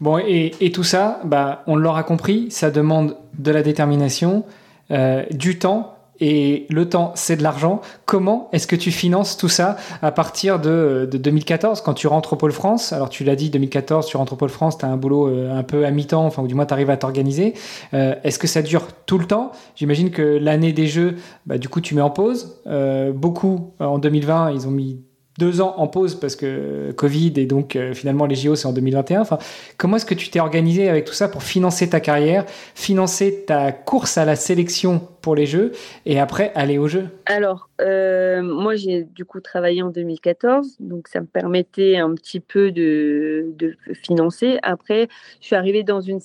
Bon, 0.00 0.18
et, 0.18 0.52
et 0.60 0.72
tout 0.72 0.82
ça, 0.82 1.20
bah, 1.24 1.62
on 1.68 1.76
l'aura 1.76 2.02
compris, 2.02 2.50
ça 2.50 2.72
demande 2.72 3.16
de 3.38 3.52
la 3.52 3.62
détermination, 3.62 4.44
euh, 4.90 5.24
du 5.30 5.58
temps 5.58 5.95
et 6.20 6.66
le 6.70 6.88
temps, 6.88 7.12
c'est 7.14 7.36
de 7.36 7.42
l'argent. 7.42 7.80
Comment 8.04 8.48
est-ce 8.52 8.66
que 8.66 8.76
tu 8.76 8.90
finances 8.90 9.36
tout 9.36 9.48
ça 9.48 9.76
à 10.02 10.12
partir 10.12 10.60
de, 10.60 11.08
2014, 11.12 11.80
quand 11.80 11.94
tu 11.94 12.06
rentres 12.06 12.34
au 12.34 12.36
Pôle 12.36 12.52
France? 12.52 12.92
Alors, 12.92 13.08
tu 13.08 13.24
l'as 13.24 13.36
dit, 13.36 13.50
2014, 13.50 14.06
tu 14.06 14.16
rentres 14.16 14.34
au 14.34 14.36
Pôle 14.36 14.48
France, 14.48 14.78
tu 14.78 14.84
as 14.84 14.88
un 14.88 14.96
boulot 14.96 15.28
euh, 15.28 15.56
un 15.56 15.62
peu 15.62 15.84
à 15.84 15.90
mi-temps, 15.90 16.24
enfin, 16.24 16.42
ou 16.42 16.46
du 16.46 16.54
moins, 16.54 16.66
tu 16.66 16.72
arrives 16.72 16.90
à 16.90 16.96
t'organiser. 16.96 17.54
Euh, 17.94 18.14
est-ce 18.24 18.38
que 18.38 18.46
ça 18.46 18.62
dure 18.62 18.88
tout 19.06 19.18
le 19.18 19.26
temps? 19.26 19.52
J'imagine 19.74 20.10
que 20.10 20.22
l'année 20.22 20.72
des 20.72 20.86
Jeux, 20.86 21.16
bah, 21.46 21.58
du 21.58 21.68
coup, 21.68 21.80
tu 21.80 21.94
mets 21.94 22.00
en 22.00 22.10
pause. 22.10 22.60
Euh, 22.66 23.12
beaucoup, 23.12 23.72
en 23.78 23.98
2020, 23.98 24.52
ils 24.52 24.66
ont 24.66 24.70
mis 24.70 25.00
deux 25.38 25.60
ans 25.60 25.74
en 25.78 25.86
pause 25.86 26.14
parce 26.18 26.36
que 26.36 26.92
Covid 26.92 27.32
et 27.36 27.46
donc 27.46 27.76
euh, 27.76 27.94
finalement 27.94 28.26
les 28.26 28.34
JO 28.34 28.54
c'est 28.54 28.66
en 28.66 28.72
2021. 28.72 29.20
Enfin, 29.20 29.38
comment 29.76 29.96
est-ce 29.96 30.06
que 30.06 30.14
tu 30.14 30.30
t'es 30.30 30.40
organisé 30.40 30.88
avec 30.88 31.04
tout 31.04 31.12
ça 31.12 31.28
pour 31.28 31.42
financer 31.42 31.88
ta 31.88 32.00
carrière, 32.00 32.44
financer 32.74 33.44
ta 33.46 33.72
course 33.72 34.18
à 34.18 34.24
la 34.24 34.36
sélection 34.36 35.00
pour 35.20 35.34
les 35.34 35.46
Jeux 35.46 35.72
et 36.04 36.18
après 36.20 36.52
aller 36.54 36.78
aux 36.78 36.88
Jeux? 36.88 37.08
Alors, 37.26 37.68
euh, 37.80 38.42
moi 38.42 38.76
j'ai 38.76 39.04
du 39.04 39.24
coup 39.24 39.40
travaillé 39.40 39.82
en 39.82 39.90
2014, 39.90 40.76
donc 40.80 41.08
ça 41.08 41.20
me 41.20 41.26
permettait 41.26 41.96
un 41.96 42.14
petit 42.14 42.40
peu 42.40 42.72
de, 42.72 43.54
financer. 43.94 44.58
Après, 44.62 45.08
je 45.40 45.46
suis 45.46 45.56
arrivée 45.56 45.82
dans 45.82 46.00
une 46.00 46.20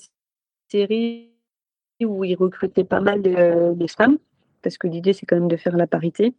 série 0.70 1.30
où 2.04 2.24
ils 2.24 2.34
recrutaient 2.34 2.84
pas 2.84 3.00
mal 3.00 3.22
de 3.22 3.86
femmes 3.86 4.18
parce 4.62 4.78
que 4.78 4.86
l'idée, 4.86 5.12
c'est 5.12 5.26
quand 5.26 5.36
même 5.36 5.48
de 5.48 5.56
faire 5.56 5.76
la 5.76 5.86
parité. 5.86 6.34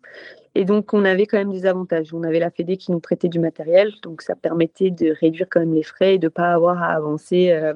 Et 0.56 0.66
donc, 0.66 0.94
on 0.94 1.04
avait 1.04 1.26
quand 1.26 1.38
même 1.38 1.52
des 1.52 1.66
avantages. 1.66 2.14
On 2.14 2.24
avait 2.24 2.40
la 2.40 2.52
Fédé 2.52 2.78
qui 2.78 2.92
nous 2.92 3.00
prêtait 3.00 3.30
du 3.30 3.40
matériel, 3.40 3.92
donc 4.04 4.22
ça 4.22 4.36
permettait 4.36 4.92
de 4.92 5.12
réduire 5.20 5.48
quand 5.50 5.60
même 5.60 5.74
les 5.74 5.84
frais 5.84 6.16
et 6.16 6.20
de 6.20 6.28
ne 6.28 6.30
pas 6.30 6.54
avoir 6.54 6.82
à 6.84 6.94
avancer, 6.94 7.52
euh, 7.52 7.74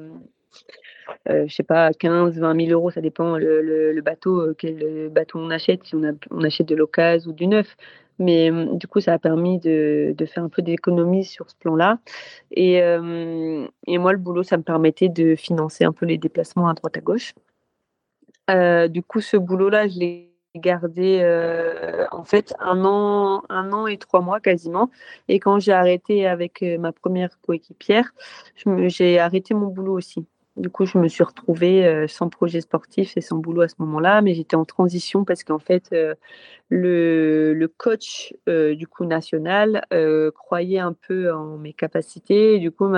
euh, 1.30 1.46
je 1.48 1.56
sais 1.56 1.64
pas, 1.64 1.92
15, 1.94 2.38
20 2.40 2.66
000 2.68 2.72
euros, 2.72 2.92
ça 2.92 3.02
dépend 3.02 3.38
le, 3.38 4.00
bateau, 4.02 4.42
euh, 4.42 4.56
quel 4.58 5.10
bateau 5.10 5.40
on 5.40 5.50
achète, 5.50 5.86
si 5.86 5.96
on, 5.96 6.44
achète 6.44 6.68
de 6.68 6.76
l'occasion 6.76 7.32
ou 7.32 7.34
du 7.34 7.48
neuf. 7.48 7.76
Mais 8.20 8.52
du 8.74 8.88
coup, 8.88 9.00
ça 9.00 9.14
a 9.14 9.20
permis 9.20 9.60
de, 9.60 10.16
faire 10.28 10.44
un 10.44 10.50
peu 10.50 10.64
d'économie 10.64 11.24
sur 11.24 11.50
ce 11.50 11.56
plan-là. 11.56 12.00
Et, 12.52 12.78
et, 12.78 13.98
moi, 14.00 14.12
le 14.12 14.18
boulot, 14.18 14.42
ça 14.42 14.58
me 14.58 14.64
permettait 14.64 15.10
de 15.10 15.36
financer 15.36 15.84
un 15.84 15.92
peu 15.94 16.08
les 16.08 16.18
déplacements 16.18 16.68
à 16.68 16.74
droite 16.74 16.98
à 16.98 17.02
gauche. 17.02 17.34
du 18.90 19.04
coup, 19.04 19.22
ce 19.22 19.38
boulot-là, 19.38 19.88
je 19.88 20.00
l'ai 20.00 20.37
gardé 20.56 21.20
euh, 21.22 22.06
en 22.12 22.24
fait 22.24 22.54
un 22.60 22.84
an, 22.86 23.44
un 23.50 23.72
an 23.74 23.88
et 23.88 23.98
trois 23.98 24.22
mois 24.22 24.40
quasiment. 24.40 24.90
Et 25.28 25.40
quand 25.40 25.60
j'ai 25.60 25.74
arrêté 25.74 26.28
avec 26.28 26.62
euh, 26.64 26.78
ma 26.78 26.92
première 26.92 27.40
coéquipière, 27.42 28.14
j'ai 28.88 29.20
arrêté 29.20 29.54
mon 29.54 29.68
boulot 29.68 29.94
aussi. 29.94 30.26
Du 30.56 30.72
coup, 30.72 30.86
je 30.86 30.98
me 30.98 31.08
suis 31.08 31.24
retrouvée 31.24 31.86
euh, 31.86 32.08
sans 32.08 32.30
projet 32.30 32.62
sportif 32.62 33.16
et 33.16 33.22
sans 33.22 33.38
boulot 33.38 33.62
à 33.62 33.68
ce 33.68 33.76
moment-là, 33.78 34.24
mais 34.24 34.34
j'étais 34.34 34.56
en 34.56 34.66
transition 34.66 35.24
parce 35.24 35.44
qu'en 35.44 35.60
fait, 35.60 35.96
le, 36.70 37.68
coach 37.78 38.34
du 38.48 38.88
coup 38.88 39.06
national 39.06 39.86
croyait 40.36 40.80
un 40.80 40.94
peu 40.94 41.32
en 41.32 41.58
mes 41.58 41.74
capacités. 41.74 42.58
Du 42.58 42.72
coup, 42.72 42.92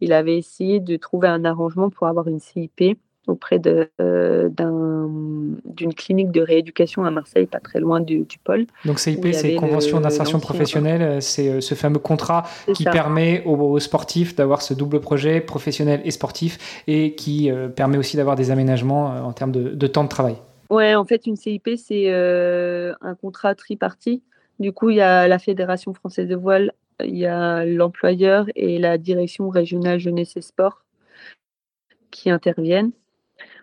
il 0.00 0.12
avait 0.12 0.38
essayé 0.38 0.80
de 0.80 0.96
trouver 0.96 1.28
un 1.28 1.44
arrangement 1.44 1.90
pour 1.90 2.06
avoir 2.06 2.26
une 2.28 2.40
CIP 2.40 2.98
auprès 3.28 3.60
euh, 3.66 4.48
d'une 4.50 5.94
clinique 5.94 6.30
de 6.30 6.40
rééducation 6.40 7.04
à 7.04 7.10
Marseille, 7.10 7.46
pas 7.46 7.60
très 7.60 7.80
loin 7.80 8.00
du, 8.00 8.26
pôle. 8.42 8.66
Donc 8.84 8.98
CIP, 8.98 9.26
c'est 9.32 9.54
Convention 9.54 10.00
d'insertion 10.00 10.40
professionnelle, 10.40 11.22
c'est 11.22 11.48
euh, 11.48 11.60
ce 11.60 11.74
fameux 11.74 11.98
contrat 11.98 12.44
qui 12.74 12.84
permet 12.84 13.42
aux, 13.44 13.78
sportifs 13.78 14.34
d'avoir 14.34 14.62
ce 14.62 14.74
double 14.74 15.00
projet 15.00 15.40
professionnel 15.40 16.00
et 16.04 16.10
sportif 16.10 16.82
et 16.86 17.14
qui 17.14 17.50
euh, 17.50 17.68
permet 17.68 17.98
aussi 17.98 18.16
d'avoir 18.16 18.36
des 18.36 18.50
aménagements 18.50 19.06
en 19.06 19.32
termes 19.32 19.52
de, 19.52 19.86
temps 19.86 20.04
de 20.04 20.08
travail. 20.08 20.36
Ouais, 20.70 20.94
en 20.94 21.04
fait, 21.04 21.26
une 21.26 21.36
CIP, 21.36 21.70
c'est 21.76 22.10
un 22.10 23.14
contrat 23.20 23.54
tripartite. 23.54 24.22
Du 24.58 24.72
coup, 24.72 24.90
il 24.90 24.96
y 24.96 25.00
a 25.00 25.28
la 25.28 25.38
Fédération 25.38 25.94
française 25.94 26.28
de 26.28 26.34
voile, 26.34 26.72
il 27.04 27.16
y 27.16 27.26
a 27.26 27.64
l'employeur 27.64 28.46
et 28.56 28.78
la 28.78 28.98
direction 28.98 29.48
régionale 29.50 30.00
jeunesse 30.00 30.36
et 30.36 30.42
sport 30.42 30.82
qui 32.10 32.30
interviennent. 32.30 32.92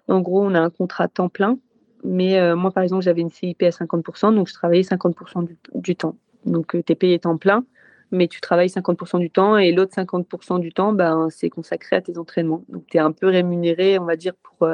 En 0.07 0.21
gros, 0.21 0.43
on 0.43 0.53
a 0.53 0.59
un 0.59 0.69
contrat 0.69 1.07
temps 1.07 1.29
plein, 1.29 1.57
mais 2.03 2.39
euh, 2.39 2.55
moi, 2.55 2.71
par 2.71 2.83
exemple, 2.83 3.03
j'avais 3.03 3.21
une 3.21 3.29
CIP 3.29 3.63
à 3.63 3.69
50%, 3.69 4.35
donc 4.35 4.47
je 4.47 4.53
travaillais 4.53 4.83
50% 4.83 5.47
du, 5.73 5.95
temps. 5.95 6.15
Donc, 6.45 6.75
euh, 6.75 6.83
tu 6.85 6.93
es 6.93 6.95
payé 6.95 7.19
temps 7.19 7.37
plein, 7.37 7.65
mais 8.11 8.27
tu 8.27 8.41
travailles 8.41 8.69
50% 8.69 9.19
du 9.19 9.31
temps 9.31 9.57
et 9.57 9.71
l'autre 9.71 9.93
50% 9.95 10.59
du 10.59 10.71
temps, 10.71 10.93
ben, 10.93 11.29
c'est 11.31 11.49
consacré 11.49 11.95
à 11.95 12.01
tes 12.01 12.17
entraînements. 12.17 12.63
Donc, 12.69 12.85
tu 12.87 12.97
es 12.97 12.99
un 12.99 13.11
peu 13.11 13.27
rémunéré, 13.27 13.97
on 13.99 14.05
va 14.05 14.15
dire, 14.15 14.33
pour, 14.35 14.67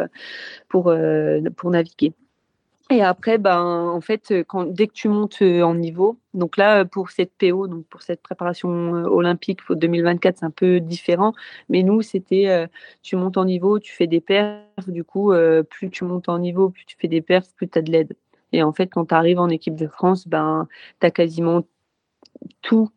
pour, 0.67 0.93
pour 1.55 1.71
naviguer. 1.71 2.13
Et 2.91 3.01
après, 3.01 3.37
ben, 3.37 3.61
en 3.61 4.01
fait, 4.01 4.33
quand, 4.47 4.65
dès 4.65 4.87
que 4.87 4.93
tu 4.93 5.07
montes 5.07 5.41
en 5.41 5.75
niveau, 5.75 6.19
donc 6.33 6.57
là, 6.57 6.83
pour 6.85 7.09
cette 7.09 7.31
PO, 7.37 7.67
donc 7.67 7.85
pour 7.87 8.01
cette 8.01 8.21
préparation 8.21 8.69
olympique 8.69 9.63
pour 9.63 9.77
2024, 9.77 10.39
c'est 10.39 10.45
un 10.45 10.51
peu 10.51 10.79
différent. 10.81 11.33
Mais 11.69 11.83
nous, 11.83 12.01
c'était, 12.01 12.67
tu 13.01 13.15
montes 13.15 13.37
en 13.37 13.45
niveau, 13.45 13.79
tu 13.79 13.93
fais 13.93 14.07
des 14.07 14.19
perfs. 14.21 14.89
Du 14.89 15.03
coup, 15.05 15.31
plus 15.69 15.89
tu 15.89 16.03
montes 16.03 16.27
en 16.29 16.37
niveau, 16.39 16.69
plus 16.69 16.85
tu 16.85 16.97
fais 16.99 17.07
des 17.07 17.21
perfs, 17.21 17.53
plus 17.55 17.69
tu 17.69 17.79
as 17.79 17.81
de 17.81 17.91
l'aide. 17.91 18.15
Et 18.51 18.61
en 18.63 18.73
fait, 18.73 18.87
quand 18.87 19.05
tu 19.05 19.15
arrives 19.15 19.39
en 19.39 19.49
équipe 19.49 19.75
de 19.75 19.87
France, 19.87 20.27
ben, 20.27 20.67
tu 20.99 21.07
as 21.07 21.11
quasiment 21.11 21.63
tout 22.61 22.89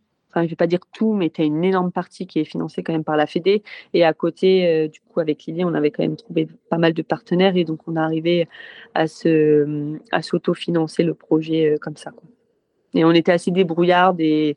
je 0.43 0.49
vais 0.49 0.57
pas 0.57 0.67
dire 0.67 0.81
tout, 0.93 1.13
mais 1.15 1.31
tu 1.31 1.43
as 1.43 1.45
une 1.45 1.65
énorme 1.65 1.93
partie 1.93 2.27
qui 2.27 2.41
est 2.41 2.45
financée 2.45 2.83
quand 2.83 2.93
même 2.93 3.05
par 3.05 3.17
la 3.17 3.27
Fédé. 3.27 3.63
Et 3.93 4.05
à 4.05 4.13
côté, 4.13 4.67
euh, 4.67 4.89
du 4.89 5.01
coup, 5.01 5.21
avec 5.21 5.45
Lily, 5.45 5.65
on 5.65 5.75
avait 5.75 5.91
quand 5.91 6.03
même 6.03 6.17
trouvé 6.17 6.49
pas 6.71 6.79
mal 6.79 6.93
de 6.93 7.03
partenaires 7.03 7.57
et 7.57 7.65
donc 7.65 7.81
on 7.87 7.97
est 7.97 8.01
arrivé 8.01 8.49
à 8.95 9.07
se, 9.07 9.97
à 10.13 10.23
s'autofinancer 10.23 11.03
le 11.03 11.15
projet 11.15 11.75
euh, 11.75 11.79
comme 11.79 11.97
ça. 11.97 12.13
Et 12.95 13.05
on 13.05 13.11
était 13.13 13.33
assez 13.33 13.51
débrouillards 13.51 14.15
et 14.19 14.57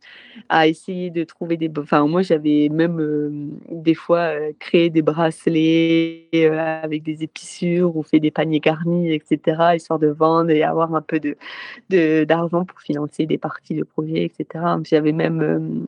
à 0.50 0.68
essayer 0.68 1.10
de 1.10 1.24
trouver 1.24 1.58
des. 1.58 1.72
Enfin, 1.78 2.08
moi, 2.08 2.22
j'avais 2.22 2.70
même 2.70 3.00
euh, 3.00 3.30
des 3.72 3.96
fois 3.96 4.32
créé 4.60 4.90
des 4.90 5.02
bracelets 5.02 6.30
avec 6.34 7.04
des 7.04 7.24
épissures 7.24 7.98
ou 7.98 8.04
fait 8.04 8.20
des 8.20 8.32
paniers 8.32 8.60
garnis, 8.60 9.12
etc., 9.12 9.76
histoire 9.76 10.00
de 10.00 10.08
vendre 10.08 10.52
et 10.52 10.64
avoir 10.64 10.94
un 10.94 11.02
peu 11.02 11.20
de, 11.20 12.24
d'argent 12.26 12.64
pour 12.66 12.80
financer 12.82 13.26
des 13.26 13.38
parties 13.38 13.76
de 13.76 13.84
projet, 13.84 14.24
etc. 14.24 14.64
J'avais 14.84 15.12
même 15.12 15.88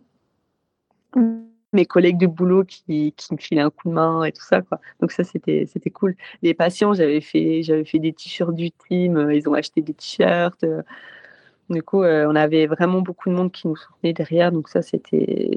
mes 1.73 1.85
collègues 1.85 2.17
de 2.17 2.27
boulot 2.27 2.63
qui, 2.63 3.13
qui, 3.15 3.33
me 3.33 3.37
filaient 3.37 3.61
un 3.61 3.69
coup 3.69 3.89
de 3.89 3.93
main 3.93 4.23
et 4.23 4.31
tout 4.31 4.41
ça. 4.41 4.61
Quoi. 4.61 4.79
Donc, 5.01 5.11
ça, 5.11 5.23
c'était, 5.23 5.65
c'était 5.71 5.91
cool. 5.91 6.15
Les 6.41 6.53
patients, 6.53 6.93
j'avais 6.93 7.21
fait, 7.21 7.61
j'avais 7.63 7.85
fait 7.85 7.99
des 7.99 8.13
t-shirts 8.13 8.55
du 8.55 8.71
team, 8.71 9.29
ils 9.31 9.47
ont 9.47 9.53
acheté 9.53 9.81
des 9.81 9.93
t-shirts. 9.93 10.65
Du 11.69 11.83
coup, 11.83 12.01
euh, 12.01 12.25
on 12.27 12.35
avait 12.35 12.65
vraiment 12.65 13.01
beaucoup 13.01 13.29
de 13.29 13.35
monde 13.35 13.51
qui 13.51 13.67
nous 13.67 13.75
soutenait 13.75 14.13
derrière. 14.13 14.51
Donc 14.51 14.69
ça, 14.69 14.81
c'était, 14.81 15.55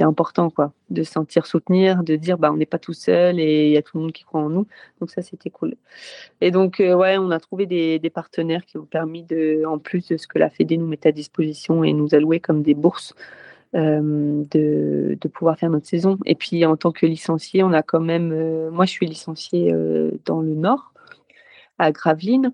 important, 0.00 0.50
quoi, 0.50 0.72
de 0.90 1.02
se 1.02 1.12
sentir 1.12 1.46
soutenir, 1.46 2.04
de 2.04 2.14
dire, 2.14 2.38
bah, 2.38 2.52
on 2.52 2.56
n'est 2.56 2.66
pas 2.66 2.78
tout 2.78 2.92
seul 2.92 3.40
et 3.40 3.66
il 3.66 3.72
y 3.72 3.76
a 3.76 3.82
tout 3.82 3.96
le 3.96 4.02
monde 4.04 4.12
qui 4.12 4.22
croit 4.22 4.40
en 4.40 4.48
nous. 4.50 4.68
Donc 5.00 5.10
ça, 5.10 5.20
c'était 5.20 5.50
cool. 5.50 5.74
Et 6.40 6.52
donc, 6.52 6.78
euh, 6.78 6.94
ouais, 6.94 7.18
on 7.18 7.32
a 7.32 7.40
trouvé 7.40 7.66
des, 7.66 8.10
partenaires 8.10 8.64
qui 8.64 8.78
ont 8.78 8.84
permis 8.84 9.24
de, 9.24 9.64
en 9.66 9.78
plus 9.78 10.06
de 10.08 10.16
ce 10.16 10.28
que 10.28 10.38
la 10.38 10.48
Fédé 10.48 10.76
nous 10.76 10.86
met 10.86 11.04
à 11.06 11.12
disposition 11.12 11.82
et 11.82 11.92
nous 11.92 12.14
allouer 12.14 12.38
comme 12.38 12.62
des 12.62 12.74
bourses, 12.74 13.14
euh, 13.74 14.44
de, 14.50 15.18
de, 15.20 15.28
pouvoir 15.28 15.58
faire 15.58 15.70
notre 15.70 15.86
saison. 15.86 16.18
Et 16.24 16.36
puis, 16.36 16.64
en 16.64 16.76
tant 16.76 16.92
que 16.92 17.06
licencié, 17.06 17.64
on 17.64 17.72
a 17.72 17.82
quand 17.82 18.00
même, 18.00 18.70
moi, 18.70 18.84
je 18.84 18.92
suis 18.92 19.06
licenciée 19.06 19.74
dans 20.24 20.40
le 20.40 20.54
Nord, 20.54 20.92
à 21.78 21.90
Gravelines. 21.90 22.52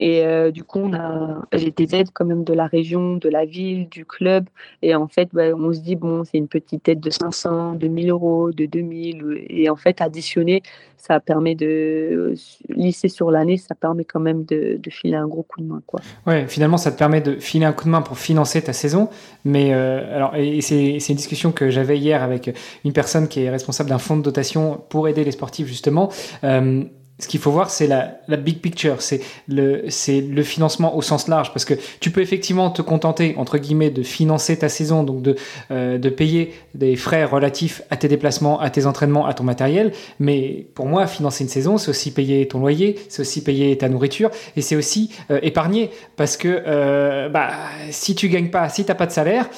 Et 0.00 0.24
euh, 0.24 0.50
du 0.50 0.64
coup, 0.64 0.80
on 0.80 0.94
a, 0.94 1.42
j'ai 1.52 1.70
des 1.70 1.94
aides 1.94 2.08
quand 2.12 2.24
même 2.24 2.42
de 2.42 2.54
la 2.54 2.66
région, 2.66 3.16
de 3.16 3.28
la 3.28 3.44
ville, 3.44 3.88
du 3.88 4.06
club. 4.06 4.46
Et 4.80 4.94
en 4.94 5.08
fait, 5.08 5.28
bah, 5.32 5.54
on 5.54 5.72
se 5.72 5.80
dit, 5.80 5.94
bon, 5.94 6.24
c'est 6.24 6.38
une 6.38 6.48
petite 6.48 6.88
aide 6.88 7.00
de 7.00 7.10
500, 7.10 7.74
de 7.74 7.86
1000 7.86 8.10
euros, 8.10 8.50
de 8.50 8.64
2000. 8.64 9.44
Et 9.50 9.68
en 9.68 9.76
fait, 9.76 10.00
additionner, 10.00 10.62
ça 10.96 11.20
permet 11.20 11.54
de 11.54 12.34
lisser 12.70 13.08
sur 13.08 13.30
l'année, 13.30 13.58
ça 13.58 13.74
permet 13.74 14.04
quand 14.04 14.20
même 14.20 14.44
de, 14.44 14.80
filer 14.90 15.16
un 15.16 15.28
gros 15.28 15.42
coup 15.42 15.60
de 15.60 15.66
main. 15.66 15.82
Quoi. 15.86 16.00
Ouais, 16.26 16.46
finalement, 16.48 16.78
ça 16.78 16.90
te 16.90 16.98
permet 16.98 17.20
de 17.20 17.36
filer 17.36 17.66
un 17.66 17.72
coup 17.72 17.84
de 17.84 17.90
main 17.90 18.02
pour 18.02 18.18
financer 18.18 18.62
ta 18.62 18.72
saison. 18.72 19.10
Mais 19.44 19.74
euh, 19.74 20.16
alors, 20.16 20.34
et 20.34 20.62
c'est, 20.62 20.98
c'est 20.98 21.12
une 21.12 21.16
discussion 21.18 21.52
que 21.52 21.68
j'avais 21.70 21.98
hier 21.98 22.22
avec 22.22 22.50
une 22.84 22.92
personne 22.92 23.28
qui 23.28 23.42
est 23.42 23.50
responsable 23.50 23.90
d'un 23.90 23.98
fonds 23.98 24.16
de 24.16 24.22
dotation 24.22 24.82
pour 24.88 25.08
aider 25.08 25.24
les 25.24 25.32
sportifs, 25.32 25.66
justement. 25.66 26.10
Euh, 26.42 26.84
ce 27.20 27.28
qu'il 27.28 27.40
faut 27.40 27.50
voir, 27.50 27.70
c'est 27.70 27.86
la, 27.86 28.18
big 28.36 28.60
picture, 28.60 29.02
c'est 29.02 29.20
le, 29.48 30.42
financement 30.42 30.96
au 30.96 31.02
sens 31.02 31.28
large, 31.28 31.52
parce 31.52 31.64
que 31.64 31.74
tu 32.00 32.10
peux 32.10 32.22
effectivement 32.22 32.70
te 32.70 32.82
contenter, 32.82 33.34
entre 33.36 33.58
guillemets, 33.58 33.90
de 33.90 34.02
financer 34.02 34.58
ta 34.58 34.68
saison, 34.68 35.04
donc 35.04 35.22
de, 35.22 35.36
euh, 35.70 35.98
de 35.98 36.08
payer 36.08 36.54
des 36.74 36.96
frais 36.96 37.24
relatifs 37.24 37.82
à 37.90 37.96
tes 37.96 38.08
déplacements, 38.08 38.58
à 38.60 38.70
tes 38.70 38.86
entraînements, 38.86 39.26
à 39.26 39.34
ton 39.34 39.44
matériel, 39.44 39.92
mais 40.18 40.66
pour 40.74 40.86
moi, 40.86 41.06
financer 41.06 41.44
une 41.44 41.50
saison, 41.50 41.78
c'est 41.78 41.90
aussi 41.90 42.10
payer 42.12 42.48
ton 42.48 42.58
loyer, 42.60 42.98
c'est 43.08 43.20
aussi 43.20 43.44
payer 43.44 43.76
ta 43.76 43.88
nourriture, 43.88 44.30
et 44.56 44.62
c'est 44.62 44.76
aussi 44.76 45.10
euh, 45.30 45.38
épargner, 45.42 45.90
parce 46.16 46.36
que 46.36 46.62
euh, 46.66 47.28
bah, 47.28 47.50
si 47.90 48.14
tu 48.14 48.28
gagnes 48.28 48.50
pas, 48.50 48.68
si 48.68 48.84
t'as 48.84 48.94
pas 48.94 49.06
de 49.06 49.12
salaire, 49.12 49.48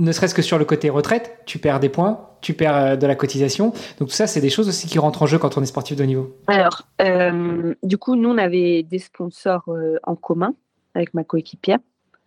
ne 0.00 0.12
serait-ce 0.12 0.34
que 0.34 0.42
sur 0.42 0.58
le 0.58 0.64
côté 0.64 0.90
retraite, 0.90 1.38
tu 1.46 1.58
perds 1.58 1.80
des 1.80 1.88
points, 1.88 2.28
tu 2.40 2.54
perds 2.54 2.76
euh, 2.76 2.96
de 2.96 3.06
la 3.06 3.14
cotisation. 3.14 3.72
Donc 3.98 4.08
tout 4.08 4.14
ça, 4.14 4.26
c'est 4.26 4.40
des 4.40 4.50
choses 4.50 4.68
aussi 4.68 4.86
qui 4.86 4.98
rentrent 4.98 5.22
en 5.22 5.26
jeu 5.26 5.38
quand 5.38 5.56
on 5.58 5.62
est 5.62 5.66
sportif 5.66 5.96
de 5.96 6.04
niveau. 6.04 6.36
Alors, 6.46 6.82
euh, 7.02 7.74
du 7.82 7.98
coup, 7.98 8.16
nous, 8.16 8.30
on 8.30 8.38
avait 8.38 8.82
des 8.82 8.98
sponsors 8.98 9.64
euh, 9.68 9.98
en 10.02 10.16
commun 10.16 10.54
avec 10.94 11.14
ma 11.14 11.24
coéquipière. 11.24 11.78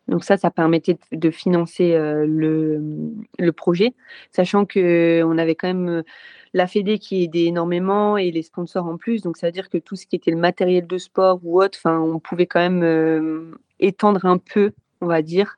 Donc 0.07 0.23
ça, 0.23 0.37
ça 0.37 0.51
permettait 0.51 0.97
de 1.13 1.31
financer 1.31 1.93
le, 1.97 2.81
le, 3.39 3.51
projet, 3.53 3.93
sachant 4.31 4.65
qu'on 4.65 5.37
avait 5.37 5.55
quand 5.55 5.69
même 5.69 6.03
la 6.53 6.67
Fédé 6.67 6.99
qui 6.99 7.23
aidait 7.23 7.45
énormément 7.45 8.17
et 8.17 8.29
les 8.29 8.41
sponsors 8.41 8.85
en 8.85 8.97
plus. 8.97 9.21
Donc 9.21 9.37
ça 9.37 9.47
veut 9.47 9.53
dire 9.53 9.69
que 9.69 9.77
tout 9.77 9.95
ce 9.95 10.05
qui 10.05 10.17
était 10.17 10.31
le 10.31 10.37
matériel 10.37 10.87
de 10.87 10.97
sport 10.97 11.39
ou 11.43 11.61
autre, 11.61 11.79
on 11.85 12.19
pouvait 12.19 12.47
quand 12.47 12.59
même 12.59 13.55
étendre 13.79 14.25
un 14.25 14.39
peu, 14.39 14.73
on 14.99 15.05
va 15.05 15.21
dire, 15.21 15.55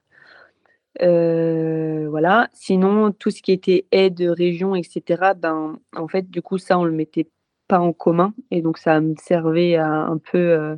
euh, 1.02 2.08
voilà. 2.10 2.50
Sinon, 2.54 3.12
tout 3.12 3.32
ce 3.32 3.42
qui 3.42 3.52
était 3.52 3.86
aide, 3.92 4.22
région, 4.22 4.76
etc., 4.76 5.34
ben, 5.38 5.80
en 5.96 6.08
fait, 6.08 6.30
du 6.30 6.42
coup, 6.42 6.58
ça, 6.58 6.80
on 6.80 6.84
le 6.84 6.92
mettait 6.92 7.30
pas 7.68 7.80
en 7.80 7.94
commun. 7.94 8.34
Et 8.52 8.62
donc, 8.62 8.78
ça 8.78 9.02
me 9.02 9.16
servait 9.22 9.76
à, 9.76 9.90
un 9.90 10.18
peu 10.18 10.38
euh, 10.38 10.76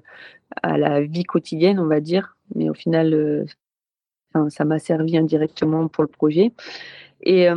à 0.64 0.78
la 0.78 1.02
vie 1.02 1.24
quotidienne, 1.24 1.80
on 1.80 1.88
va 1.88 2.00
dire. 2.02 2.38
Mais 2.56 2.70
au 2.70 2.74
final, 2.74 3.14
euh, 3.14 3.46
ça 4.50 4.66
m'a 4.66 4.80
servi 4.80 5.18
indirectement 5.18 5.88
pour 5.88 6.04
le 6.04 6.10
projet. 6.10 6.54
Et 7.22 7.48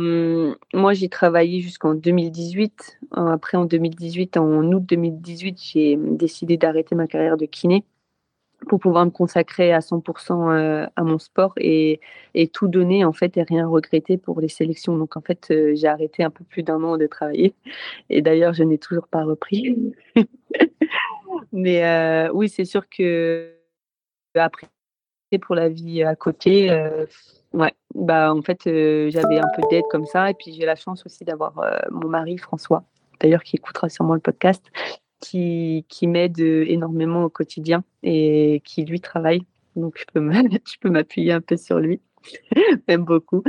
moi, 0.73 0.93
j'ai 0.93 1.07
travaillé 1.07 1.59
jusqu'en 1.61 1.93
2018. 1.93 2.99
Après, 3.11 3.57
en 3.57 3.65
2018, 3.65 4.37
en 4.37 4.63
août 4.71 4.83
2018, 4.83 5.59
j'ai 5.61 5.97
décidé 5.97 6.57
d'arrêter 6.57 6.95
ma 6.95 7.05
carrière 7.05 7.37
de 7.37 7.45
kiné 7.45 7.85
pour 8.67 8.79
pouvoir 8.79 9.05
me 9.05 9.11
consacrer 9.11 9.73
à 9.73 9.79
100% 9.79 10.51
euh, 10.51 10.87
à 10.95 11.03
mon 11.03 11.19
sport 11.19 11.53
et, 11.57 11.99
tout 12.53 12.67
donner 12.67 13.05
en 13.05 13.13
fait 13.13 13.37
et 13.37 13.43
rien 13.43 13.67
regretter 13.67 14.17
pour 14.17 14.39
les 14.41 14.47
sélections. 14.47 14.97
Donc 14.97 15.17
en 15.17 15.21
fait, 15.21 15.47
euh, 15.51 15.73
j'ai 15.75 15.87
arrêté 15.87 16.23
un 16.23 16.29
peu 16.29 16.43
plus 16.43 16.63
d'un 16.63 16.83
an 16.83 16.97
de 16.97 17.07
travailler 17.07 17.53
et 18.09 18.21
d'ailleurs, 18.21 18.53
je 18.53 18.63
n'ai 18.63 18.77
toujours 18.77 19.07
pas 19.07 19.23
repris. 19.23 19.93
Mais 21.51 21.85
euh, 21.85 22.31
oui, 22.33 22.49
c'est 22.49 22.65
sûr 22.65 22.87
que 22.89 23.53
après 24.35 24.67
pour 25.41 25.55
la 25.55 25.69
vie 25.69 26.03
à 26.03 26.13
côté, 26.13 26.69
ouais, 27.53 27.73
bah 27.95 28.33
en 28.33 28.41
fait, 28.41 28.63
j'avais 28.65 29.39
un 29.39 29.47
peu 29.55 29.61
d'aide 29.69 29.85
comme 29.89 30.05
ça 30.05 30.29
et 30.29 30.33
puis 30.33 30.51
j'ai 30.51 30.65
la 30.65 30.75
chance 30.75 31.05
aussi 31.05 31.23
d'avoir 31.23 31.53
mon 31.89 32.09
mari 32.09 32.37
François, 32.37 32.83
d'ailleurs 33.21 33.41
qui 33.41 33.55
écoutera 33.55 33.87
sûrement 33.87 34.13
le 34.13 34.19
podcast, 34.19 34.61
qui, 35.21 36.07
m'aide 36.07 36.39
euh, 36.39 36.65
énormément 36.67 37.23
au 37.23 37.29
quotidien 37.29 37.83
et 38.03 38.61
qui 38.65 38.83
lui 38.83 38.99
travaille. 38.99 39.45
Donc 39.75 39.97
je 39.97 40.05
peux, 40.11 40.31
je 40.65 40.77
peux 40.79 40.89
m'appuyer 40.89 41.31
un 41.31 41.41
peu 41.41 41.55
sur 41.55 41.79
lui, 41.79 42.01
même 42.87 43.05
beaucoup. 43.05 43.43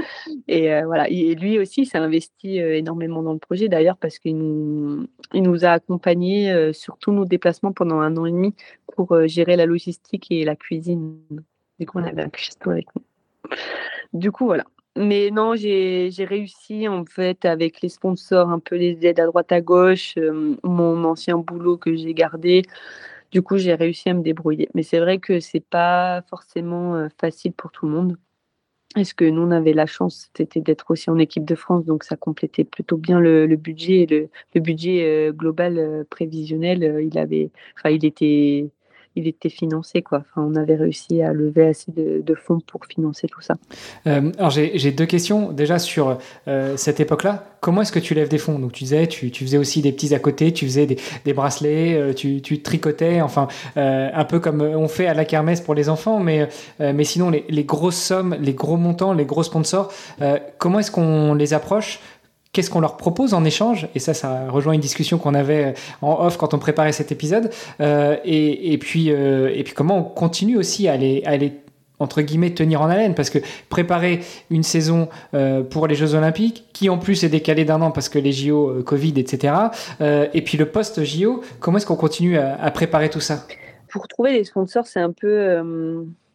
Et 0.46 0.72
euh, 0.72 0.84
voilà, 0.86 1.08
et 1.08 1.34
lui 1.34 1.58
aussi 1.58 1.86
s'est 1.86 1.98
investi 1.98 2.60
euh, 2.60 2.76
énormément 2.76 3.22
dans 3.22 3.32
le 3.32 3.38
projet 3.38 3.68
d'ailleurs 3.68 3.96
parce 3.96 4.18
qu'il 4.18 4.36
nous, 4.36 5.06
il 5.32 5.42
nous 5.42 5.64
a 5.64 5.70
accompagnés 5.70 6.72
sur 6.72 6.98
tous 6.98 7.12
nos 7.12 7.24
déplacements 7.24 7.72
pendant 7.72 8.00
un 8.00 8.16
an 8.16 8.26
et 8.26 8.32
demi 8.32 8.54
pour 8.94 9.26
gérer 9.26 9.56
la 9.56 9.66
logistique 9.66 10.26
et 10.30 10.44
la 10.44 10.56
cuisine. 10.56 11.18
Du 11.80 11.86
coup, 11.86 11.98
on 11.98 12.04
avait 12.04 12.22
un 12.22 12.28
cuistot 12.28 12.70
avec 12.70 12.86
nous. 12.94 13.02
Du 14.12 14.30
coup, 14.30 14.44
voilà, 14.44 14.64
mais 14.96 15.30
non, 15.30 15.54
j'ai 15.56 16.10
réussi 16.18 16.86
en 16.88 17.04
fait 17.06 17.44
avec 17.44 17.80
les 17.80 17.88
sponsors, 17.88 18.50
un 18.50 18.58
peu 18.58 18.76
les 18.76 19.06
aides 19.06 19.20
à 19.20 19.26
droite 19.26 19.50
à 19.52 19.60
gauche, 19.60 20.18
mon 20.62 21.04
ancien 21.04 21.38
boulot 21.38 21.78
que 21.78 21.96
j'ai 21.96 22.14
gardé. 22.14 22.62
Du 23.32 23.42
coup, 23.42 23.58
j'ai 23.58 23.74
réussi 23.74 24.10
à 24.10 24.14
me 24.14 24.22
débrouiller. 24.22 24.68
Mais 24.74 24.82
c'est 24.82 25.00
vrai 25.00 25.18
que 25.18 25.40
c'est 25.40 25.60
pas 25.64 26.22
forcément 26.28 27.08
facile 27.20 27.52
pour 27.54 27.72
tout 27.72 27.86
le 27.86 27.92
monde. 27.92 28.18
Est-ce 28.96 29.14
que 29.14 29.24
nous, 29.24 29.42
on 29.42 29.50
avait 29.52 29.72
la 29.72 29.86
chance, 29.86 30.30
c'était 30.36 30.60
d'être 30.60 30.90
aussi 30.90 31.08
en 31.10 31.18
équipe 31.18 31.46
de 31.46 31.54
France, 31.54 31.86
donc 31.86 32.04
ça 32.04 32.16
complétait 32.16 32.64
plutôt 32.64 32.98
bien 32.98 33.20
le, 33.20 33.46
budget. 33.56 34.06
Le, 34.54 34.60
budget 34.60 35.30
global 35.32 36.04
prévisionnel, 36.10 37.00
il 37.02 37.18
avait, 37.18 37.50
il 37.86 38.04
était 38.04 38.70
il 39.16 39.28
était 39.28 39.48
financé. 39.48 40.02
Quoi. 40.02 40.18
Enfin, 40.18 40.46
on 40.48 40.56
avait 40.56 40.76
réussi 40.76 41.22
à 41.22 41.32
lever 41.32 41.68
assez 41.68 41.92
de, 41.92 42.34
fonds 42.34 42.60
pour 42.66 42.86
financer 42.86 43.28
tout 43.28 43.42
ça. 43.42 43.56
alors 44.04 44.50
j'ai 44.50 44.90
deux 44.90 45.06
questions. 45.06 45.52
Déjà 45.52 45.78
sur 45.78 46.18
cette 46.76 46.98
époque-là, 46.98 47.44
comment 47.60 47.82
est-ce 47.82 47.92
que 47.92 47.98
tu 47.98 48.14
lèves 48.14 48.28
des 48.28 48.38
fonds? 48.38 48.58
Donc 48.58 48.72
tu 48.72 48.84
disais, 48.84 49.06
tu, 49.06 49.30
faisais 49.30 49.58
aussi 49.58 49.82
des 49.82 49.92
petits 49.92 50.14
à 50.14 50.18
côté, 50.18 50.52
tu 50.52 50.64
faisais 50.64 50.86
des, 50.86 51.32
bracelets, 51.32 52.14
tu, 52.14 52.40
tu, 52.40 52.62
tricotais, 52.62 53.20
enfin 53.20 53.48
un 53.76 54.24
peu 54.24 54.40
comme 54.40 54.62
on 54.62 54.88
fait 54.88 55.06
à 55.06 55.14
la 55.14 55.24
kermesse 55.24 55.60
pour 55.60 55.74
les 55.74 55.88
enfants, 55.88 56.18
mais, 56.18 56.48
mais 56.80 57.04
sinon 57.04 57.30
les 57.30 57.64
grosses 57.64 58.02
sommes, 58.02 58.36
les 58.40 58.54
gros 58.54 58.76
montants, 58.76 59.12
les 59.12 59.26
gros 59.26 59.42
sponsors, 59.42 59.92
comment 60.58 60.78
est-ce 60.78 60.90
qu'on 60.90 61.34
les 61.34 61.54
approche? 61.54 62.00
Qu'est-ce 62.52 62.70
qu'on 62.70 62.80
leur 62.80 62.96
propose 62.96 63.34
en 63.34 63.44
échange 63.44 63.88
Et 63.94 63.98
ça, 63.98 64.14
ça 64.14 64.48
rejoint 64.48 64.74
une 64.74 64.80
discussion 64.80 65.18
qu'on 65.18 65.34
avait 65.34 65.74
en 66.02 66.24
off 66.24 66.36
quand 66.36 66.54
on 66.54 66.58
préparait 66.58 66.92
cet 66.92 67.10
épisode. 67.10 67.50
Euh, 67.80 68.16
et, 68.24 68.76
puis, 68.78 69.10
euh, 69.10 69.50
et 69.54 69.64
puis, 69.64 69.72
comment 69.74 69.98
on 69.98 70.02
continue 70.02 70.56
aussi 70.58 70.88
à 70.88 70.96
les, 70.96 71.22
à 71.24 71.36
les 71.36 71.52
entre 71.98 72.20
guillemets 72.20 72.52
tenir 72.52 72.82
en 72.82 72.88
haleine 72.88 73.14
parce 73.14 73.30
que 73.30 73.38
préparer 73.68 74.20
une 74.50 74.64
saison 74.64 75.08
euh, 75.34 75.62
pour 75.62 75.86
les 75.86 75.94
Jeux 75.94 76.14
Olympiques 76.14 76.64
qui 76.72 76.88
en 76.88 76.98
plus 76.98 77.22
est 77.22 77.28
décalée 77.28 77.64
d'un 77.64 77.80
an 77.80 77.92
parce 77.92 78.08
que 78.08 78.18
les 78.18 78.32
JO 78.32 78.82
Covid 78.82 79.12
etc 79.18 79.54
et 80.00 80.42
puis 80.42 80.58
le 80.58 80.66
post 80.66 81.04
JO 81.04 81.42
comment 81.60 81.76
est-ce 81.76 81.86
qu'on 81.86 81.94
continue 81.94 82.38
à, 82.38 82.68
préparer 82.72 83.08
tout 83.08 83.20
ça? 83.20 83.46
Pour 83.88 84.08
trouver 84.08 84.32
les 84.32 84.42
sponsors 84.42 84.88
c'est 84.88 84.98
un 84.98 85.12
peu 85.12 85.62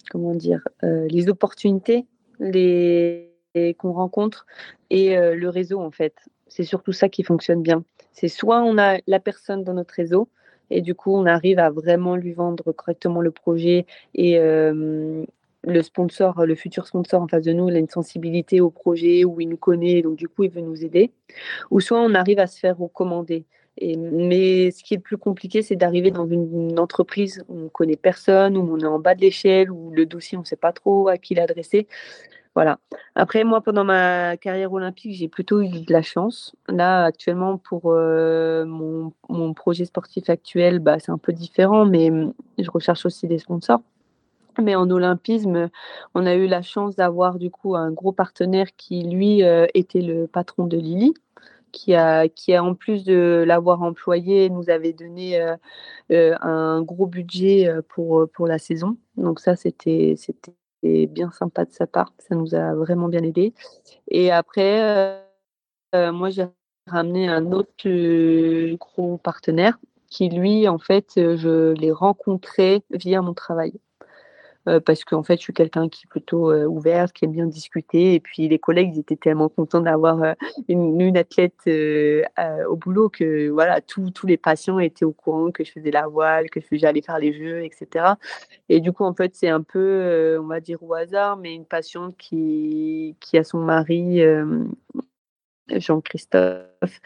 comment 0.09 0.36
dire 0.36 0.61
les 0.84 1.28
opportunités 1.28 2.05
qu'on 3.78 3.91
rencontre 3.91 4.45
et 4.89 5.17
euh, 5.17 5.35
le 5.35 5.49
réseau 5.49 5.79
en 5.79 5.91
fait. 5.91 6.13
C'est 6.47 6.63
surtout 6.63 6.93
ça 6.93 7.09
qui 7.09 7.23
fonctionne 7.23 7.61
bien. 7.61 7.83
C'est 8.11 8.27
soit 8.27 8.61
on 8.61 8.77
a 8.77 8.99
la 9.07 9.19
personne 9.19 9.63
dans 9.63 9.73
notre 9.73 9.93
réseau 9.93 10.29
et 10.69 10.81
du 10.81 10.95
coup 10.95 11.13
on 11.15 11.25
arrive 11.25 11.59
à 11.59 11.69
vraiment 11.69 12.15
lui 12.15 12.33
vendre 12.33 12.71
correctement 12.71 13.21
le 13.21 13.31
projet 13.31 13.85
et 14.15 14.39
euh, 14.39 15.25
le 15.63 15.81
sponsor, 15.81 16.45
le 16.45 16.55
futur 16.55 16.88
sponsor 16.88 17.21
en 17.21 17.27
face 17.27 17.43
de 17.43 17.51
nous, 17.51 17.69
il 17.69 17.75
a 17.75 17.79
une 17.79 17.89
sensibilité 17.89 18.61
au 18.61 18.69
projet 18.69 19.25
où 19.25 19.41
il 19.41 19.49
nous 19.49 19.57
connaît, 19.57 20.01
donc 20.01 20.15
du 20.15 20.27
coup 20.27 20.43
il 20.43 20.51
veut 20.51 20.61
nous 20.61 20.83
aider. 20.83 21.11
Ou 21.71 21.81
soit 21.81 21.99
on 21.99 22.13
arrive 22.13 22.39
à 22.39 22.47
se 22.47 22.59
faire 22.59 22.77
recommander. 22.77 23.45
Mais 23.81 24.71
ce 24.71 24.83
qui 24.83 24.95
est 24.95 24.97
le 24.97 25.03
plus 25.03 25.17
compliqué, 25.17 25.61
c'est 25.61 25.75
d'arriver 25.75 26.09
dans 26.09 26.25
une, 26.27 26.79
entreprise 26.79 27.43
où 27.47 27.65
on 27.65 27.69
connaît 27.69 27.95
personne, 27.95 28.57
où 28.57 28.67
on 28.73 28.79
est 28.79 28.85
en 28.85 28.99
bas 28.99 29.13
de 29.13 29.21
l'échelle, 29.21 29.71
où 29.71 29.91
le 29.91 30.05
dossier, 30.05 30.38
on 30.38 30.41
ne 30.41 30.45
sait 30.45 30.55
pas 30.55 30.71
trop 30.71 31.07
à 31.09 31.17
qui 31.17 31.35
l'adresser. 31.35 31.88
Voilà. 32.58 32.80
Après, 33.14 33.43
moi, 33.43 33.62
pendant 33.62 33.84
ma 33.84 34.36
carrière 34.36 34.74
olympique, 34.74 35.14
j'ai 35.14 35.28
plutôt 35.28 35.62
eu 35.62 35.70
de 35.70 35.93
la 35.93 36.01
chance. 36.01 36.55
Là, 36.68 37.03
actuellement, 37.03 37.60
pour 37.60 37.91
euh, 37.91 38.66
mon, 38.66 39.53
projet 39.53 39.86
sportif 39.86 40.28
actuel, 40.28 40.80
bah, 40.80 40.97
c'est 40.97 41.12
un 41.12 41.20
peu 41.20 41.34
différent, 41.34 41.86
mais 41.86 42.10
hum, 42.10 42.34
je 42.58 42.72
recherche 42.72 43.05
aussi 43.05 43.28
des 43.28 43.38
sponsors. 43.38 43.82
Mais 44.60 44.74
en 44.74 44.89
olympisme, 44.89 45.70
on 46.16 46.26
a 46.26 46.34
eu 46.34 46.47
la 46.47 46.64
chance 46.64 46.95
d'avoir 46.95 47.38
du 47.38 47.51
coup 47.51 47.76
un 47.76 47.91
gros 47.91 48.12
partenaire 48.12 48.76
qui, 48.76 49.03
lui, 49.03 49.43
euh, 49.43 49.68
était 49.76 50.01
le 50.01 50.26
patron 50.26 50.66
de 50.66 50.78
Lily, 50.78 51.14
qui 51.72 51.93
a, 51.93 52.28
qui 52.28 52.55
a 52.55 52.64
en 52.64 52.74
plus 52.74 53.03
de 53.03 53.43
l'avoir 53.45 53.84
employé, 53.84 54.49
nous 54.49 54.72
avait 54.72 54.93
donné 54.93 55.39
euh, 56.10 56.36
un 56.41 56.82
gros 56.82 57.05
budget 57.05 57.72
pour, 57.88 58.28
pour 58.34 58.47
la 58.47 58.58
saison. 58.58 58.97
Donc 59.16 59.41
ça, 59.41 59.55
c'était 59.55 60.16
bien 60.84 61.32
sympa 61.32 61.65
de 61.65 61.71
sa 61.71 61.88
part. 61.88 62.13
Ça 62.19 62.36
nous 62.36 62.55
a 62.55 62.73
vraiment 62.73 63.07
bien 63.07 63.23
aidé. 63.23 63.53
Et 64.09 64.32
après, 64.32 64.82
euh, 64.84 65.21
euh, 65.95 66.11
moi, 66.11 66.30
j'ai 66.30 66.45
ramené 66.88 67.28
un 67.28 67.51
autre 67.51 67.88
euh, 67.88 68.75
gros 68.78 69.17
partenaire 69.17 69.78
qui, 70.09 70.30
lui, 70.30 70.67
en 70.67 70.80
fait, 70.80 71.11
je 71.15 71.73
l'ai 71.73 71.91
rencontré 71.91 72.84
via 72.91 73.21
mon 73.21 73.34
travail. 73.34 73.73
Euh, 74.68 74.80
parce 74.80 75.05
qu'en 75.05 75.24
fait, 75.24 75.38
je 75.38 75.43
suis 75.43 75.53
quelqu'un 75.53 75.88
qui 75.88 76.05
est 76.05 76.09
plutôt 76.09 76.51
euh, 76.51 76.65
ouverte, 76.65 77.13
qui 77.13 77.26
aime 77.26 77.32
bien 77.32 77.45
discuter. 77.45 78.15
Et 78.15 78.20
puis, 78.20 78.47
les 78.47 78.59
collègues, 78.59 78.95
ils 78.95 78.99
étaient 78.99 79.15
tellement 79.15 79.49
contents 79.49 79.80
d'avoir 79.82 80.22
euh, 80.24 80.34
une, 80.68 81.18
athlète 81.18 81.70
au 82.70 82.76
boulot 82.76 83.09
que 83.09 83.49
voilà, 83.49 83.82
tous 83.82 84.11
les 84.26 84.38
patients 84.38 84.80
étaient 84.80 85.05
au 85.05 85.13
courant 85.13 85.51
que 85.51 85.63
je 85.63 85.72
faisais 85.72 85.91
la 85.91 86.07
voile, 86.07 86.49
que 86.49 86.59
j'allais 86.72 87.01
faire 87.01 87.18
les 87.18 87.34
jeux, 87.34 87.63
etc. 87.63 88.05
Et 88.70 88.82
du 88.82 88.91
coup, 88.91 89.03
en 89.03 89.13
fait, 89.13 89.36
c'est 89.36 89.49
un 89.49 89.61
peu, 89.61 90.38
on 90.41 90.47
va 90.47 90.59
dire 90.59 90.84
au 90.84 90.93
hasard, 90.93 91.38
mais 91.38 91.53
une 91.55 91.65
patiente 91.65 92.15
qui 92.18 93.15
a 93.34 93.43
son 93.43 93.59
mari, 93.59 94.22
Jean-Christophe, 95.70 97.01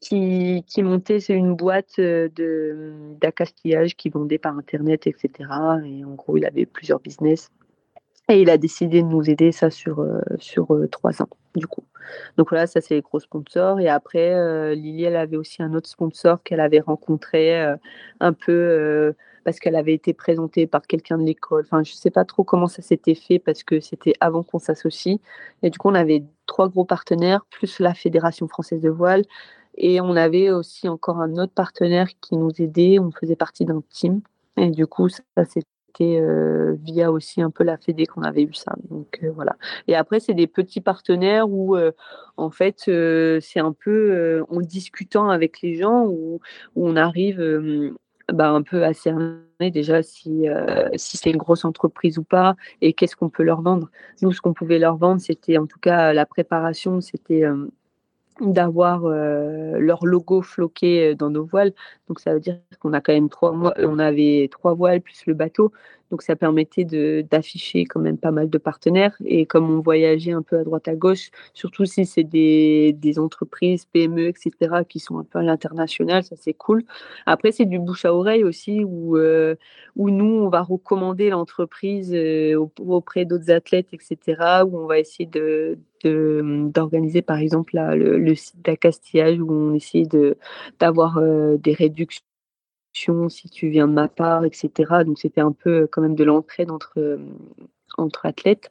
qui, 0.00 0.64
qui 0.66 0.82
montait 0.82 1.20
c'est 1.20 1.34
une 1.34 1.54
boîte 1.54 1.98
euh, 1.98 2.28
de 2.34 2.92
d'accastillage 3.20 3.96
qui 3.96 4.10
vendait 4.10 4.38
par 4.38 4.56
internet, 4.56 5.06
etc. 5.06 5.50
Et 5.84 6.04
en 6.04 6.14
gros, 6.14 6.36
il 6.36 6.46
avait 6.46 6.66
plusieurs 6.66 7.00
business. 7.00 7.50
Et 8.30 8.42
il 8.42 8.50
a 8.50 8.58
décidé 8.58 9.02
de 9.02 9.08
nous 9.08 9.28
aider 9.30 9.52
ça 9.52 9.70
sur, 9.70 10.00
euh, 10.00 10.20
sur 10.38 10.74
euh, 10.74 10.86
trois 10.86 11.22
ans, 11.22 11.30
du 11.56 11.66
coup. 11.66 11.84
Donc 12.36 12.50
voilà, 12.50 12.66
ça 12.66 12.80
c'est 12.80 12.94
les 12.94 13.00
gros 13.00 13.20
sponsors. 13.20 13.80
Et 13.80 13.88
après, 13.88 14.74
Lily, 14.74 15.04
elle 15.04 15.16
avait 15.16 15.36
aussi 15.36 15.62
un 15.62 15.74
autre 15.74 15.88
sponsor 15.88 16.42
qu'elle 16.42 16.60
avait 16.60 16.80
rencontré 16.80 17.60
un 18.20 18.32
peu 18.32 19.14
parce 19.44 19.60
qu'elle 19.60 19.76
avait 19.76 19.94
été 19.94 20.14
présentée 20.14 20.66
par 20.66 20.86
quelqu'un 20.86 21.18
de 21.18 21.24
l'école. 21.24 21.64
Enfin, 21.66 21.82
je 21.82 21.92
ne 21.92 21.96
sais 21.96 22.10
pas 22.10 22.24
trop 22.24 22.44
comment 22.44 22.66
ça 22.66 22.80
s'était 22.82 23.14
fait 23.14 23.38
parce 23.38 23.62
que 23.62 23.80
c'était 23.80 24.14
avant 24.20 24.42
qu'on 24.42 24.58
s'associe. 24.58 25.18
Et 25.62 25.70
du 25.70 25.78
coup, 25.78 25.88
on 25.88 25.94
avait 25.94 26.24
trois 26.46 26.68
gros 26.68 26.84
partenaires, 26.84 27.44
plus 27.50 27.78
la 27.80 27.94
Fédération 27.94 28.48
française 28.48 28.80
de 28.80 28.90
voile, 28.90 29.24
et 29.78 30.00
on 30.00 30.16
avait 30.16 30.50
aussi 30.50 30.88
encore 30.88 31.20
un 31.20 31.34
autre 31.34 31.52
partenaire 31.54 32.08
qui 32.20 32.36
nous 32.36 32.50
aidait. 32.58 32.98
On 32.98 33.12
faisait 33.12 33.36
partie 33.36 33.64
d'un 33.64 33.80
team. 33.88 34.20
Et 34.56 34.70
du 34.70 34.88
coup, 34.88 35.08
ça, 35.08 35.22
c'était 35.44 36.20
euh, 36.20 36.74
via 36.82 37.12
aussi 37.12 37.40
un 37.40 37.50
peu 37.50 37.62
la 37.62 37.76
Fédé 37.76 38.04
qu'on 38.06 38.22
avait 38.22 38.42
eu 38.42 38.54
ça. 38.54 38.74
Donc 38.90 39.20
euh, 39.22 39.30
voilà. 39.32 39.56
Et 39.86 39.94
après, 39.94 40.18
c'est 40.18 40.34
des 40.34 40.48
petits 40.48 40.80
partenaires 40.80 41.48
où, 41.48 41.76
euh, 41.76 41.92
en 42.36 42.50
fait, 42.50 42.90
c'est 43.40 43.60
un 43.60 43.72
peu 43.72 44.44
en 44.50 44.60
discutant 44.60 45.30
avec 45.30 45.62
les 45.62 45.76
gens 45.76 46.06
où, 46.06 46.40
on 46.74 46.96
arrive 46.96 47.94
bah, 48.32 48.50
un 48.50 48.62
peu 48.62 48.84
à 48.84 48.92
cerner 48.94 49.38
déjà 49.60 50.02
si, 50.02 50.46
si 50.96 51.16
c'est 51.16 51.30
une 51.30 51.36
grosse 51.36 51.64
entreprise 51.64 52.18
ou 52.18 52.24
pas 52.24 52.56
et 52.80 52.92
qu'est-ce 52.92 53.16
qu'on 53.16 53.28
peut 53.28 53.42
leur 53.44 53.62
vendre. 53.62 53.90
Nous, 54.22 54.32
ce 54.32 54.40
qu'on 54.40 54.54
pouvait 54.54 54.78
leur 54.78 54.96
vendre, 54.96 55.20
c'était 55.20 55.58
en 55.58 55.66
tout 55.66 55.80
cas 55.80 56.12
la 56.12 56.26
préparation, 56.26 57.00
c'était 57.00 57.44
d'avoir 58.40 59.04
euh, 59.04 59.78
leur 59.78 60.06
logo 60.06 60.42
floqué 60.42 61.10
euh, 61.10 61.14
dans 61.14 61.30
nos 61.30 61.44
voiles. 61.44 61.72
Donc 62.08 62.20
ça 62.20 62.34
veut 62.34 62.40
dire 62.40 62.58
qu'on 62.80 62.92
a 62.92 63.00
quand 63.00 63.12
même 63.12 63.28
trois 63.28 63.52
mois, 63.52 63.74
on 63.78 63.98
avait 63.98 64.48
trois 64.50 64.74
voiles 64.74 65.00
plus 65.00 65.26
le 65.26 65.34
bateau. 65.34 65.72
Donc 66.10 66.22
ça 66.22 66.36
permettait 66.36 66.84
d'afficher 67.22 67.84
quand 67.84 68.00
même 68.00 68.18
pas 68.18 68.30
mal 68.30 68.48
de 68.48 68.58
partenaires. 68.58 69.16
Et 69.24 69.46
comme 69.46 69.70
on 69.70 69.80
voyageait 69.80 70.32
un 70.32 70.42
peu 70.42 70.58
à 70.58 70.64
droite 70.64 70.88
à 70.88 70.94
gauche, 70.94 71.30
surtout 71.54 71.84
si 71.84 72.06
c'est 72.06 72.24
des, 72.24 73.18
entreprises, 73.18 73.84
PME, 73.86 74.28
etc., 74.28 74.82
qui 74.88 75.00
sont 75.00 75.18
un 75.18 75.24
peu 75.24 75.38
à 75.38 75.42
l'international, 75.42 76.22
ça 76.24 76.36
c'est 76.36 76.52
cool. 76.52 76.84
Après, 77.26 77.52
c'est 77.52 77.64
du 77.64 77.78
bouche 77.78 78.04
à 78.04 78.14
oreille 78.14 78.44
aussi, 78.44 78.84
où, 78.84 79.16
euh, 79.16 79.56
nous, 79.96 80.24
on 80.24 80.48
va 80.48 80.62
recommander 80.62 81.30
l'entreprise 81.30 82.12
euh, 82.14 82.54
auprès 82.78 83.24
d'autres 83.24 83.50
athlètes, 83.50 83.88
etc., 83.92 84.62
où 84.66 84.78
on 84.78 84.86
va 84.86 84.98
essayer 84.98 85.26
de 85.26 85.78
d'organiser 86.04 87.22
par 87.22 87.38
exemple 87.38 87.76
le, 87.76 88.34
site 88.36 88.62
d'accastillage 88.64 89.40
où 89.40 89.50
on 89.50 89.74
essaie 89.74 90.04
d'avoir 90.78 91.18
euh, 91.18 91.56
des 91.56 91.72
réductions 91.72 92.22
si 93.28 93.48
tu 93.48 93.68
viens 93.68 93.88
de 93.88 93.92
ma 93.92 94.08
part, 94.08 94.44
etc. 94.44 94.70
Donc 95.04 95.18
c'était 95.18 95.40
un 95.40 95.52
peu 95.52 95.88
quand 95.90 96.02
même 96.02 96.14
de 96.14 96.24
l'entraide 96.24 96.70
entre, 96.70 96.92
euh, 96.98 97.18
entre 97.96 98.26
athlètes. 98.26 98.70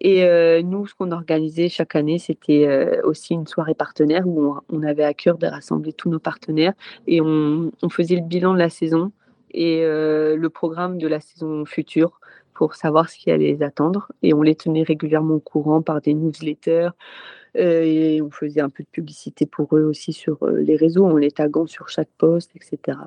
Et 0.00 0.24
euh, 0.24 0.62
nous, 0.62 0.86
ce 0.86 0.94
qu'on 0.94 1.10
organisait 1.10 1.68
chaque 1.68 1.96
année, 1.96 2.18
c'était 2.18 2.66
euh, 2.66 3.00
aussi 3.04 3.34
une 3.34 3.46
soirée 3.46 3.74
partenaire 3.74 4.26
où 4.26 4.56
on, 4.68 4.82
avait 4.82 5.04
à 5.04 5.14
cœur 5.14 5.38
de 5.38 5.46
rassembler 5.46 5.92
tous 5.92 6.10
nos 6.10 6.18
partenaires 6.18 6.74
et 7.06 7.20
on, 7.20 7.70
faisait 7.90 8.16
le 8.16 8.22
bilan 8.22 8.54
de 8.54 8.58
la 8.58 8.68
saison 8.68 9.12
et 9.52 9.80
le 9.82 10.48
programme 10.48 10.98
de 10.98 11.08
la 11.08 11.18
saison 11.20 11.64
future 11.64 12.20
pour 12.52 12.74
savoir 12.74 13.08
ce 13.08 13.16
qui 13.16 13.30
allait 13.30 13.52
les 13.52 13.62
attendre. 13.62 14.12
Et 14.22 14.34
on 14.34 14.42
les 14.42 14.54
tenait 14.54 14.82
régulièrement 14.82 15.36
au 15.36 15.40
courant 15.40 15.80
par 15.80 16.02
des 16.02 16.12
newsletters. 16.12 16.90
et 17.54 18.20
on 18.20 18.30
faisait 18.30 18.60
un 18.60 18.68
peu 18.68 18.82
de 18.82 18.88
publicité 18.88 19.46
pour 19.46 19.74
eux 19.76 19.84
aussi 19.84 20.12
sur 20.12 20.46
les 20.46 20.76
réseaux, 20.76 21.06
en 21.06 21.16
les 21.16 21.30
taguant 21.30 21.66
sur 21.66 21.88
chaque 21.88 22.10
poste, 22.18 22.50
etc. 22.54 22.98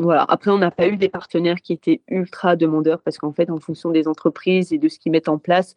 Voilà. 0.00 0.24
Après, 0.28 0.52
on 0.52 0.58
n'a 0.58 0.70
pas 0.70 0.86
eu 0.86 0.96
des 0.96 1.08
partenaires 1.08 1.60
qui 1.60 1.72
étaient 1.72 2.02
ultra 2.08 2.54
demandeurs 2.54 3.00
parce 3.02 3.18
qu'en 3.18 3.32
fait, 3.32 3.50
en 3.50 3.58
fonction 3.58 3.90
des 3.90 4.06
entreprises 4.06 4.72
et 4.72 4.78
de 4.78 4.88
ce 4.88 5.00
qu'ils 5.00 5.10
mettent 5.10 5.28
en 5.28 5.38
place, 5.38 5.74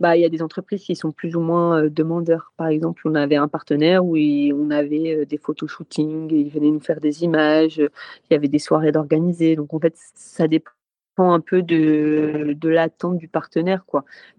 bah, 0.00 0.16
il 0.16 0.22
y 0.22 0.24
a 0.26 0.28
des 0.28 0.42
entreprises 0.42 0.84
qui 0.84 0.96
sont 0.96 1.12
plus 1.12 1.34
ou 1.34 1.40
moins 1.40 1.84
euh, 1.84 1.90
demandeurs. 1.90 2.52
Par 2.58 2.66
exemple, 2.68 3.02
on 3.06 3.14
avait 3.14 3.36
un 3.36 3.48
partenaire 3.48 4.04
où 4.04 4.16
on 4.16 4.70
avait 4.70 5.16
euh, 5.16 5.24
des 5.24 5.38
photoshootings, 5.38 6.30
ils 6.30 6.50
venaient 6.50 6.70
nous 6.70 6.80
faire 6.80 7.00
des 7.00 7.24
images, 7.24 7.78
il 7.78 8.32
y 8.32 8.34
avait 8.34 8.48
des 8.48 8.58
soirées 8.58 8.92
d'organiser. 8.92 9.56
Donc, 9.56 9.72
en 9.72 9.80
fait, 9.80 9.94
ça 10.14 10.46
dépend 10.46 10.72
un 11.18 11.40
peu 11.40 11.62
de, 11.62 12.54
de 12.58 12.68
l'attente 12.68 13.16
du 13.16 13.28
partenaire. 13.28 13.84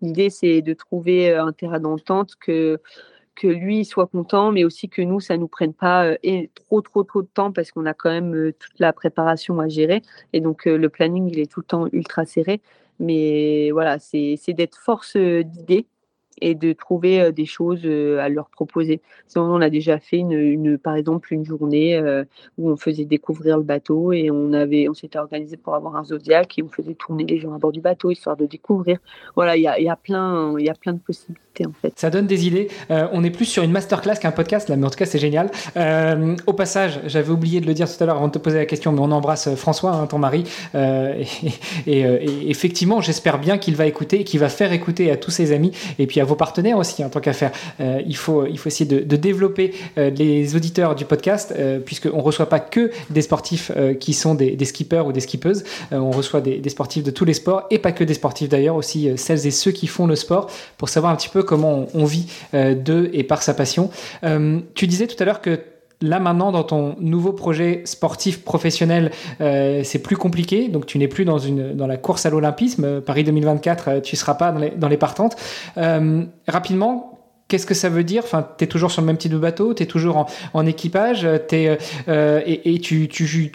L'idée, 0.02 0.30
c'est 0.30 0.62
de 0.62 0.74
trouver 0.74 1.32
euh, 1.32 1.46
un 1.46 1.52
terrain 1.52 1.80
d'entente 1.80 2.36
que 2.40 2.80
que 3.36 3.48
lui 3.48 3.86
soit 3.86 4.08
content, 4.08 4.52
mais 4.52 4.64
aussi 4.64 4.90
que 4.90 5.02
nous, 5.02 5.20
ça 5.20 5.38
nous 5.38 5.48
prenne 5.48 5.74
pas 5.74 6.16
et 6.24 6.50
trop, 6.56 6.82
trop, 6.82 7.04
trop 7.04 7.22
de 7.22 7.28
temps 7.28 7.52
parce 7.52 7.72
qu'on 7.72 7.86
a 7.86 7.94
quand 7.94 8.10
même 8.10 8.54
toute 8.60 8.80
la 8.80 8.94
préparation 8.94 9.60
à 9.60 9.68
gérer. 9.68 10.02
Et 10.34 10.42
donc, 10.42 10.66
le 10.66 10.90
planning, 10.90 11.30
il 11.30 11.40
est 11.40 11.52
tout 11.52 11.60
le 11.62 11.66
temps 11.66 11.88
ultra 11.92 12.26
serré. 12.26 12.62
Mais 13.00 13.72
voilà, 13.72 14.00
c'est 14.00 14.38
d'être 14.50 14.78
force 14.78 15.18
d'idée 15.18 15.86
et 16.42 16.56
de 16.56 16.74
trouver 16.74 17.32
des 17.32 17.46
choses 17.46 17.86
à 17.86 18.30
leur 18.30 18.50
proposer. 18.50 19.02
on 19.36 19.62
a 19.62 19.70
déjà 19.70 20.00
fait 20.00 20.18
une, 20.18 20.78
par 20.78 20.96
exemple 20.96 21.34
une 21.34 21.46
journée 21.46 22.00
où 22.58 22.70
on 22.70 22.78
faisait 22.78 23.06
découvrir 23.06 23.58
le 23.58 23.64
bateau 23.64 24.12
et 24.14 24.32
on 24.32 24.54
avait, 24.54 24.90
on 24.90 24.94
s'était 24.94 25.20
organisé 25.20 25.58
pour 25.58 25.76
avoir 25.76 25.96
un 25.96 26.04
zodiaque 26.04 26.58
et 26.60 26.64
on 26.64 26.70
faisait 26.70 26.96
tourner 26.96 27.26
les 27.26 27.38
gens 27.40 27.54
à 27.54 27.58
bord 27.58 27.72
du 27.72 27.82
bateau 27.82 28.12
histoire 28.12 28.38
de 28.38 28.46
découvrir. 28.46 29.00
Voilà, 29.36 29.56
il 29.58 29.64
y 29.64 29.68
a, 29.68 29.80
il 29.80 29.86
y 29.86 29.90
a 29.90 29.96
plein 29.96 30.54
de 30.54 31.00
possibilités 31.00 31.45
en 31.64 31.72
fait. 31.82 31.94
Ça 31.96 32.10
donne 32.10 32.28
des 32.28 32.48
idées. 32.48 32.68
on 32.90 33.24
est 33.24 33.30
plus 33.30 33.46
sur 33.46 33.64
une 33.64 33.72
masterclass 33.72 34.16
qu'un 34.16 34.32
podcast 34.32 34.70
là, 34.70 34.76
mais 34.76 34.86
en 34.86 34.90
tout 34.90 34.98
cas 34.98 35.06
c'est 35.06 35.20
génial. 35.20 35.50
au 36.48 36.54
passage, 36.54 37.00
j'avais 37.06 37.32
oublié 37.32 37.62
de 37.62 37.68
le 37.68 37.74
dire 37.74 37.88
tout 37.88 38.02
à 38.04 38.08
l'heure 38.08 38.18
avant 38.18 38.28
de 38.28 38.34
te 38.34 38.40
poser 38.40 38.58
la 38.58 38.66
question, 38.66 38.92
mais 38.92 39.02
on 39.02 39.12
embrasse 39.12 39.54
François, 39.56 39.92
hein, 39.92 40.08
ton 40.08 40.18
mari, 40.18 40.44
et, 40.74 41.26
et, 41.88 42.50
effectivement, 42.50 43.02
j'espère 43.02 43.40
bien 43.40 43.58
qu'il 43.58 43.76
va 43.76 43.86
écouter, 43.86 44.24
qu'il 44.24 44.40
va 44.40 44.50
faire 44.50 44.74
écouter 44.74 45.12
à 45.12 45.18
tous 45.18 45.32
ses 45.32 45.52
amis 45.52 45.72
et 46.00 46.08
puis 46.08 46.20
à 46.20 46.26
vos 46.26 46.36
partenaires 46.36 46.78
aussi 46.78 47.04
en 47.04 47.10
tant 47.10 47.20
qu'affaire. 47.20 47.52
Euh, 47.80 48.02
il, 48.06 48.16
faut, 48.16 48.46
essayer 48.46 48.86
de, 48.86 49.16
développer 49.16 49.74
euh, 49.98 50.10
les 50.10 50.56
auditeurs 50.56 50.96
du 50.96 51.06
podcast, 51.06 51.54
euh, 51.58 51.80
puisqu'on 51.80 52.18
ne 52.18 52.22
reçoit 52.22 52.50
pas 52.50 52.60
que 52.60 52.92
des 53.10 53.22
sportifs 53.22 53.72
qui 54.00 54.14
sont 54.14 54.36
des, 54.36 54.66
skippers 54.66 55.06
ou 55.06 55.12
des 55.12 55.20
skippeuses. 55.20 55.64
on 55.92 56.12
reçoit 56.12 56.42
des, 56.42 56.70
sportifs 56.70 57.04
de 57.04 57.12
tous 57.12 57.26
les 57.26 57.34
sports, 57.34 57.64
et 57.70 57.80
pas 57.80 57.92
que 57.92 58.04
des 58.04 58.14
sportifs 58.14 58.50
d'ailleurs, 58.50 58.76
aussi 58.76 59.10
celles 59.18 59.46
et 59.48 59.52
ceux 59.52 59.72
qui 59.72 59.88
font 59.88 60.08
le 60.08 60.16
sport, 60.16 60.50
pour 60.78 60.90
savoir 60.90 61.12
un 61.12 61.16
petit 61.16 61.30
peu 61.30 61.44
comment 61.46 61.86
on, 61.94 62.06
vit 62.06 62.28
d'eux 62.54 63.10
et 63.14 63.24
par 63.24 63.42
sa 63.42 63.54
passion. 63.54 63.90
tu 64.74 64.88
disais 64.88 65.08
tout 65.08 65.22
à 65.22 65.26
l'heure 65.26 65.42
que 65.42 65.60
là 66.02 66.20
maintenant 66.20 66.52
dans 66.52 66.64
ton 66.64 66.96
nouveau 67.00 67.34
projet 67.34 67.82
sportif 67.86 68.44
professionnel, 68.44 69.12
euh, 69.42 69.82
c'est 69.84 70.00
plus 70.00 70.18
compliqué. 70.18 70.68
Donc 70.68 70.86
tu 70.86 70.98
n'es 70.98 71.08
plus 71.08 71.26
dans, 71.26 71.40
une, 71.40 71.74
dans 71.74 71.88
la 71.88 71.98
course 71.98 72.26
à 72.26 72.30
l'Olympisme. 72.30 72.86
Euh, 72.86 73.02
Paris 73.02 73.24
2024, 73.24 73.88
euh, 73.88 74.00
tu 74.02 74.16
ne 74.16 74.18
seras 74.18 74.36
pas 74.36 74.52
dans 74.52 74.60
les, 74.60 74.72
dans 74.72 74.88
les 74.88 74.98
partantes. 74.98 75.36
rapidement, 76.48 77.12
Qu'est-ce 77.48 77.68
que 77.68 77.76
ça 77.76 77.90
veut 77.90 78.04
dire? 78.04 78.24
Enfin, 78.24 78.48
tu 78.58 78.64
es 78.64 78.68
toujours 78.68 78.90
sur 78.90 79.04
le 79.04 79.06
même 79.06 79.18
type 79.18 79.32
de 79.32 79.38
bateau, 79.38 79.76
tu 79.76 79.84
es 79.84 79.86
toujours 79.86 80.26
en, 80.54 80.66
équipage, 80.66 81.26
es, 81.26 81.78
et, 82.08 82.80
tu, 82.80 83.08
tu, 83.08 83.52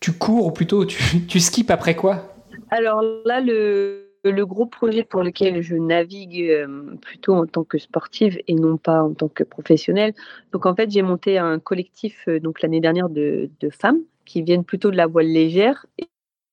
tu, 0.00 0.12
cours, 0.12 0.46
ou 0.46 0.50
plutôt 0.50 0.86
tu, 0.86 1.26
tu 1.26 1.38
après 1.68 1.94
quoi? 1.94 2.34
Alors 2.70 3.02
là, 3.26 3.42
le, 3.42 4.03
le 4.30 4.46
gros 4.46 4.66
projet 4.66 5.04
pour 5.04 5.22
lequel 5.22 5.62
je 5.62 5.76
navigue 5.76 6.42
euh, 6.50 6.96
plutôt 7.00 7.34
en 7.34 7.46
tant 7.46 7.64
que 7.64 7.78
sportive 7.78 8.40
et 8.46 8.54
non 8.54 8.76
pas 8.76 9.02
en 9.02 9.14
tant 9.14 9.28
que 9.28 9.44
professionnelle. 9.44 10.14
Donc 10.52 10.66
en 10.66 10.74
fait, 10.74 10.90
j'ai 10.90 11.02
monté 11.02 11.38
un 11.38 11.58
collectif 11.58 12.24
euh, 12.28 12.40
donc 12.40 12.62
l'année 12.62 12.80
dernière 12.80 13.08
de, 13.08 13.50
femmes 13.70 14.00
qui 14.24 14.42
viennent 14.42 14.64
plutôt 14.64 14.90
de 14.90 14.96
la 14.96 15.06
voile 15.06 15.26
légère. 15.26 15.86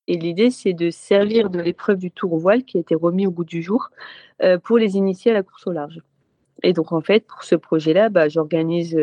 Et, 0.07 0.17
l'idée, 0.17 0.49
c'est 0.51 0.74
de 0.74 0.89
servir 0.89 1.49
de 1.49 1.59
l'épreuve 1.59 1.97
du 1.97 2.11
tour 2.11 2.38
voile 2.38 2.63
qui 2.63 2.78
a 2.78 2.82
été 2.82 2.95
remis 2.95 3.28
au 3.28 3.32
bout 3.32 3.45
du 3.45 3.61
jour 3.61 3.89
euh, 4.43 4.57
pour 4.57 4.78
les 4.78 4.97
initier 4.97 5.32
à 5.32 5.34
la 5.36 5.43
course 5.43 5.67
au 5.67 5.72
large. 5.72 6.01
Et 6.64 6.74
donc, 6.74 6.91
en 6.91 7.01
fait, 7.01 7.26
pour 7.26 7.43
ce 7.43 7.55
projet-là, 7.55 8.09
bah, 8.09 8.30
j'organise 8.30 8.97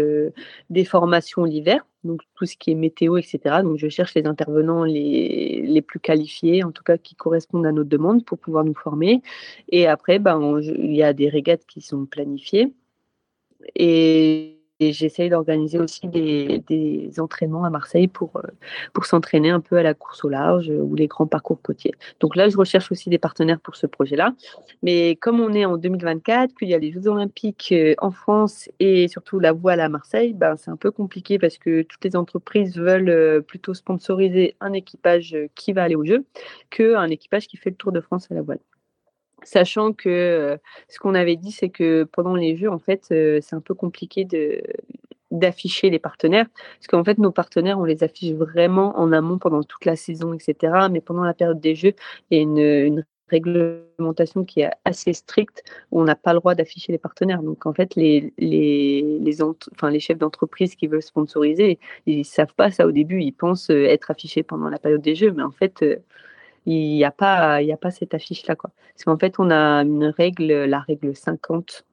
des 0.71 0.85
formations 0.85 1.45
l'hiver, 1.45 1.87
donc 2.05 2.23
tout 2.35 2.47
ce 2.47 2.57
qui 2.57 2.71
est 2.71 2.75
météo, 2.75 3.17
etc. 3.17 3.63
Donc, 3.63 3.79
je 3.79 3.89
cherche 3.89 4.15
les 4.15 4.27
intervenants 4.27 4.85
les, 4.85 5.63
les, 5.65 5.83
plus 5.83 6.01
qualifiés, 6.01 6.65
en 6.65 6.73
tout 6.73 6.83
cas 6.85 6.99
qui 6.99 7.15
correspondent 7.15 7.67
à 7.67 7.73
nos 7.73 7.85
demandes 7.85 8.25
pour 8.25 8.39
pouvoir 8.39 8.65
nous 8.65 8.75
former. 8.75 9.23
Et 9.71 9.87
après, 9.87 10.19
bah, 10.19 10.39
il 10.61 10.95
y 10.95 11.03
a 11.03 11.13
des 11.13 11.29
régates 11.29 11.67
qui 11.67 11.81
sont 11.81 12.07
planifiées. 12.07 12.73
Et 13.75 14.58
et 14.81 14.93
j'essaye 14.93 15.31
d'organiser 15.31 15.79
aussi 15.79 16.09
des, 16.09 17.11
entraînements 17.18 17.64
à 17.64 17.70
Marseille 17.70 18.09
pour, 18.09 18.37
euh, 18.37 18.43
pour 18.93 19.07
s'entraîner 19.07 19.51
un 19.51 19.61
peu 19.61 19.76
à 19.76 19.83
la 19.83 19.95
course 19.95 20.24
au 20.24 20.29
large 20.29 20.68
ou 20.70 20.95
les 20.95 21.07
grands 21.07 21.26
parcours 21.26 21.61
côtiers. 21.61 21.93
Donc 22.20 22.37
là, 22.37 22.49
je 22.49 22.57
recherche 22.57 22.93
aussi 22.93 23.11
des 23.11 23.18
partenaires 23.18 23.61
pour 23.61 23.76
ce 23.76 23.87
projet-là. 23.87 24.35
Mais 24.83 25.16
comme 25.16 25.41
on 25.41 25.53
est 25.53 25.64
en 25.64 25.76
2024, 25.76 26.55
qu'il 26.55 26.68
y 26.68 26.74
a 26.74 26.79
les 26.79 26.93
Jeux 26.93 27.09
Olympiques 27.09 27.70
euh, 27.72 27.95
en 27.99 28.11
France 28.11 28.68
et 28.79 29.09
surtout 29.09 29.41
la 29.41 29.53
voile 29.53 29.81
à 29.81 29.89
Marseille, 29.89 30.33
ben, 30.33 30.57
c'est 30.57 30.70
un 30.70 30.76
peu 30.76 30.91
compliqué 30.91 31.39
parce 31.39 31.59
que 31.59 31.83
toutes 31.83 32.05
les 32.05 32.16
entreprises 32.16 32.76
veulent 32.76 33.09
euh, 33.09 33.41
plutôt 33.41 33.74
sponsoriser 33.74 34.55
un 34.61 34.72
équipage 34.72 35.37
qui 35.55 35.72
va 35.72 35.85
aller 35.85 35.97
aux 35.97 36.05
Jeux 36.05 36.24
qu'un 36.70 37.09
équipage 37.09 37.49
qui 37.49 37.57
fait 37.57 37.70
le 37.70 37.76
Tour 37.76 37.93
de 37.93 38.01
France 38.01 38.29
à 38.31 38.35
la 38.35 38.43
voile 38.43 38.61
sachant 39.43 39.93
que 39.93 40.09
euh, 40.09 40.57
ce 40.89 40.99
qu'on 40.99 41.14
avait 41.14 41.36
dit, 41.36 41.53
c'est 41.53 41.68
que 41.68 42.05
pendant 42.05 42.34
les 42.34 42.57
Jeux, 42.57 42.70
en 42.70 42.78
fait, 42.78 43.07
euh, 43.12 43.41
c'est 43.43 43.57
un 43.57 43.61
peu 43.61 43.74
compliqué 43.74 44.26
d'afficher 45.30 45.91
les 45.91 45.99
partenaires, 45.99 46.47
parce 46.55 46.86
qu'en 46.89 47.05
fait, 47.05 47.18
nos 47.18 47.32
partenaires, 47.32 47.78
on 47.78 47.84
les 47.84 48.03
affiche 48.03 48.32
vraiment 48.32 48.99
en 48.99 49.12
amont 49.12 49.39
pendant 49.39 49.62
toute 49.62 49.84
la 49.84 49.97
saison, 49.97 50.32
etc. 50.34 50.89
Mais 50.91 51.01
pendant 51.01 51.24
la 51.24 51.34
période 51.34 51.61
des 51.61 51.74
Jeux, 51.74 51.95
il 52.30 52.36
y 52.36 52.41
a 52.41 52.43
une, 52.43 53.05
réglementation 53.30 54.43
qui 54.43 54.61
est 54.62 54.70
assez 54.86 55.12
stricte 55.12 55.62
où 55.91 56.01
on 56.01 56.05
n'a 56.05 56.16
pas 56.16 56.32
le 56.32 56.39
droit 56.39 56.55
d'afficher 56.55 56.93
les 56.93 56.99
partenaires. 56.99 57.43
Donc 57.43 57.66
en 57.66 57.74
fait, 57.74 57.95
les, 57.95 58.32
enfin, 59.74 59.91
les 59.91 60.01
chefs 60.01 60.16
d'entreprise 60.16 60.74
qui 60.76 60.86
veulent 60.86 61.03
sponsoriser, 61.03 61.78
ils 62.07 62.20
ne 62.20 62.22
savent 62.22 62.55
pas 62.55 62.70
ça 62.70 62.86
au 62.86 62.91
début. 62.91 63.20
Ils 63.20 63.32
pensent 63.32 63.68
euh, 63.68 63.84
être 63.84 64.11
affichés 64.11 64.43
pendant 64.43 64.70
la 64.70 64.78
période 64.78 65.03
des 65.03 65.14
Jeux, 65.14 65.32
mais 65.32 65.43
en 65.43 65.51
fait, 65.51 65.84
il 66.69 66.97
n'y 66.97 67.05
a, 67.05 67.11
pas, 67.11 67.62
il 67.62 67.73
a 67.73 67.77
pas 67.77 67.91
cette 67.91 68.14
affiche-là. 68.14 68.57
Quoi. 68.57 68.71
Parce 68.95 69.05
qu'en 69.05 69.19
fait, 69.19 69.37
on 69.39 69.51
a 69.51 69.83
une 69.83 70.05
règle, 70.05 70.64
la 70.64 70.81
règle 70.81 71.16
50, 71.16 71.85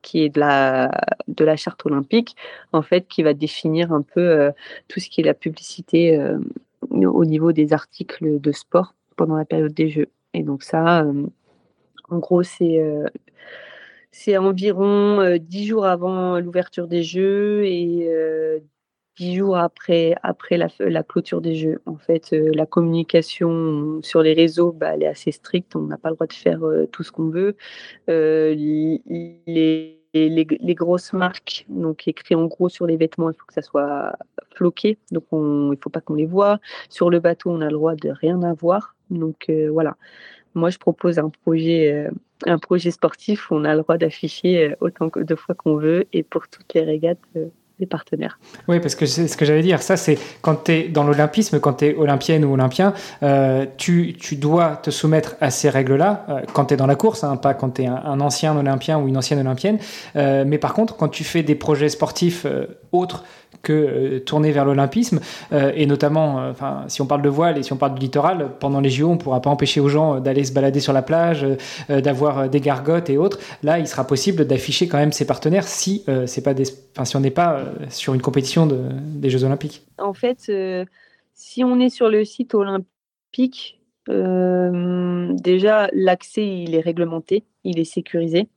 qui 0.00 0.24
est 0.24 0.30
de 0.30 0.40
la, 0.40 0.90
de 1.28 1.44
la 1.44 1.56
charte 1.56 1.84
olympique, 1.86 2.36
en 2.72 2.82
fait, 2.82 3.06
qui 3.08 3.22
va 3.22 3.34
définir 3.34 3.92
un 3.92 4.02
peu 4.02 4.20
euh, 4.20 4.50
tout 4.88 5.00
ce 5.00 5.08
qui 5.08 5.20
est 5.20 5.24
la 5.24 5.34
publicité 5.34 6.18
euh, 6.18 6.38
au 6.90 7.24
niveau 7.24 7.52
des 7.52 7.72
articles 7.72 8.40
de 8.40 8.52
sport 8.52 8.94
pendant 9.16 9.36
la 9.36 9.44
période 9.44 9.74
des 9.74 9.88
Jeux. 9.88 10.08
Et 10.34 10.42
donc 10.42 10.62
ça, 10.62 11.02
euh, 11.02 11.26
en 12.10 12.18
gros, 12.18 12.42
c'est 12.42 12.82
c'est 14.10 14.36
environ 14.36 15.36
dix 15.38 15.66
jours 15.66 15.86
avant 15.86 16.38
l'ouverture 16.38 16.86
des 16.86 17.02
Jeux 17.02 17.64
et 17.64 18.10
dix 19.16 19.36
jours 19.36 19.56
après, 19.56 20.14
après 20.22 20.56
la, 20.56 20.68
la, 20.80 21.02
clôture 21.02 21.40
des 21.40 21.54
jeux. 21.54 21.80
En 21.86 21.96
fait, 21.96 22.32
euh, 22.32 22.50
la 22.54 22.66
communication 22.66 24.00
sur 24.02 24.22
les 24.22 24.32
réseaux, 24.32 24.72
bah, 24.72 24.94
elle 24.94 25.02
est 25.02 25.06
assez 25.06 25.32
stricte. 25.32 25.76
On 25.76 25.82
n'a 25.82 25.98
pas 25.98 26.08
le 26.08 26.14
droit 26.14 26.26
de 26.26 26.32
faire 26.32 26.64
euh, 26.64 26.86
tout 26.86 27.02
ce 27.02 27.12
qu'on 27.12 27.28
veut. 27.28 27.56
Euh, 28.08 28.54
les, 28.54 29.02
les, 29.46 29.98
les, 30.14 30.74
grosses 30.74 31.12
marques, 31.12 31.66
donc 31.68 32.06
écrit 32.08 32.34
en 32.34 32.46
gros 32.46 32.68
sur 32.68 32.86
les 32.86 32.96
vêtements, 32.96 33.30
il 33.30 33.34
faut 33.34 33.46
que 33.46 33.54
ça 33.54 33.62
soit 33.62 34.14
floqué. 34.54 34.98
Donc, 35.10 35.24
il 35.32 35.38
ne 35.38 35.76
faut 35.82 35.90
pas 35.90 36.00
qu'on 36.00 36.14
les 36.14 36.26
voit. 36.26 36.58
Sur 36.88 37.10
le 37.10 37.20
bateau, 37.20 37.50
on 37.50 37.60
a 37.60 37.66
le 37.66 37.72
droit 37.72 37.94
de 37.94 38.10
rien 38.10 38.42
avoir. 38.42 38.94
Donc, 39.10 39.50
voilà. 39.70 39.96
Moi, 40.54 40.68
je 40.68 40.78
propose 40.78 41.18
un 41.18 41.30
projet, 41.30 42.08
un 42.46 42.58
projet 42.58 42.90
sportif 42.90 43.50
où 43.50 43.54
on 43.54 43.64
a 43.64 43.74
le 43.74 43.80
droit 43.80 43.96
d'afficher 43.96 44.74
autant 44.80 45.10
de 45.14 45.34
fois 45.34 45.54
qu'on 45.54 45.76
veut 45.76 46.04
et 46.12 46.22
pour 46.22 46.48
toutes 46.48 46.74
les 46.74 46.82
régates 46.82 47.18
partenaires. 47.86 48.38
Oui, 48.68 48.80
parce 48.80 48.94
que 48.94 49.06
c'est 49.06 49.28
ce 49.28 49.36
que 49.36 49.44
j'allais 49.44 49.62
dire. 49.62 49.82
Ça, 49.82 49.96
c'est 49.96 50.18
quand 50.40 50.64
tu 50.64 50.72
es 50.72 50.88
dans 50.88 51.04
l'olympisme, 51.04 51.60
quand 51.60 51.74
tu 51.74 51.86
es 51.86 51.94
olympienne 51.94 52.44
ou 52.44 52.52
olympien, 52.52 52.94
euh, 53.22 53.66
tu, 53.76 54.14
tu, 54.18 54.36
dois 54.36 54.80
te 54.82 54.90
soumettre 54.90 55.36
à 55.40 55.50
ces 55.50 55.70
règles-là 55.70 56.26
euh, 56.28 56.40
quand 56.52 56.66
tu 56.66 56.74
es 56.74 56.76
dans 56.76 56.86
la 56.86 56.96
course, 56.96 57.24
hein, 57.24 57.36
pas 57.36 57.54
quand 57.54 57.70
tu 57.70 57.82
es 57.82 57.86
un, 57.86 58.20
ancien 58.20 58.56
olympien 58.56 58.98
ou 58.98 59.08
une 59.08 59.16
ancienne 59.16 59.40
olympienne. 59.40 59.78
Euh, 60.16 60.44
mais 60.46 60.58
par 60.58 60.74
contre, 60.74 60.96
quand 60.96 61.08
tu 61.08 61.24
fais 61.24 61.42
des 61.42 61.54
projets 61.54 61.88
sportifs 61.88 62.46
autres 62.92 63.24
que 63.62 63.72
euh, 63.72 64.20
tourner 64.20 64.52
vers 64.52 64.64
l'olympisme. 64.64 65.20
Euh, 65.52 65.72
et 65.74 65.86
notamment, 65.86 66.40
euh, 66.40 66.50
enfin, 66.50 66.84
si 66.88 67.00
on 67.00 67.06
parle 67.06 67.22
de 67.22 67.28
voile 67.28 67.58
et 67.58 67.62
si 67.62 67.72
on 67.72 67.76
parle 67.76 67.94
du 67.94 68.00
littoral, 68.00 68.50
pendant 68.60 68.80
les 68.80 68.90
JO, 68.90 69.08
on 69.08 69.14
ne 69.14 69.18
pourra 69.18 69.40
pas 69.40 69.50
empêcher 69.50 69.80
aux 69.80 69.88
gens 69.88 70.20
d'aller 70.20 70.44
se 70.44 70.52
balader 70.52 70.80
sur 70.80 70.92
la 70.92 71.02
plage, 71.02 71.46
d'avoir 71.88 72.48
des 72.48 72.60
gargotes 72.60 73.10
et 73.10 73.18
autres. 73.18 73.38
Là, 73.62 73.78
il 73.78 73.86
sera 73.86 74.06
possible 74.06 74.46
d'afficher 74.46 74.88
quand 74.88 74.98
même 74.98 75.12
ses 75.12 75.26
partenaires 75.26 75.66
si, 75.66 76.04
c'est 76.26 76.42
pas 76.42 76.54
des, 76.54 76.64
si 76.64 77.16
on 77.16 77.20
n'est 77.20 77.30
pas 77.30 77.60
sur 77.88 78.14
une 78.14 78.22
compétition 78.22 78.66
de, 78.66 78.78
des 78.92 79.30
Jeux 79.30 79.44
olympiques. 79.44 79.86
En 79.98 80.12
fait, 80.12 80.50
si 81.34 81.64
on 81.64 81.80
est 81.80 81.88
sur 81.88 82.08
le 82.08 82.24
site 82.24 82.54
olympique, 82.54 83.80
déjà, 84.08 85.88
l'accès, 85.92 86.46
il 86.46 86.74
est 86.74 86.80
réglementé, 86.80 87.44
il 87.64 87.78
est 87.78 87.84
sécurisé 87.84 88.48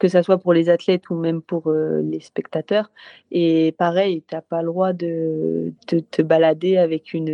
que 0.00 0.08
ce 0.08 0.22
soit 0.22 0.38
pour 0.38 0.54
les 0.54 0.70
athlètes 0.70 1.10
ou 1.10 1.14
même 1.14 1.42
pour 1.42 1.68
euh, 1.68 2.00
les 2.02 2.20
spectateurs. 2.20 2.90
Et 3.30 3.72
pareil, 3.78 4.24
tu 4.26 4.34
n'as 4.34 4.40
pas 4.40 4.62
le 4.62 4.68
droit 4.68 4.92
de, 4.92 5.72
te 5.86 6.22
balader 6.22 6.78
avec 6.78 7.12
une, 7.12 7.28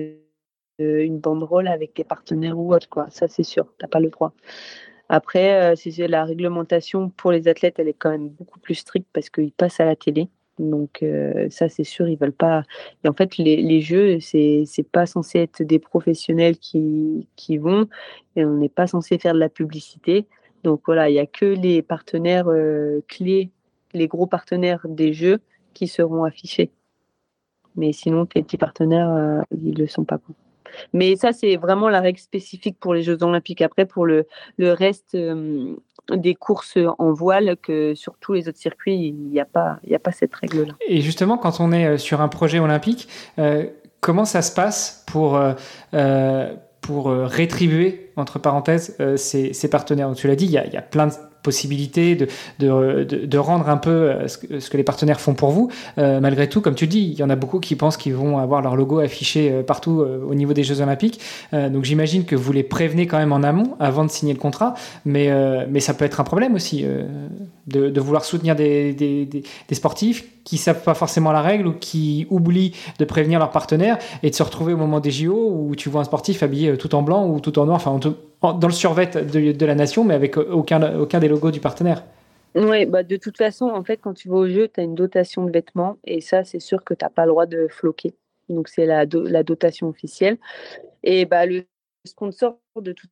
euh, 0.80 1.04
une 1.04 1.20
banderole 1.20 1.68
avec 1.68 1.94
tes 1.94 2.04
partenaires 2.04 2.58
ou 2.58 2.74
autre. 2.74 2.88
Ça, 3.10 3.28
c'est 3.28 3.44
sûr, 3.44 3.66
tu 3.78 3.84
n'as 3.84 3.88
pas 3.88 4.00
le 4.00 4.10
droit. 4.10 4.32
Après, 5.08 5.72
euh, 5.72 6.06
la 6.08 6.24
réglementation 6.24 7.10
pour 7.10 7.30
les 7.30 7.46
athlètes, 7.46 7.76
elle 7.78 7.88
est 7.88 7.94
quand 7.94 8.10
même 8.10 8.30
beaucoup 8.30 8.58
plus 8.58 8.74
stricte 8.74 9.08
parce 9.12 9.30
qu'ils 9.30 9.52
passent 9.52 9.80
à 9.80 9.84
la 9.84 9.94
télé. 9.96 10.28
Donc 10.58 11.04
ça, 11.50 11.68
c'est 11.68 11.84
sûr, 11.84 12.08
ils 12.08 12.16
veulent 12.16 12.32
pas. 12.32 12.62
Et 13.04 13.08
en 13.08 13.12
fait, 13.12 13.36
les, 13.36 13.56
les 13.58 13.82
jeux, 13.82 14.20
c'est 14.20 14.64
c'est 14.66 14.90
pas 14.90 15.04
censé 15.04 15.40
être 15.40 15.62
des 15.62 15.78
professionnels 15.78 16.56
qui 16.56 17.28
qui 17.36 17.58
vont 17.58 17.86
et 18.36 18.44
on 18.46 18.54
n'est 18.54 18.70
pas 18.70 18.86
censé 18.86 19.18
faire 19.18 19.34
de 19.34 19.38
la 19.38 19.50
publicité. 19.50 20.26
Donc 20.66 20.80
voilà, 20.84 21.08
il 21.08 21.12
n'y 21.12 21.20
a 21.20 21.26
que 21.26 21.44
les 21.44 21.80
partenaires 21.80 22.48
euh, 22.48 23.00
clés 23.06 23.50
les 23.94 24.08
gros 24.08 24.26
partenaires 24.26 24.84
des 24.84 25.12
Jeux 25.12 25.38
qui 25.72 25.86
seront 25.86 26.24
affichés. 26.24 26.70
Mais 27.76 27.92
sinon, 27.92 28.26
tes 28.26 28.42
petits 28.42 28.58
partenaires, 28.58 29.42
ils 29.52 29.70
ne 29.70 29.78
le 29.78 29.86
sont 29.86 30.04
pas. 30.04 30.18
Mais 30.92 31.14
ça, 31.14 31.32
c'est 31.32 31.56
vraiment 31.56 31.88
la 31.88 32.00
règle 32.00 32.18
spécifique 32.18 32.76
pour 32.80 32.94
les 32.94 33.02
Jeux 33.02 33.22
Olympiques. 33.22 33.62
Après, 33.62 33.86
pour 33.86 34.04
le, 34.04 34.26
reste 34.58 35.16
des 36.10 36.34
courses 36.34 36.78
en 36.98 37.12
voile, 37.12 37.56
que 37.62 37.94
sur 37.94 38.16
tous 38.18 38.32
les 38.32 38.48
autres 38.48 38.58
circuits, 38.58 38.96
il 38.96 39.14
n'y 39.14 39.40
a, 39.40 39.46
pas, 39.46 39.78
cette 40.12 40.34
règle-là. 40.34 40.74
Et 40.88 41.00
justement, 41.00 41.38
quand 41.38 41.60
on 41.60 41.70
est 41.70 41.96
sur 41.96 42.20
un 42.20 42.28
projet 42.28 42.58
olympique, 42.58 43.08
comment 44.00 44.24
ça 44.26 44.42
se 44.42 44.52
passe 44.52 45.06
pour 45.06 45.38
rétribuer, 47.06 48.05
entre 48.16 48.38
parenthèses, 48.38 48.96
ces, 49.16 49.68
partenaires 49.68 50.12
Tu 50.14 50.26
l'as 50.28 50.36
dit, 50.36 50.46
il 50.46 50.52
y, 50.52 50.58
a, 50.58 50.66
y 50.66 50.76
a 50.76 50.82
plein 50.82 51.06
de 51.06 51.12
possibilité 51.46 52.16
de, 52.16 52.26
de, 52.58 53.04
de, 53.04 53.38
rendre 53.38 53.68
un 53.68 53.76
peu 53.76 53.90
euh, 53.90 54.26
ce 54.26 54.36
que, 54.36 54.58
ce 54.58 54.68
que, 54.68 54.76
les 54.76 54.82
partenaires 54.82 55.20
font 55.20 55.34
pour 55.34 55.50
vous. 55.50 55.70
Euh, 55.96 56.18
malgré 56.18 56.48
tout, 56.48 56.60
comme 56.60 56.74
tu 56.74 56.88
dis, 56.88 57.02
il 57.02 57.14
y 57.14 57.22
en 57.22 57.30
a 57.30 57.36
beaucoup 57.36 57.60
qui 57.60 57.76
pensent 57.76 57.96
qu'ils 57.96 58.14
vont 58.14 58.38
avoir 58.38 58.62
leur 58.62 58.74
logo 58.74 58.98
affiché 58.98 59.52
euh, 59.52 59.62
partout 59.62 60.00
au 60.00 60.34
niveau 60.34 60.52
des 60.54 60.64
Jeux 60.64 60.80
Olympiques. 60.80 61.20
donc 61.52 61.84
j'imagine 61.84 62.24
que 62.24 62.34
vous 62.34 62.52
les 62.52 62.64
prévenez 62.64 63.06
quand 63.06 63.18
même 63.18 63.32
en 63.32 63.42
amont 63.42 63.76
avant 63.78 64.04
de 64.04 64.10
signer 64.10 64.32
le 64.32 64.38
contrat, 64.40 64.74
mais, 65.04 65.28
mais 65.68 65.80
ça 65.80 65.94
peut 65.94 66.04
être 66.04 66.20
un 66.20 66.24
problème 66.24 66.54
aussi 66.54 66.84
de, 67.66 67.90
de, 67.90 68.00
vouloir 68.00 68.24
soutenir 68.24 68.56
des, 68.56 68.92
des, 68.92 69.26
des, 69.26 69.74
sportifs 69.74 70.24
qui 70.46 70.58
savent 70.58 70.82
pas 70.82 70.94
forcément 70.94 71.32
la 71.32 71.42
règle 71.42 71.66
ou 71.66 71.72
qui 71.72 72.26
oublient 72.30 72.72
de 72.98 73.04
prévenir 73.04 73.40
leurs 73.40 73.50
partenaires 73.50 73.98
et 74.22 74.30
de 74.30 74.34
se 74.34 74.42
retrouver 74.42 74.72
au 74.72 74.76
moment 74.76 75.00
des 75.00 75.10
JO 75.10 75.34
où 75.34 75.74
tu 75.74 75.88
vois 75.88 76.02
un 76.02 76.04
sportif 76.04 76.42
habillé 76.42 76.78
tout 76.78 76.94
en 76.94 77.02
blanc 77.02 77.28
ou 77.28 77.40
tout 77.40 77.58
en 77.58 77.66
noir, 77.66 77.76
enfin 77.76 77.98
dans 78.40 78.68
le 78.68 78.72
survêt 78.72 79.06
de, 79.06 79.66
la 79.66 79.74
nation, 79.74 80.04
mais 80.04 80.14
avec 80.14 80.36
aucun, 80.36 80.98
aucun 80.98 81.18
des 81.18 81.28
logos 81.28 81.50
du 81.50 81.60
partenaire. 81.60 82.04
Oui, 82.54 82.86
bah 82.86 83.02
de 83.02 83.16
toute 83.16 83.36
façon, 83.36 83.66
en 83.66 83.84
fait, 83.84 83.98
quand 83.98 84.14
tu 84.14 84.28
vas 84.28 84.36
au 84.36 84.48
jeu, 84.48 84.68
tu 84.72 84.80
as 84.80 84.84
une 84.84 84.94
dotation 84.94 85.44
de 85.44 85.50
vêtements 85.50 85.98
et 86.04 86.20
ça, 86.20 86.44
c'est 86.44 86.60
sûr 86.60 86.84
que 86.84 86.94
tu 86.94 87.04
n'as 87.04 87.10
pas 87.10 87.26
le 87.26 87.32
droit 87.32 87.44
de 87.44 87.66
floquer. 87.68 88.14
Donc, 88.48 88.68
c'est 88.68 88.86
la, 88.86 89.04
la 89.04 89.42
dotation 89.42 89.88
officielle. 89.88 90.38
Et 91.02 91.26
bah, 91.26 91.44
le 91.44 91.64
sponsor, 92.06 92.58
de 92.80 92.92
toute 92.92 93.10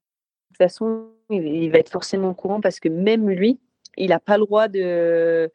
façon, 0.57 1.09
il, 1.29 1.71
va 1.71 1.79
être 1.79 1.91
forcément 1.91 2.33
courant 2.33 2.61
parce 2.61 2.81
que 2.81 2.89
même 2.89 3.29
lui, 3.29 3.59
il 3.97 4.11
n'a 4.11 4.21
pas 4.21 4.39
le 4.39 4.45
droit 4.45 4.69
de. 4.69 5.51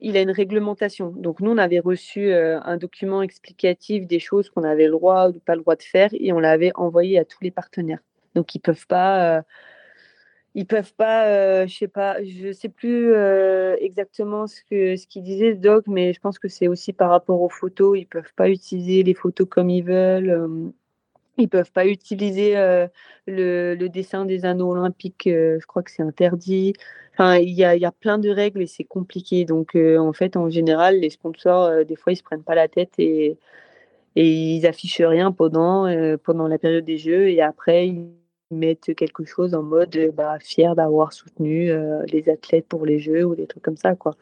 Il 0.00 0.16
a 0.16 0.22
une 0.22 0.30
réglementation. 0.30 1.10
Donc, 1.10 1.40
nous, 1.40 1.50
on 1.50 1.58
avait 1.58 1.80
reçu 1.80 2.30
euh, 2.32 2.60
un 2.62 2.76
document 2.76 3.22
explicatif 3.22 4.06
des 4.06 4.20
choses 4.20 4.48
qu'on 4.50 4.62
avait 4.64 4.86
le 4.86 4.92
droit 4.92 5.28
ou 5.30 5.40
pas 5.40 5.56
le 5.56 5.62
droit 5.62 5.76
de 5.76 5.82
faire 5.82 6.10
et 6.12 6.32
on 6.32 6.38
l'avait 6.38 6.72
envoyé 6.76 7.18
à 7.18 7.24
tous 7.24 7.42
les 7.42 7.50
partenaires. 7.50 8.00
Donc, 8.34 8.54
ils 8.54 8.60
peuvent 8.60 8.86
pas. 8.86 9.38
Euh, 9.38 9.42
ils 10.54 10.66
peuvent 10.66 10.94
pas, 10.94 11.26
euh, 11.26 11.66
je 11.66 11.76
sais 11.76 11.88
pas, 11.88 12.22
je 12.24 12.52
sais 12.52 12.68
plus 12.68 13.14
exactement 13.80 14.46
ce 14.46 14.62
que 14.64 14.96
ce 14.96 15.06
qu'il 15.06 15.22
disait 15.22 15.54
Doc, 15.54 15.84
mais 15.86 16.12
je 16.12 16.20
pense 16.20 16.38
que 16.38 16.48
c'est 16.48 16.68
aussi 16.68 16.92
par 16.92 17.10
rapport 17.10 17.40
aux 17.42 17.48
photos. 17.48 17.98
Ils 17.98 18.06
peuvent 18.06 18.32
pas 18.34 18.48
utiliser 18.50 19.02
les 19.02 19.14
photos 19.14 19.46
comme 19.48 19.70
ils 19.70 19.84
veulent. 19.84 20.72
Ils 21.38 21.48
peuvent 21.48 21.72
pas 21.72 21.86
utiliser 21.86 22.54
le, 23.26 23.74
le, 23.74 23.88
dessin 23.88 24.24
des 24.24 24.44
anneaux 24.44 24.72
olympiques. 24.72 25.22
je 25.26 25.64
crois 25.66 25.82
que 25.82 25.90
c'est 25.90 26.02
interdit. 26.02 26.74
Enfin, 27.14 27.36
il 27.36 27.50
y 27.50 27.64
a, 27.64 27.92
plein 27.92 28.18
de 28.18 28.28
règles 28.30 28.62
et 28.62 28.66
c'est 28.66 28.84
compliqué. 28.84 29.44
Donc, 29.44 29.74
en 29.76 30.12
fait, 30.12 30.36
en 30.36 30.50
général, 30.50 31.00
les 31.00 31.10
sponsors, 31.10 31.84
des 31.84 31.96
fois, 31.96 32.12
ils 32.12 32.16
se 32.16 32.22
prennent 32.22 32.42
pas 32.42 32.54
la 32.54 32.68
tête 32.68 32.92
et, 32.98 33.38
et 34.16 34.56
ils 34.56 34.66
affichent 34.66 35.00
rien 35.00 35.32
pendant, 35.32 35.86
la 35.86 36.58
période 36.58 36.84
des 36.84 36.98
Jeux. 36.98 37.28
Et 37.30 37.40
après, 37.40 37.88
ils 37.88 38.08
mettre 38.50 38.92
quelque 38.92 39.24
chose 39.24 39.54
en 39.54 39.62
mode 39.62 39.96
bah, 40.14 40.38
fier 40.40 40.74
d'avoir 40.74 41.12
soutenu 41.12 41.70
euh, 41.70 42.02
les 42.06 42.28
athlètes 42.28 42.66
pour 42.66 42.86
les 42.86 42.98
Jeux 42.98 43.24
ou 43.24 43.34
des 43.34 43.46
trucs 43.46 43.62
comme 43.62 43.76
ça. 43.76 43.94
quoi. 43.94 44.14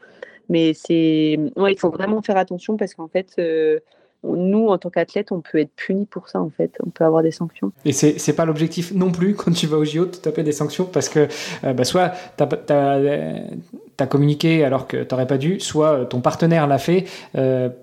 Mais 0.49 0.75
c'est, 0.75 1.39
ouais, 1.57 1.73
il 1.73 1.79
faut 1.79 1.91
vraiment 1.91 2.23
faire 2.23 2.37
attention 2.37 2.77
parce 2.77 2.95
qu'en 2.95 3.09
fait, 3.09 3.35
euh, 3.39 3.81
nous, 4.25 4.69
en 4.69 4.79
tant 4.79 4.91
qu'athlète, 4.91 5.33
on 5.33 5.41
peut 5.41 5.59
être 5.59 5.73
puni 5.77 6.07
pour 6.07 6.29
ça, 6.29 6.41
en 6.41 6.51
fait. 6.51 6.73
On 6.85 6.91
peut 6.91 7.05
avoir 7.05 7.23
des 7.23 7.31
sanctions. 7.31 7.73
Et 7.85 7.93
c'est 7.93 8.17
n'est 8.27 8.35
pas 8.35 8.45
l'objectif 8.45 8.93
non 8.93 9.11
plus, 9.11 9.35
quand 9.35 9.53
tu 9.53 9.67
vas 9.67 9.77
au 9.77 9.85
JO, 9.85 10.07
de 10.07 10.11
taper 10.11 10.43
des 10.43 10.53
sanctions, 10.53 10.85
parce 10.85 11.09
que 11.09 11.29
euh, 11.65 11.73
bah, 11.73 11.85
soit 11.85 12.13
tu 12.37 12.43
as, 12.73 14.07
communiqué 14.09 14.65
alors 14.65 14.87
que 14.87 15.03
tu 15.03 15.15
n'aurais 15.15 15.27
pas 15.27 15.39
dû, 15.39 15.61
soit 15.61 16.07
ton 16.07 16.21
partenaire 16.21 16.67
l'a 16.67 16.79
fait 16.79 17.07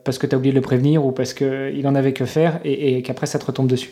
parce 0.04 0.18
que 0.18 0.28
tu 0.28 0.36
as 0.36 0.38
oublié 0.38 0.52
de 0.52 0.58
le 0.58 0.62
prévenir 0.62 1.06
ou 1.06 1.12
parce 1.12 1.34
qu'il 1.34 1.86
en 1.88 1.96
avait 1.96 2.14
que 2.14 2.26
faire 2.26 2.60
et 2.64 3.02
qu'après 3.02 3.26
ça 3.26 3.40
te 3.40 3.46
retombe 3.46 3.68
dessus 3.68 3.92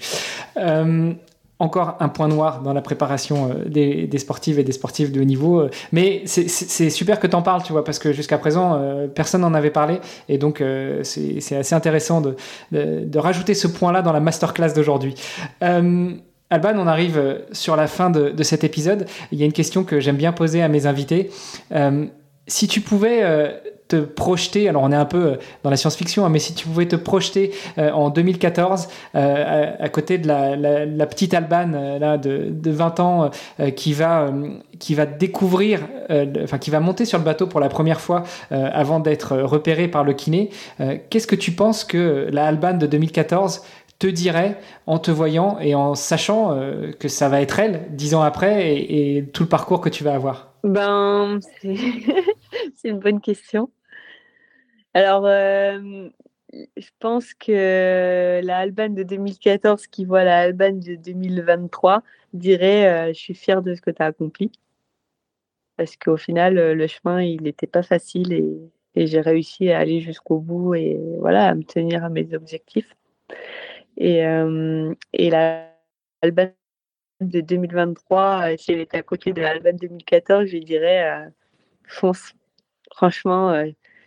encore 1.61 1.95
un 1.99 2.09
point 2.09 2.27
noir 2.27 2.61
dans 2.61 2.73
la 2.73 2.81
préparation 2.81 3.51
euh, 3.51 3.69
des, 3.69 4.17
sportives 4.17 4.57
et 4.57 4.63
des 4.63 4.71
sportifs 4.71 5.11
de 5.11 5.21
haut 5.21 5.25
niveau. 5.25 5.61
Euh, 5.61 5.69
mais 5.91 6.23
c'est 6.25 6.89
super 6.89 7.19
que 7.19 7.27
tu 7.27 7.35
en 7.35 7.43
parles, 7.43 7.61
tu 7.61 7.71
vois, 7.71 7.83
parce 7.83 7.99
que 7.99 8.11
jusqu'à 8.11 8.39
présent, 8.39 8.73
euh, 8.73 9.07
personne 9.07 9.41
n'en 9.41 9.53
avait 9.53 9.69
parlé. 9.69 9.99
Et 10.27 10.37
donc, 10.39 10.63
c'est 11.03 11.55
assez 11.55 11.75
intéressant 11.75 12.21
de, 12.21 12.35
de, 12.71 13.19
rajouter 13.19 13.53
ce 13.53 13.67
point-là 13.67 14.01
dans 14.01 14.11
la 14.11 14.19
masterclass 14.19 14.73
d'aujourd'hui. 14.73 15.13
Alban, 15.61 16.73
on 16.77 16.87
arrive 16.87 17.43
sur 17.51 17.75
la 17.75 17.87
fin 17.87 18.09
de, 18.09 18.29
de, 18.29 18.43
cet 18.43 18.63
épisode. 18.63 19.05
Il 19.31 19.39
y 19.39 19.43
a 19.43 19.45
une 19.45 19.53
question 19.53 19.83
que 19.83 19.99
j'aime 19.99 20.17
bien 20.17 20.31
poser 20.31 20.61
à 20.63 20.67
mes 20.67 20.87
invités. 20.87 21.29
si 22.47 22.67
tu 22.67 22.81
pouvais 22.81 23.23
te 23.91 23.97
projeter, 23.97 24.69
alors 24.69 24.83
on 24.83 24.91
est 24.93 24.95
un 24.95 25.05
peu 25.05 25.23
euh, 25.23 25.35
dans 25.63 25.69
la 25.69 25.75
science-fiction, 25.75 26.25
hein, 26.25 26.29
mais 26.29 26.39
si 26.39 26.53
tu 26.53 26.65
pouvais 26.65 26.87
te 26.87 26.95
projeter 26.95 27.51
euh, 27.77 27.91
en 27.91 28.09
2014 28.09 28.87
euh, 29.15 29.71
à, 29.77 29.89
côté 29.89 30.17
de 30.17 30.27
la, 30.27 31.05
petite 31.07 31.33
Alban 31.33 31.71
là, 31.99 32.17
de, 32.17 32.71
20 32.71 32.99
ans 33.01 33.31
qui, 33.75 33.91
va, 33.91 34.31
qui 34.79 34.95
va 34.95 35.05
découvrir, 35.05 35.81
enfin 36.41 36.57
qui 36.57 36.69
va 36.69 36.79
monter 36.79 37.03
sur 37.03 37.17
le 37.17 37.25
bateau 37.25 37.47
pour 37.47 37.59
la 37.59 37.67
première 37.67 37.99
fois 37.99 38.23
avant 38.49 38.99
d'être 38.99 39.35
repéré 39.37 39.89
par 39.89 40.03
le 40.03 40.13
kiné, 40.13 40.49
qu'est-ce 41.09 41.27
que 41.27 41.35
tu 41.35 41.51
penses 41.51 41.83
que 41.83 42.29
la 42.31 42.45
Alban 42.45 42.75
de 42.75 42.87
2014 42.87 43.61
te 43.99 44.07
dirait 44.07 44.57
en 44.87 44.99
te 44.99 45.11
voyant 45.11 45.57
et 45.59 45.75
en 45.75 45.95
sachant 45.95 46.57
que 46.99 47.07
ça 47.07 47.27
va 47.27 47.41
être 47.41 47.59
elle 47.59 47.87
dix 47.91 48.15
ans 48.15 48.21
après 48.21 48.73
et, 48.73 49.17
et, 49.17 49.25
tout 49.25 49.43
le 49.43 49.49
parcours 49.49 49.81
que 49.81 49.89
tu 49.89 50.03
vas 50.03 50.13
avoir? 50.13 50.53
Ben, 50.63 51.39
c'est 51.61 52.89
une 52.89 52.99
bonne 52.99 53.19
question. 53.19 53.69
Alors, 54.93 55.25
je 55.25 56.89
pense 56.99 57.33
que 57.33 58.41
la 58.43 58.57
Alban 58.57 58.89
de 58.89 59.03
2014 59.03 59.87
qui 59.87 60.05
voit 60.05 60.23
la 60.23 60.39
Alban 60.39 60.73
de 60.73 60.95
2023 60.95 62.03
dirait 62.33 63.13
Je 63.13 63.19
suis 63.19 63.33
fière 63.33 63.61
de 63.61 63.73
ce 63.75 63.81
que 63.81 63.91
tu 63.91 64.01
as 64.01 64.07
accompli. 64.07 64.51
Parce 65.77 65.95
qu'au 65.97 66.17
final, 66.17 66.55
le 66.55 66.87
chemin, 66.87 67.21
il 67.21 67.41
n'était 67.43 67.67
pas 67.67 67.83
facile 67.83 68.33
et, 68.33 69.07
j'ai 69.07 69.21
réussi 69.21 69.71
à 69.71 69.79
aller 69.79 70.01
jusqu'au 70.01 70.39
bout 70.39 70.75
et 70.75 70.99
voilà, 71.19 71.47
à 71.47 71.55
me 71.55 71.63
tenir 71.63 72.03
à 72.03 72.09
mes 72.09 72.33
objectifs. 72.33 72.93
Et, 73.97 74.19
et 75.13 75.29
la 75.29 75.69
Alban 76.21 76.51
de 77.21 77.41
2023, 77.41 78.57
si 78.57 78.73
elle 78.73 78.81
était 78.81 78.97
à 78.97 79.03
côté 79.03 79.31
de 79.33 79.41
l'Alban 79.41 79.73
2014, 79.73 80.45
je 80.47 80.57
dirais 80.57 81.29
fonce. 81.87 82.33
Franchement, 82.93 83.63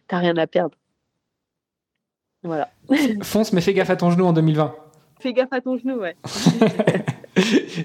t'as 0.09 0.19
rien 0.19 0.37
à 0.37 0.47
perdre. 0.47 0.77
Voilà. 2.43 2.71
Fonce, 3.23 3.53
mais 3.53 3.61
fais 3.61 3.75
gaffe 3.75 3.91
à 3.91 3.97
ton 3.97 4.11
genou 4.11 4.27
en 4.27 4.33
2020. 4.33 4.75
Fais 5.25 5.33
gaffe 5.33 5.55
à 5.55 5.63
ton 5.63 5.79
genou, 5.79 6.01
ouais. 6.01 6.17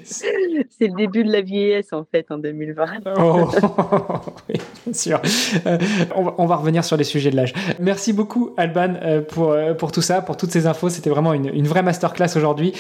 c'est 0.04 0.88
le 0.88 0.94
début 0.94 1.24
de 1.24 1.32
la 1.32 1.40
vieillesse 1.40 1.94
en 1.94 2.04
fait 2.04 2.30
en 2.32 2.38
2020. 2.38 2.86
Oh, 3.18 3.48
oui, 4.50 4.56
bien 4.84 4.94
sûr. 4.94 5.22
Euh, 5.66 5.78
on, 6.14 6.46
va, 6.46 6.58
revenir 6.58 6.84
sur 6.84 6.98
les 6.98 7.06
sujets 7.06 7.32
de 7.32 7.38
l'âge. 7.38 7.54
Merci 7.80 8.12
beaucoup 8.12 8.54
Alban 8.58 8.96
euh, 9.02 9.22
pour, 9.22 9.54
euh, 9.54 9.74
pour 9.74 9.94
tout 9.94 10.02
ça, 10.02 10.22
pour 10.22 10.36
toutes 10.36 10.52
ces 10.52 10.68
infos. 10.68 10.90
C'était 10.90 11.10
vraiment 11.10 11.32
une, 11.32 11.46
une, 11.46 11.66
vraie 11.66 11.82
masterclass 11.82 12.36
aujourd'hui. 12.36 12.74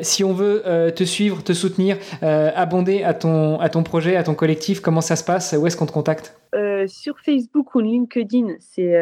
si 0.00 0.24
on 0.24 0.32
veut 0.32 0.62
te 0.96 1.04
suivre, 1.04 1.44
te 1.44 1.52
soutenir, 1.52 1.98
abonder 2.22 3.02
à 3.02 3.12
ton, 3.12 3.60
à 3.60 3.68
ton 3.68 3.82
projet, 3.82 4.16
à 4.16 4.22
ton 4.22 4.34
collectif, 4.34 4.80
comment 4.80 5.02
ça 5.02 5.16
se 5.16 5.24
passe? 5.24 5.54
Où 5.60 5.66
est-ce 5.66 5.76
qu'on 5.76 5.84
te 5.84 5.92
contacte? 5.92 6.40
Sur 6.86 7.20
Facebook 7.20 7.74
ou 7.74 7.80
LinkedIn, 7.80 8.54
c'est 8.60 8.96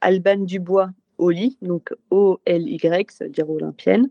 Alban 0.00 0.38
Dubois 0.38 0.90
Oli, 1.18 1.58
donc 1.62 1.94
O-L-Y, 2.10 3.10
ça 3.10 3.24
veut 3.24 3.30
dire 3.30 3.48
olympienne, 3.48 4.10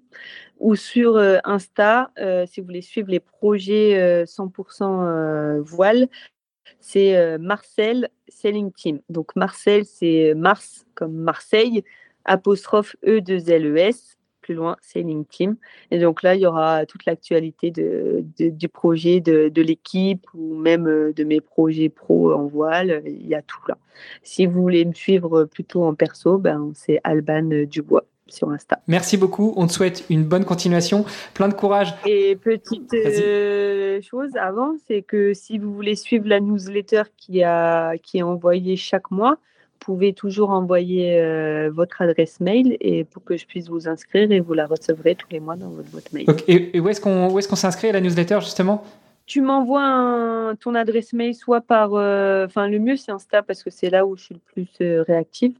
ou 0.59 0.75
sur 0.75 1.17
euh, 1.17 1.37
Insta, 1.43 2.11
euh, 2.19 2.45
si 2.45 2.61
vous 2.61 2.67
voulez 2.67 2.81
suivre 2.81 3.09
les 3.09 3.19
projets 3.19 4.23
100% 4.25 4.83
euh, 4.83 5.61
voile, 5.61 6.07
c'est 6.79 7.37
Marcel 7.39 8.09
Selling 8.27 8.71
Team. 8.71 8.99
Donc 9.09 9.35
Marcel, 9.35 9.85
c'est 9.85 10.33
Mars 10.35 10.85
comme 10.93 11.13
Marseille, 11.13 11.83
apostrophe 12.25 12.95
E2LES, 13.05 14.14
plus 14.45 14.53
loin, 14.53 14.75
c'est 14.81 15.03
Team. 15.27 15.55
Et 15.89 15.97
donc 15.97 16.21
là, 16.21 16.35
il 16.35 16.41
y 16.41 16.45
aura 16.45 16.85
toute 16.85 17.05
l'actualité 17.07 17.71
de, 17.71 18.23
du 18.37 18.69
projet, 18.69 19.19
de, 19.19 19.49
de 19.49 19.61
l'équipe 19.63 20.27
ou 20.35 20.55
même 20.55 20.87
euh, 20.87 21.13
de 21.13 21.23
mes 21.23 21.41
projets 21.41 21.89
pro 21.89 22.31
en 22.31 22.45
voile. 22.45 23.01
Il 23.07 23.25
y 23.25 23.33
a 23.33 23.41
tout 23.41 23.61
là. 23.67 23.75
Si 24.21 24.45
vous 24.45 24.61
voulez 24.61 24.85
me 24.85 24.93
suivre 24.93 25.45
plutôt 25.45 25.83
en 25.83 25.95
perso, 25.95 26.37
ben, 26.37 26.71
c'est 26.75 26.99
Alban 27.03 27.65
Dubois 27.65 28.05
sur 28.27 28.49
Insta. 28.51 28.79
Merci 28.87 29.17
beaucoup. 29.17 29.53
On 29.57 29.65
te 29.65 29.73
souhaite 29.73 30.05
une 30.11 30.25
bonne 30.25 30.45
continuation, 30.45 31.05
plein 31.33 31.47
de 31.47 31.55
courage. 31.55 31.95
Et 32.05 32.35
petite 32.35 32.93
euh, 32.93 33.99
chose 34.01 34.29
avant, 34.39 34.75
c'est 34.87 35.01
que 35.01 35.33
si 35.33 35.57
vous 35.57 35.73
voulez 35.73 35.95
suivre 35.95 36.27
la 36.27 36.39
newsletter 36.39 37.03
qui, 37.17 37.43
a, 37.43 37.97
qui 37.97 38.19
est 38.19 38.23
envoyée 38.23 38.75
chaque 38.75 39.09
mois, 39.09 39.37
pouvez 39.80 40.13
toujours 40.13 40.49
envoyer 40.49 41.19
euh, 41.19 41.69
votre 41.71 42.01
adresse 42.01 42.39
mail 42.39 42.78
et 42.80 43.03
pour 43.03 43.23
que 43.23 43.38
je 43.38 43.45
puisse 43.45 43.69
vous 43.69 43.88
inscrire 43.88 44.32
et 44.32 44.39
vous 44.39 44.53
la 44.53 44.65
recevrez 44.65 45.15
tous 45.15 45.28
les 45.32 45.39
mois 45.39 45.55
dans 45.55 45.69
votre 45.69 45.89
boîte 45.89 46.11
mail. 46.13 46.26
Et, 46.47 46.80
où 46.80 46.89
est-ce 46.89 47.01
qu'on 47.01 47.38
est 47.38 47.47
qu'on 47.47 47.55
s'inscrit 47.55 47.89
à 47.89 47.91
la 47.91 48.01
newsletter 48.01 48.39
justement? 48.41 48.84
Tu 49.26 49.41
m'envoies 49.41 50.53
ton 50.59 50.76
adresse 50.76 51.13
mail 51.13 51.34
soit 51.34 51.61
par, 51.61 51.93
euh, 51.93 52.45
enfin 52.45 52.67
le 52.67 52.80
mieux 52.80 52.95
c'est 52.95 53.11
Insta 53.11 53.41
parce 53.41 53.63
que 53.63 53.69
c'est 53.69 53.89
là 53.89 54.05
où 54.05 54.15
je 54.15 54.23
suis 54.23 54.36
le 54.36 54.41
plus 54.53 54.69
euh, 54.82 55.03
réactive 55.03 55.53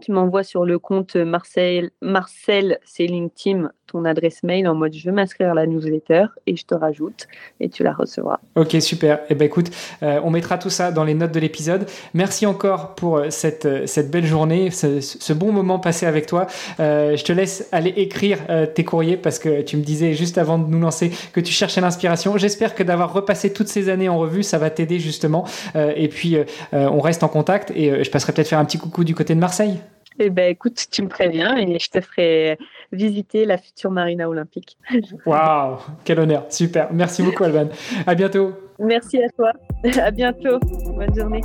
tu 0.00 0.12
m'envoies 0.12 0.42
sur 0.42 0.64
le 0.64 0.78
compte 0.78 1.16
Marcel, 1.16 1.90
Marcel 2.02 2.78
Selling 2.84 3.30
Team 3.30 3.70
ton 3.86 4.04
adresse 4.04 4.42
mail 4.42 4.68
en 4.68 4.74
mode 4.74 4.92
je 4.92 5.04
veux 5.04 5.14
m'inscrire 5.14 5.50
à 5.50 5.54
la 5.54 5.66
newsletter 5.66 6.26
et 6.46 6.56
je 6.56 6.64
te 6.64 6.74
rajoute 6.74 7.28
et 7.60 7.68
tu 7.68 7.82
la 7.82 7.92
recevras. 7.92 8.40
Ok, 8.54 8.76
super. 8.80 9.20
Eh 9.30 9.34
ben 9.34 9.44
écoute, 9.44 9.70
euh, 10.02 10.20
on 10.24 10.30
mettra 10.30 10.58
tout 10.58 10.70
ça 10.70 10.90
dans 10.90 11.04
les 11.04 11.14
notes 11.14 11.32
de 11.32 11.40
l'épisode. 11.40 11.86
Merci 12.14 12.46
encore 12.46 12.94
pour 12.94 13.18
euh, 13.18 13.30
cette, 13.30 13.66
euh, 13.66 13.86
cette 13.86 14.10
belle 14.10 14.26
journée, 14.26 14.70
ce, 14.70 15.32
bon 15.32 15.52
moment 15.52 15.78
passé 15.78 16.06
avec 16.06 16.26
toi. 16.26 16.46
je 16.78 17.22
te 17.22 17.32
laisse 17.32 17.68
aller 17.72 17.92
écrire 17.96 18.38
tes 18.74 18.84
courriers 18.84 19.18
parce 19.18 19.38
que 19.38 19.60
tu 19.60 19.76
me 19.76 19.82
disais 19.82 20.14
juste 20.14 20.38
avant 20.38 20.58
de 20.58 20.66
nous 20.66 20.80
lancer 20.80 21.10
que 21.32 21.40
tu 21.40 21.52
cherchais 21.52 21.82
l'inspiration. 21.82 22.38
J'espère 22.38 22.74
que 22.74 22.82
d'avoir 22.82 23.12
repassé 23.12 23.52
toutes 23.52 23.68
ces 23.68 23.90
années 23.90 24.08
en 24.08 24.18
revue, 24.18 24.42
ça 24.42 24.56
va 24.56 24.70
t'aider 24.70 24.98
justement. 24.98 25.44
et 25.74 26.08
puis, 26.08 26.38
on 26.72 27.00
reste 27.00 27.22
en 27.22 27.28
contact 27.28 27.70
et 27.72 28.02
je 28.02 28.10
passerai 28.10 28.32
peut-être 28.32 28.48
faire 28.48 28.58
un 28.58 28.64
petit 28.64 28.78
coucou 28.78 29.04
du 29.04 29.14
côté 29.14 29.34
de 29.34 29.40
Marseille. 29.40 29.78
Eh 30.18 30.30
ben, 30.30 30.50
écoute, 30.50 30.86
tu 30.90 31.02
me 31.02 31.08
préviens 31.08 31.56
et 31.56 31.78
je 31.78 31.90
te 31.90 32.00
ferai 32.00 32.58
visiter 32.92 33.44
la 33.44 33.58
future 33.58 33.90
marina 33.90 34.28
olympique. 34.28 34.76
Waouh, 35.26 35.78
quel 36.04 36.20
honneur, 36.20 36.46
super. 36.48 36.92
Merci 36.92 37.22
beaucoup, 37.22 37.44
Alban. 37.44 37.68
À 38.06 38.14
bientôt. 38.14 38.52
Merci 38.78 39.22
à 39.22 39.28
toi. 39.30 39.52
À 40.02 40.10
bientôt. 40.10 40.58
Bonne 40.60 41.14
journée. 41.14 41.42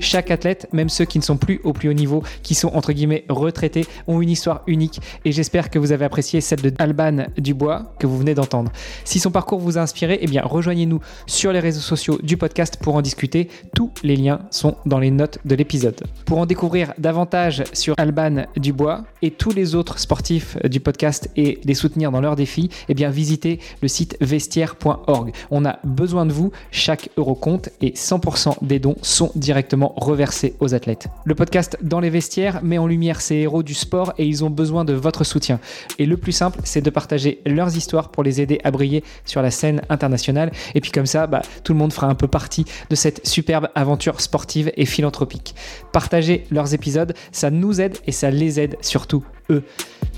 Chaque 0.00 0.30
athlète, 0.30 0.68
même 0.72 0.88
ceux 0.88 1.04
qui 1.04 1.18
ne 1.18 1.24
sont 1.24 1.36
plus 1.36 1.60
au 1.64 1.72
plus 1.72 1.88
haut 1.88 1.94
niveau, 1.94 2.22
qui 2.42 2.54
sont 2.54 2.68
entre 2.68 2.92
guillemets 2.92 3.24
retraités, 3.28 3.86
ont 4.06 4.20
une 4.20 4.30
histoire 4.30 4.62
unique 4.66 5.00
et 5.24 5.32
j'espère 5.32 5.70
que 5.70 5.78
vous 5.78 5.92
avez 5.92 6.04
apprécié 6.04 6.40
celle 6.40 6.60
de 6.60 6.72
Alban 6.78 7.26
Dubois 7.36 7.94
que 7.98 8.06
vous 8.06 8.18
venez 8.18 8.34
d'entendre. 8.34 8.72
Si 9.04 9.18
son 9.18 9.30
parcours 9.30 9.58
vous 9.58 9.78
a 9.78 9.80
inspiré, 9.80 10.18
eh 10.22 10.26
bien 10.26 10.42
rejoignez-nous 10.42 11.00
sur 11.26 11.52
les 11.52 11.60
réseaux 11.60 11.80
sociaux 11.80 12.18
du 12.22 12.36
podcast 12.36 12.78
pour 12.80 12.94
en 12.94 13.02
discuter. 13.02 13.48
Tous 13.74 13.90
les 14.02 14.16
liens 14.16 14.40
sont 14.50 14.76
dans 14.86 14.98
les 14.98 15.10
notes 15.10 15.38
de 15.44 15.54
l'épisode. 15.54 16.00
Pour 16.26 16.38
en 16.38 16.46
découvrir 16.46 16.92
davantage 16.98 17.64
sur 17.72 17.94
Alban 17.98 18.46
Dubois 18.56 19.04
et 19.22 19.30
tous 19.30 19.50
les 19.50 19.74
autres 19.74 19.98
sportifs 19.98 20.56
du 20.64 20.80
podcast 20.80 21.30
et 21.36 21.60
les 21.64 21.74
soutenir 21.74 22.12
dans 22.12 22.20
leurs 22.20 22.36
défis, 22.36 22.70
eh 22.88 22.94
bien 22.94 23.10
visitez 23.10 23.58
le 23.82 23.88
site 23.88 24.16
vestiaire.org. 24.20 25.32
On 25.50 25.64
a 25.64 25.78
besoin 25.84 26.26
de 26.26 26.32
vous, 26.32 26.52
chaque 26.70 27.10
euro 27.16 27.34
compte 27.34 27.70
et 27.80 27.90
100% 27.90 28.56
des 28.62 28.78
dons 28.78 28.96
sont 29.02 29.32
directement 29.34 29.94
reversé 29.98 30.54
aux 30.60 30.74
athlètes. 30.74 31.08
Le 31.24 31.34
podcast 31.34 31.78
Dans 31.82 32.00
les 32.00 32.10
vestiaires 32.10 32.62
met 32.62 32.78
en 32.78 32.86
lumière 32.86 33.20
ces 33.20 33.36
héros 33.36 33.62
du 33.62 33.74
sport 33.74 34.12
et 34.18 34.26
ils 34.26 34.44
ont 34.44 34.50
besoin 34.50 34.84
de 34.84 34.92
votre 34.92 35.24
soutien. 35.24 35.60
Et 35.98 36.06
le 36.06 36.16
plus 36.16 36.32
simple, 36.32 36.60
c'est 36.64 36.80
de 36.80 36.90
partager 36.90 37.40
leurs 37.46 37.76
histoires 37.76 38.10
pour 38.10 38.22
les 38.22 38.40
aider 38.40 38.60
à 38.64 38.70
briller 38.70 39.04
sur 39.24 39.42
la 39.42 39.50
scène 39.50 39.82
internationale. 39.88 40.50
Et 40.74 40.80
puis 40.80 40.90
comme 40.90 41.06
ça, 41.06 41.26
bah, 41.26 41.42
tout 41.64 41.72
le 41.72 41.78
monde 41.78 41.92
fera 41.92 42.06
un 42.06 42.14
peu 42.14 42.28
partie 42.28 42.64
de 42.90 42.94
cette 42.94 43.26
superbe 43.26 43.68
aventure 43.74 44.20
sportive 44.20 44.72
et 44.76 44.86
philanthropique. 44.86 45.54
Partager 45.92 46.44
leurs 46.50 46.74
épisodes, 46.74 47.14
ça 47.32 47.50
nous 47.50 47.80
aide 47.80 47.98
et 48.06 48.12
ça 48.12 48.30
les 48.30 48.60
aide 48.60 48.76
surtout 48.80 49.24
eux. 49.50 49.64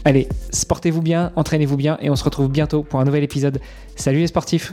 Allez, 0.04 0.28
sportez-vous 0.50 1.02
bien, 1.02 1.32
entraînez-vous 1.36 1.76
bien 1.76 1.98
et 2.00 2.10
on 2.10 2.16
se 2.16 2.24
retrouve 2.24 2.50
bientôt 2.50 2.82
pour 2.82 3.00
un 3.00 3.04
nouvel 3.04 3.22
épisode. 3.22 3.60
Salut 3.96 4.20
les 4.20 4.26
sportifs 4.26 4.72